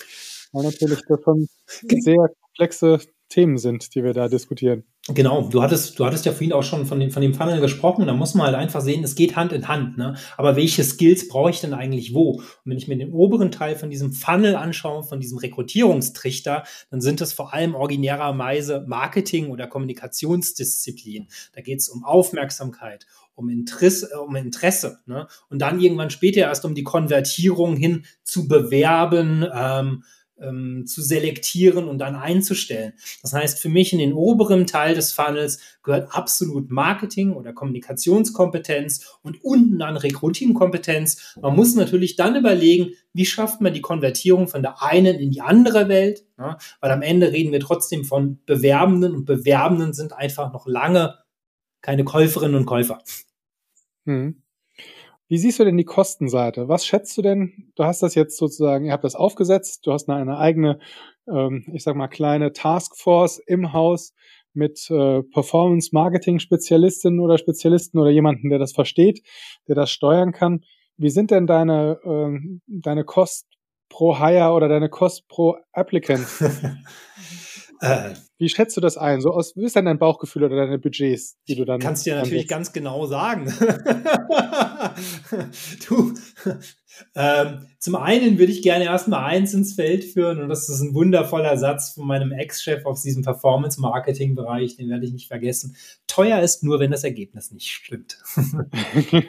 Weil 0.54 0.64
natürlich 0.64 1.02
das 1.08 1.20
schon 1.24 1.48
sehr 1.66 2.30
komplexe 2.42 3.00
Themen 3.30 3.58
sind, 3.58 3.96
die 3.96 4.04
wir 4.04 4.14
da 4.14 4.28
diskutieren. 4.28 4.84
Genau, 5.08 5.50
du 5.50 5.62
hattest, 5.64 5.98
du 5.98 6.06
hattest 6.06 6.26
ja 6.26 6.32
vorhin 6.32 6.54
auch 6.54 6.64
schon 6.64 6.86
von 6.86 7.00
dem, 7.00 7.10
von 7.10 7.22
dem 7.22 7.34
Funnel 7.34 7.62
gesprochen. 7.62 8.06
Da 8.06 8.14
muss 8.14 8.36
man 8.36 8.48
halt 8.48 8.56
einfach 8.56 8.82
sehen, 8.82 9.04
es 9.04 9.16
geht 9.16 9.36
Hand 9.36 9.54
in 9.54 9.68
Hand. 9.68 9.98
Ne? 9.98 10.16
Aber 10.38 10.56
welche 10.56 10.84
Skills 10.84 11.28
brauche 11.28 11.50
ich 11.50 11.62
denn 11.62 11.74
eigentlich 11.74 12.14
wo? 12.14 12.34
Und 12.34 12.46
wenn 12.66 12.78
ich 12.78 12.88
mir 12.88 12.98
den 12.98 13.12
oberen 13.12 13.52
Teil 13.52 13.76
von 13.76 13.90
diesem 13.90 14.14
Funnel 14.14 14.56
anschaue, 14.56 15.04
von 15.04 15.20
diesem 15.20 15.40
Rekrutierungstrichter, 15.40 16.64
dann 16.92 17.02
sind 17.02 17.22
es 17.22 17.34
vor 17.34 17.54
allem 17.54 17.76
originärerweise 17.76 18.86
Marketing- 18.88 19.50
oder 19.50 19.68
Kommunikationsdisziplin. 19.68 21.28
Da 21.54 21.62
geht 21.62 21.80
es 21.80 21.90
um 21.90 22.04
Aufmerksamkeit, 22.04 23.08
um 23.34 23.50
Interesse, 23.50 24.10
um 24.22 24.36
Interesse 24.36 25.00
ne? 25.08 25.28
und 25.50 25.60
dann 25.60 25.80
irgendwann 25.80 26.12
später 26.12 26.42
erst 26.42 26.66
um 26.66 26.76
die 26.76 26.84
Konvertierung 26.84 27.76
hin 27.78 28.06
zu 28.24 28.48
bewerben, 28.48 29.46
ähm, 29.52 30.04
ähm, 30.42 30.86
zu 30.86 31.02
selektieren 31.02 31.88
und 31.88 32.00
dann 32.00 32.16
einzustellen. 32.16 32.94
Das 33.22 33.34
heißt, 33.34 33.60
für 33.60 33.70
mich 33.70 33.94
in 33.94 34.00
den 34.00 34.14
oberen 34.14 34.68
Teil 34.68 34.96
des 34.96 35.14
Funnels 35.14 35.60
gehört 35.84 36.16
absolut 36.16 36.70
Marketing 36.70 37.34
oder 37.34 37.54
Kommunikationskompetenz 37.54 39.20
und 39.22 39.44
unten 39.44 39.80
dann 39.80 39.98
Recruiting-Kompetenz. 39.98 41.36
Man 41.42 41.56
muss 41.56 41.76
natürlich 41.76 42.16
dann 42.16 42.36
überlegen, 42.36 42.92
wie 43.14 43.26
schafft 43.26 43.62
man 43.62 43.74
die 43.74 43.82
Konvertierung 43.82 44.48
von 44.48 44.62
der 44.62 44.82
einen 44.84 45.20
in 45.20 45.32
die 45.32 45.42
andere 45.42 45.88
Welt, 45.90 46.26
ja, 46.38 46.58
weil 46.80 46.92
am 46.92 47.02
Ende 47.02 47.32
reden 47.32 47.52
wir 47.52 47.60
trotzdem 47.60 48.06
von 48.06 48.40
Bewerbenden 48.46 49.16
und 49.16 49.26
Bewerbenden 49.26 49.94
sind 49.94 50.14
einfach 50.14 50.54
noch 50.54 50.68
lange 50.68 51.18
keine 51.82 52.04
Käuferinnen 52.04 52.56
und 52.56 52.66
Käufer. 52.66 53.00
Hm. 54.06 54.42
Wie 55.30 55.38
siehst 55.38 55.60
du 55.60 55.64
denn 55.64 55.78
die 55.78 55.86
Kostenseite? 55.86 56.68
Was 56.68 56.88
schätzt 56.88 57.16
du 57.16 57.22
denn? 57.22 57.72
Du 57.76 57.84
hast 57.84 58.02
das 58.02 58.16
jetzt 58.16 58.36
sozusagen, 58.36 58.86
ihr 58.86 58.92
habt 58.92 59.04
das 59.04 59.14
aufgesetzt, 59.14 59.86
du 59.86 59.94
hast 59.94 60.10
eine, 60.10 60.20
eine 60.20 60.40
eigene, 60.40 60.80
ähm, 61.32 61.68
ich 61.72 61.84
sag 61.84 61.96
mal, 61.96 62.08
kleine 62.08 62.52
Taskforce 62.52 63.38
im 63.46 63.72
Haus 63.72 64.16
mit 64.54 64.90
äh, 64.90 65.22
Performance-Marketing-Spezialistinnen 65.22 67.20
oder 67.20 67.38
Spezialisten 67.38 68.00
oder 68.00 68.10
jemanden, 68.10 68.50
der 68.50 68.58
das 68.58 68.74
versteht, 68.74 69.22
der 69.68 69.76
das 69.76 69.92
steuern 69.92 70.32
kann. 70.32 70.66
Wie 70.98 71.12
sind 71.12 71.30
denn 71.30 71.46
deine, 71.46 72.00
äh, 72.04 72.40
deine 72.66 73.04
Kost 73.04 73.46
pro 73.88 74.20
Hire 74.20 74.54
oder 74.54 74.68
deine 74.68 74.90
Kost 74.90 75.28
pro 75.28 75.58
Applicant? 75.72 76.26
Äh, 77.82 78.14
wie 78.38 78.50
schätzt 78.50 78.76
du 78.76 78.82
das 78.82 78.98
ein? 78.98 79.22
So 79.22 79.32
aus, 79.32 79.56
wie 79.56 79.64
ist 79.64 79.76
denn 79.76 79.86
dein 79.86 80.00
Bauchgefühl 80.00 80.44
oder 80.44 80.58
deine 80.58 80.80
Budgets, 80.80 81.38
die 81.48 81.56
du 81.56 81.64
dann. 81.64 81.80
Kannst 81.80 82.06
dir 82.06 82.16
natürlich 82.16 82.48
ganz 82.48 82.74
genau 82.74 83.06
sagen. 83.06 83.48
du, 85.90 86.14
ähm, 87.16 87.68
zum 87.80 87.96
einen 87.96 88.40
würde 88.40 88.52
ich 88.52 88.62
gerne 88.62 88.86
erstmal 88.86 89.24
eins 89.24 89.54
ins 89.54 89.74
Feld 89.74 90.04
führen 90.04 90.42
und 90.42 90.50
das 90.50 90.70
ist 90.70 90.82
ein 90.82 90.94
wundervoller 90.94 91.58
Satz 91.58 91.92
von 91.92 92.08
meinem 92.08 92.32
Ex-Chef 92.32 92.86
aus 92.86 93.04
diesem 93.04 93.24
Performance-Marketing-Bereich, 93.24 94.76
den 94.76 94.90
werde 94.90 95.06
ich 95.06 95.14
nicht 95.14 95.28
vergessen. 95.28 95.76
Teuer 96.08 96.42
ist 96.42 96.64
nur, 96.64 96.80
wenn 96.80 96.92
das 96.92 97.04
Ergebnis 97.04 97.52
nicht 97.52 97.70
stimmt. 97.70 98.18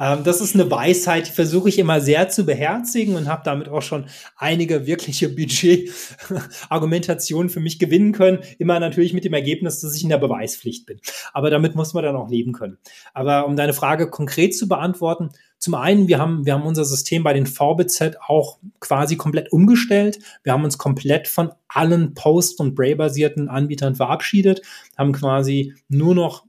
ähm, 0.00 0.24
das 0.24 0.40
ist 0.40 0.54
eine 0.54 0.70
Weisheit, 0.70 1.28
die 1.28 1.32
versuche 1.32 1.68
ich 1.68 1.78
immer 1.78 2.00
sehr 2.00 2.28
zu 2.28 2.46
beherzigen 2.46 3.16
und 3.16 3.28
habe 3.28 3.42
damit 3.44 3.68
auch 3.68 3.82
schon 3.82 4.06
einige 4.36 4.86
wirkliche 4.86 5.28
Budget-Argumentationen 5.28 7.50
für 7.50 7.60
mich 7.60 7.78
gewinnen 7.78 8.12
können. 8.12 8.38
Immer 8.58 8.80
natürlich 8.80 9.12
mit 9.12 9.24
dem 9.24 9.34
Ergebnis, 9.34 9.80
dass 9.80 9.94
ich 9.94 10.02
in 10.02 10.08
der 10.08 10.18
Beweispflicht 10.18 10.86
bin. 10.86 11.00
Aber 11.32 11.50
damit 11.50 11.74
muss 11.74 11.92
man 11.92 12.04
dann 12.04 12.16
auch 12.16 12.30
leben 12.30 12.52
können. 12.52 12.78
Aber 13.12 13.46
um 13.46 13.56
deine 13.56 13.74
Frage 13.74 14.08
konkret 14.08 14.56
zu 14.56 14.68
beantworten, 14.68 15.30
zum 15.58 15.74
einen, 15.74 16.06
wir 16.06 16.18
haben, 16.18 16.44
wir 16.44 16.52
haben 16.52 16.66
unser 16.66 16.84
System 16.84 17.22
bei 17.22 17.32
den 17.32 17.46
VBZ 17.46 18.16
auch 18.26 18.58
quasi 18.78 19.16
komplett 19.16 19.52
umgestellt. 19.52 20.18
Wir 20.42 20.52
haben 20.52 20.64
uns 20.64 20.78
komplett 20.78 21.28
von 21.28 21.52
allen 21.68 22.14
Post- 22.14 22.60
und 22.60 22.74
Bray-basierten 22.74 23.48
Anbietern 23.48 23.94
verabschiedet, 23.94 24.62
haben 24.96 25.12
quasi 25.12 25.74
nur 25.88 26.14
noch 26.14 26.44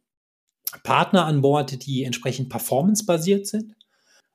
Partner 0.83 1.25
an 1.25 1.41
Bord, 1.41 1.85
die 1.85 2.03
entsprechend 2.03 2.49
performance-basiert 2.49 3.47
sind, 3.47 3.75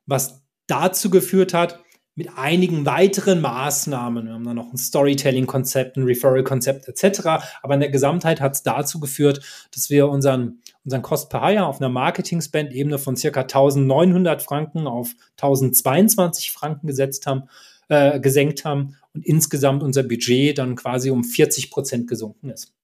was 0.07 0.43
dazu 0.67 1.11
geführt 1.11 1.53
hat, 1.53 1.82
mit 2.15 2.37
einigen 2.37 2.85
weiteren 2.85 3.41
Maßnahmen. 3.41 4.27
Wir 4.27 4.35
haben 4.35 4.45
dann 4.45 4.57
noch 4.57 4.73
ein 4.73 4.77
Storytelling-Konzept, 4.77 5.97
ein 5.97 6.05
Referral-Konzept 6.05 6.89
etc. 6.89 7.45
Aber 7.63 7.75
in 7.75 7.81
der 7.81 7.89
Gesamtheit 7.89 8.41
hat 8.41 8.53
es 8.53 8.63
dazu 8.63 9.01
geführt, 9.01 9.41
dass 9.75 9.89
wir 9.89 10.09
unseren, 10.09 10.61
unseren 10.85 11.03
Cost 11.03 11.31
per 11.31 11.47
Hire 11.47 11.67
auf 11.67 11.81
einer 11.81 11.89
Marketing-Spend-Ebene 11.89 12.99
von 12.99 13.17
circa 13.17 13.41
1900 13.43 14.43
Franken 14.43 14.87
auf 14.87 15.15
1022 15.41 16.53
Franken 16.53 16.87
gesetzt 16.87 17.27
haben, 17.27 17.45
äh, 17.89 18.21
gesenkt 18.21 18.65
haben 18.65 18.97
und 19.15 19.25
insgesamt 19.27 19.83
unser 19.83 20.03
Budget 20.03 20.59
dann 20.59 20.77
quasi 20.77 21.11
um 21.11 21.25
40 21.25 21.71
Prozent 21.71 22.09
gesunken 22.09 22.51
ist. 22.51 22.75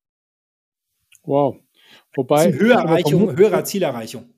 Wow. 1.23 1.59
Wobei 2.15 2.53
Höhererreichung, 2.53 3.37
höherer 3.37 3.65
Zielerreichung. 3.65 4.31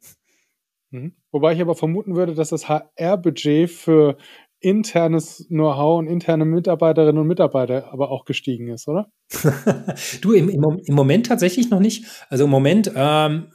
Mhm. 0.90 1.14
Wobei 1.30 1.52
ich 1.52 1.60
aber 1.60 1.76
vermuten 1.76 2.16
würde, 2.16 2.34
dass 2.34 2.48
das 2.48 2.68
HR-Budget 2.68 3.70
für 3.70 4.16
internes 4.60 5.46
Know-how 5.48 5.98
und 5.98 6.06
interne 6.06 6.44
Mitarbeiterinnen 6.44 7.20
und 7.20 7.26
Mitarbeiter 7.26 7.92
aber 7.92 8.10
auch 8.10 8.24
gestiegen 8.24 8.68
ist, 8.68 8.88
oder? 8.88 9.10
du, 10.20 10.32
im, 10.32 10.48
im, 10.48 10.94
Moment 10.94 11.26
tatsächlich 11.26 11.70
noch 11.70 11.80
nicht. 11.80 12.04
Also 12.28 12.44
im 12.44 12.50
Moment 12.50 12.92
ähm, 12.94 13.52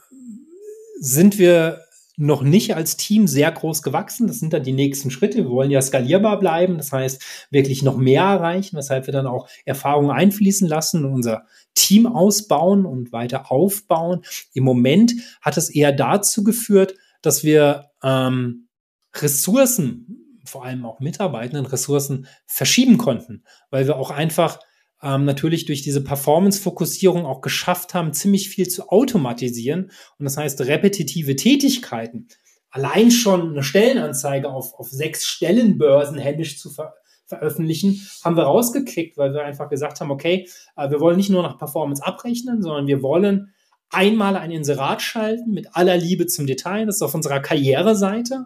sind 0.98 1.38
wir 1.38 1.80
noch 2.16 2.42
nicht 2.42 2.74
als 2.74 2.96
Team 2.96 3.26
sehr 3.26 3.52
groß 3.52 3.82
gewachsen. 3.82 4.26
Das 4.26 4.40
sind 4.40 4.52
dann 4.52 4.62
die 4.62 4.72
nächsten 4.72 5.10
Schritte. 5.10 5.38
Wir 5.38 5.50
wollen 5.50 5.70
ja 5.70 5.82
skalierbar 5.82 6.38
bleiben, 6.38 6.78
das 6.78 6.90
heißt 6.90 7.22
wirklich 7.50 7.82
noch 7.82 7.98
mehr 7.98 8.22
erreichen, 8.22 8.76
weshalb 8.76 9.06
wir 9.06 9.12
dann 9.12 9.26
auch 9.26 9.48
Erfahrungen 9.64 10.10
einfließen 10.10 10.66
lassen 10.66 11.04
und 11.04 11.12
unser 11.12 11.44
Team 11.74 12.06
ausbauen 12.06 12.86
und 12.86 13.12
weiter 13.12 13.52
aufbauen. 13.52 14.22
Im 14.54 14.64
Moment 14.64 15.12
hat 15.42 15.58
es 15.58 15.68
eher 15.68 15.92
dazu 15.92 16.42
geführt, 16.42 16.94
dass 17.20 17.44
wir 17.44 17.90
ähm, 18.02 18.68
Ressourcen, 19.14 20.25
vor 20.46 20.64
allem 20.64 20.84
auch 20.84 21.00
Mitarbeitenden 21.00 21.66
Ressourcen, 21.66 22.26
verschieben 22.46 22.98
konnten, 22.98 23.44
weil 23.70 23.86
wir 23.86 23.96
auch 23.96 24.10
einfach 24.10 24.58
ähm, 25.02 25.24
natürlich 25.24 25.66
durch 25.66 25.82
diese 25.82 26.02
Performance-Fokussierung 26.02 27.26
auch 27.26 27.40
geschafft 27.40 27.94
haben, 27.94 28.12
ziemlich 28.12 28.48
viel 28.48 28.68
zu 28.68 28.88
automatisieren. 28.88 29.90
Und 30.18 30.24
das 30.24 30.36
heißt, 30.36 30.60
repetitive 30.62 31.36
Tätigkeiten, 31.36 32.28
allein 32.70 33.10
schon 33.10 33.52
eine 33.52 33.62
Stellenanzeige 33.62 34.48
auf, 34.48 34.74
auf 34.74 34.88
sechs 34.88 35.26
Stellenbörsen 35.26 36.18
händisch 36.18 36.58
zu 36.60 36.70
ver 36.70 36.94
veröffentlichen, 37.28 38.06
haben 38.22 38.36
wir 38.36 38.44
rausgeklickt, 38.44 39.18
weil 39.18 39.34
wir 39.34 39.42
einfach 39.42 39.68
gesagt 39.68 40.00
haben, 40.00 40.12
okay, 40.12 40.48
äh, 40.76 40.90
wir 40.90 41.00
wollen 41.00 41.16
nicht 41.16 41.28
nur 41.28 41.42
nach 41.42 41.58
Performance 41.58 42.00
abrechnen, 42.06 42.62
sondern 42.62 42.86
wir 42.86 43.02
wollen 43.02 43.52
einmal 43.90 44.36
ein 44.36 44.52
Inserat 44.52 45.02
schalten 45.02 45.50
mit 45.50 45.74
aller 45.74 45.96
Liebe 45.96 46.26
zum 46.28 46.46
Detail. 46.46 46.86
Das 46.86 46.96
ist 46.96 47.02
auf 47.02 47.16
unserer 47.16 47.40
Karriereseite. 47.40 48.44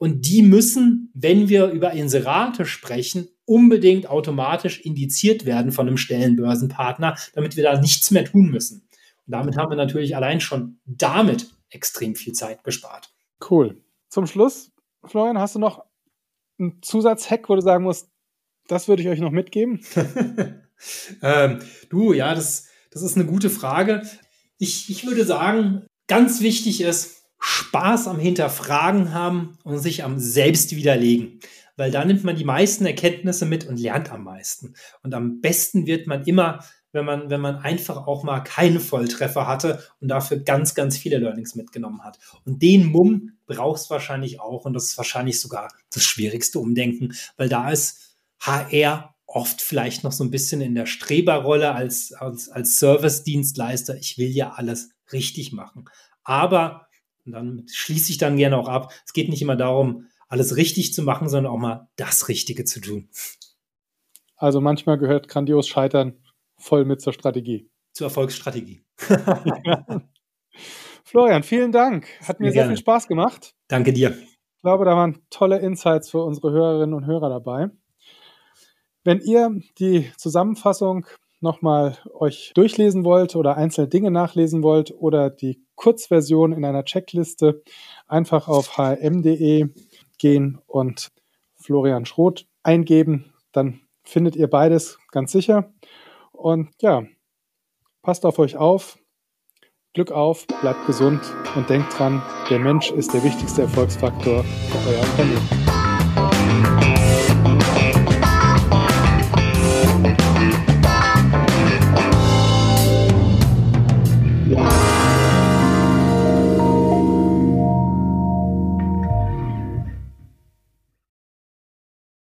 Und 0.00 0.26
die 0.26 0.40
müssen, 0.40 1.10
wenn 1.12 1.50
wir 1.50 1.66
über 1.66 1.92
Inserate 1.92 2.64
sprechen, 2.64 3.28
unbedingt 3.44 4.08
automatisch 4.08 4.80
indiziert 4.80 5.44
werden 5.44 5.72
von 5.72 5.86
einem 5.86 5.98
Stellenbörsenpartner, 5.98 7.18
damit 7.34 7.54
wir 7.54 7.64
da 7.64 7.78
nichts 7.78 8.10
mehr 8.10 8.24
tun 8.24 8.50
müssen. 8.50 8.88
Und 9.26 9.32
damit 9.32 9.58
haben 9.58 9.68
wir 9.68 9.76
natürlich 9.76 10.16
allein 10.16 10.40
schon 10.40 10.80
damit 10.86 11.50
extrem 11.68 12.14
viel 12.14 12.32
Zeit 12.32 12.64
gespart. 12.64 13.12
Cool. 13.50 13.84
Zum 14.08 14.26
Schluss, 14.26 14.72
Florian, 15.04 15.38
hast 15.38 15.56
du 15.56 15.58
noch 15.58 15.84
einen 16.58 16.80
Zusatzhack, 16.80 17.50
wo 17.50 17.56
du 17.56 17.60
sagen 17.60 17.84
musst, 17.84 18.08
das 18.68 18.88
würde 18.88 19.02
ich 19.02 19.08
euch 19.10 19.20
noch 19.20 19.32
mitgeben? 19.32 19.82
ähm, 21.22 21.58
du, 21.90 22.14
ja, 22.14 22.34
das, 22.34 22.68
das 22.90 23.02
ist 23.02 23.16
eine 23.16 23.26
gute 23.26 23.50
Frage. 23.50 24.00
Ich, 24.56 24.88
ich 24.88 25.06
würde 25.06 25.26
sagen, 25.26 25.84
ganz 26.06 26.40
wichtig 26.40 26.80
ist, 26.80 27.19
Spaß 27.40 28.08
am 28.08 28.18
Hinterfragen 28.18 29.12
haben 29.12 29.58
und 29.64 29.78
sich 29.78 30.04
am 30.04 30.18
Selbstwiderlegen 30.18 31.40
weil 31.80 31.90
da 31.90 32.04
nimmt 32.04 32.24
man 32.24 32.36
die 32.36 32.44
meisten 32.44 32.84
Erkenntnisse 32.84 33.46
mit 33.46 33.66
und 33.66 33.80
lernt 33.80 34.12
am 34.12 34.22
meisten. 34.22 34.74
Und 35.02 35.14
am 35.14 35.40
besten 35.40 35.86
wird 35.86 36.06
man 36.06 36.24
immer, 36.24 36.62
wenn 36.92 37.06
man, 37.06 37.30
wenn 37.30 37.40
man 37.40 37.56
einfach 37.56 38.06
auch 38.06 38.22
mal 38.22 38.40
keine 38.40 38.80
Volltreffer 38.80 39.46
hatte 39.46 39.82
und 39.98 40.08
dafür 40.08 40.40
ganz, 40.40 40.74
ganz 40.74 40.98
viele 40.98 41.16
Learnings 41.16 41.54
mitgenommen 41.54 42.04
hat. 42.04 42.18
Und 42.44 42.60
den 42.60 42.84
Mumm 42.84 43.38
brauchst 43.46 43.88
wahrscheinlich 43.88 44.40
auch 44.40 44.66
und 44.66 44.74
das 44.74 44.90
ist 44.90 44.98
wahrscheinlich 44.98 45.40
sogar 45.40 45.72
das 45.90 46.02
schwierigste 46.02 46.58
Umdenken, 46.58 47.14
weil 47.38 47.48
da 47.48 47.70
ist 47.70 48.14
HR 48.40 49.14
oft 49.26 49.62
vielleicht 49.62 50.04
noch 50.04 50.12
so 50.12 50.22
ein 50.22 50.30
bisschen 50.30 50.60
in 50.60 50.74
der 50.74 50.84
Streberrolle 50.84 51.72
als, 51.72 52.12
als, 52.12 52.50
als 52.50 52.76
Service-Dienstleister. 52.76 53.96
Ich 53.96 54.18
will 54.18 54.28
ja 54.28 54.50
alles 54.50 54.90
richtig 55.14 55.52
machen. 55.52 55.86
Aber, 56.24 56.88
und 57.26 57.32
dann 57.32 57.66
schließe 57.68 58.10
ich 58.10 58.18
dann 58.18 58.36
gerne 58.36 58.56
auch 58.56 58.68
ab, 58.68 58.92
es 59.04 59.12
geht 59.12 59.28
nicht 59.28 59.42
immer 59.42 59.56
darum, 59.56 60.06
alles 60.28 60.56
richtig 60.56 60.94
zu 60.94 61.02
machen, 61.02 61.28
sondern 61.28 61.52
auch 61.52 61.58
mal 61.58 61.88
das 61.96 62.28
Richtige 62.28 62.64
zu 62.64 62.80
tun. 62.80 63.08
Also 64.36 64.60
manchmal 64.60 64.98
gehört 64.98 65.28
grandios 65.28 65.68
Scheitern 65.68 66.14
voll 66.56 66.84
mit 66.84 67.00
zur 67.00 67.12
Strategie. 67.12 67.68
Zur 67.92 68.06
Erfolgsstrategie. 68.06 68.82
Florian, 71.04 71.42
vielen 71.42 71.72
Dank. 71.72 72.06
Hat 72.26 72.40
mir 72.40 72.52
sehr, 72.52 72.62
sehr 72.62 72.68
viel 72.68 72.76
Spaß 72.76 73.08
gemacht. 73.08 73.54
Danke 73.68 73.92
dir. 73.92 74.16
Ich 74.56 74.62
glaube, 74.62 74.84
da 74.84 74.94
waren 74.94 75.18
tolle 75.30 75.58
Insights 75.58 76.10
für 76.10 76.22
unsere 76.22 76.52
Hörerinnen 76.52 76.94
und 76.94 77.06
Hörer 77.06 77.28
dabei. 77.28 77.70
Wenn 79.02 79.20
ihr 79.20 79.60
die 79.78 80.12
Zusammenfassung 80.16 81.06
nochmal 81.40 81.96
euch 82.12 82.52
durchlesen 82.54 83.04
wollt 83.04 83.34
oder 83.34 83.56
einzelne 83.56 83.88
Dinge 83.88 84.10
nachlesen 84.10 84.62
wollt 84.62 84.92
oder 84.92 85.30
die 85.30 85.64
Kurzversion 85.80 86.52
in 86.52 86.66
einer 86.66 86.84
Checkliste, 86.84 87.62
einfach 88.06 88.48
auf 88.48 88.76
hm.de 88.76 89.68
gehen 90.18 90.58
und 90.66 91.08
Florian 91.54 92.04
Schroth 92.04 92.46
eingeben. 92.62 93.32
Dann 93.52 93.80
findet 94.04 94.36
ihr 94.36 94.48
beides 94.48 94.98
ganz 95.10 95.32
sicher. 95.32 95.72
Und 96.32 96.68
ja, 96.82 97.04
passt 98.02 98.26
auf 98.26 98.38
euch 98.38 98.58
auf. 98.58 98.98
Glück 99.94 100.12
auf, 100.12 100.46
bleibt 100.60 100.86
gesund 100.86 101.20
und 101.56 101.70
denkt 101.70 101.98
dran, 101.98 102.22
der 102.50 102.58
Mensch 102.58 102.90
ist 102.90 103.14
der 103.14 103.24
wichtigste 103.24 103.62
Erfolgsfaktor 103.62 104.44
für 104.44 104.88
euer 104.90 105.00
Unternehmen. 105.00 105.59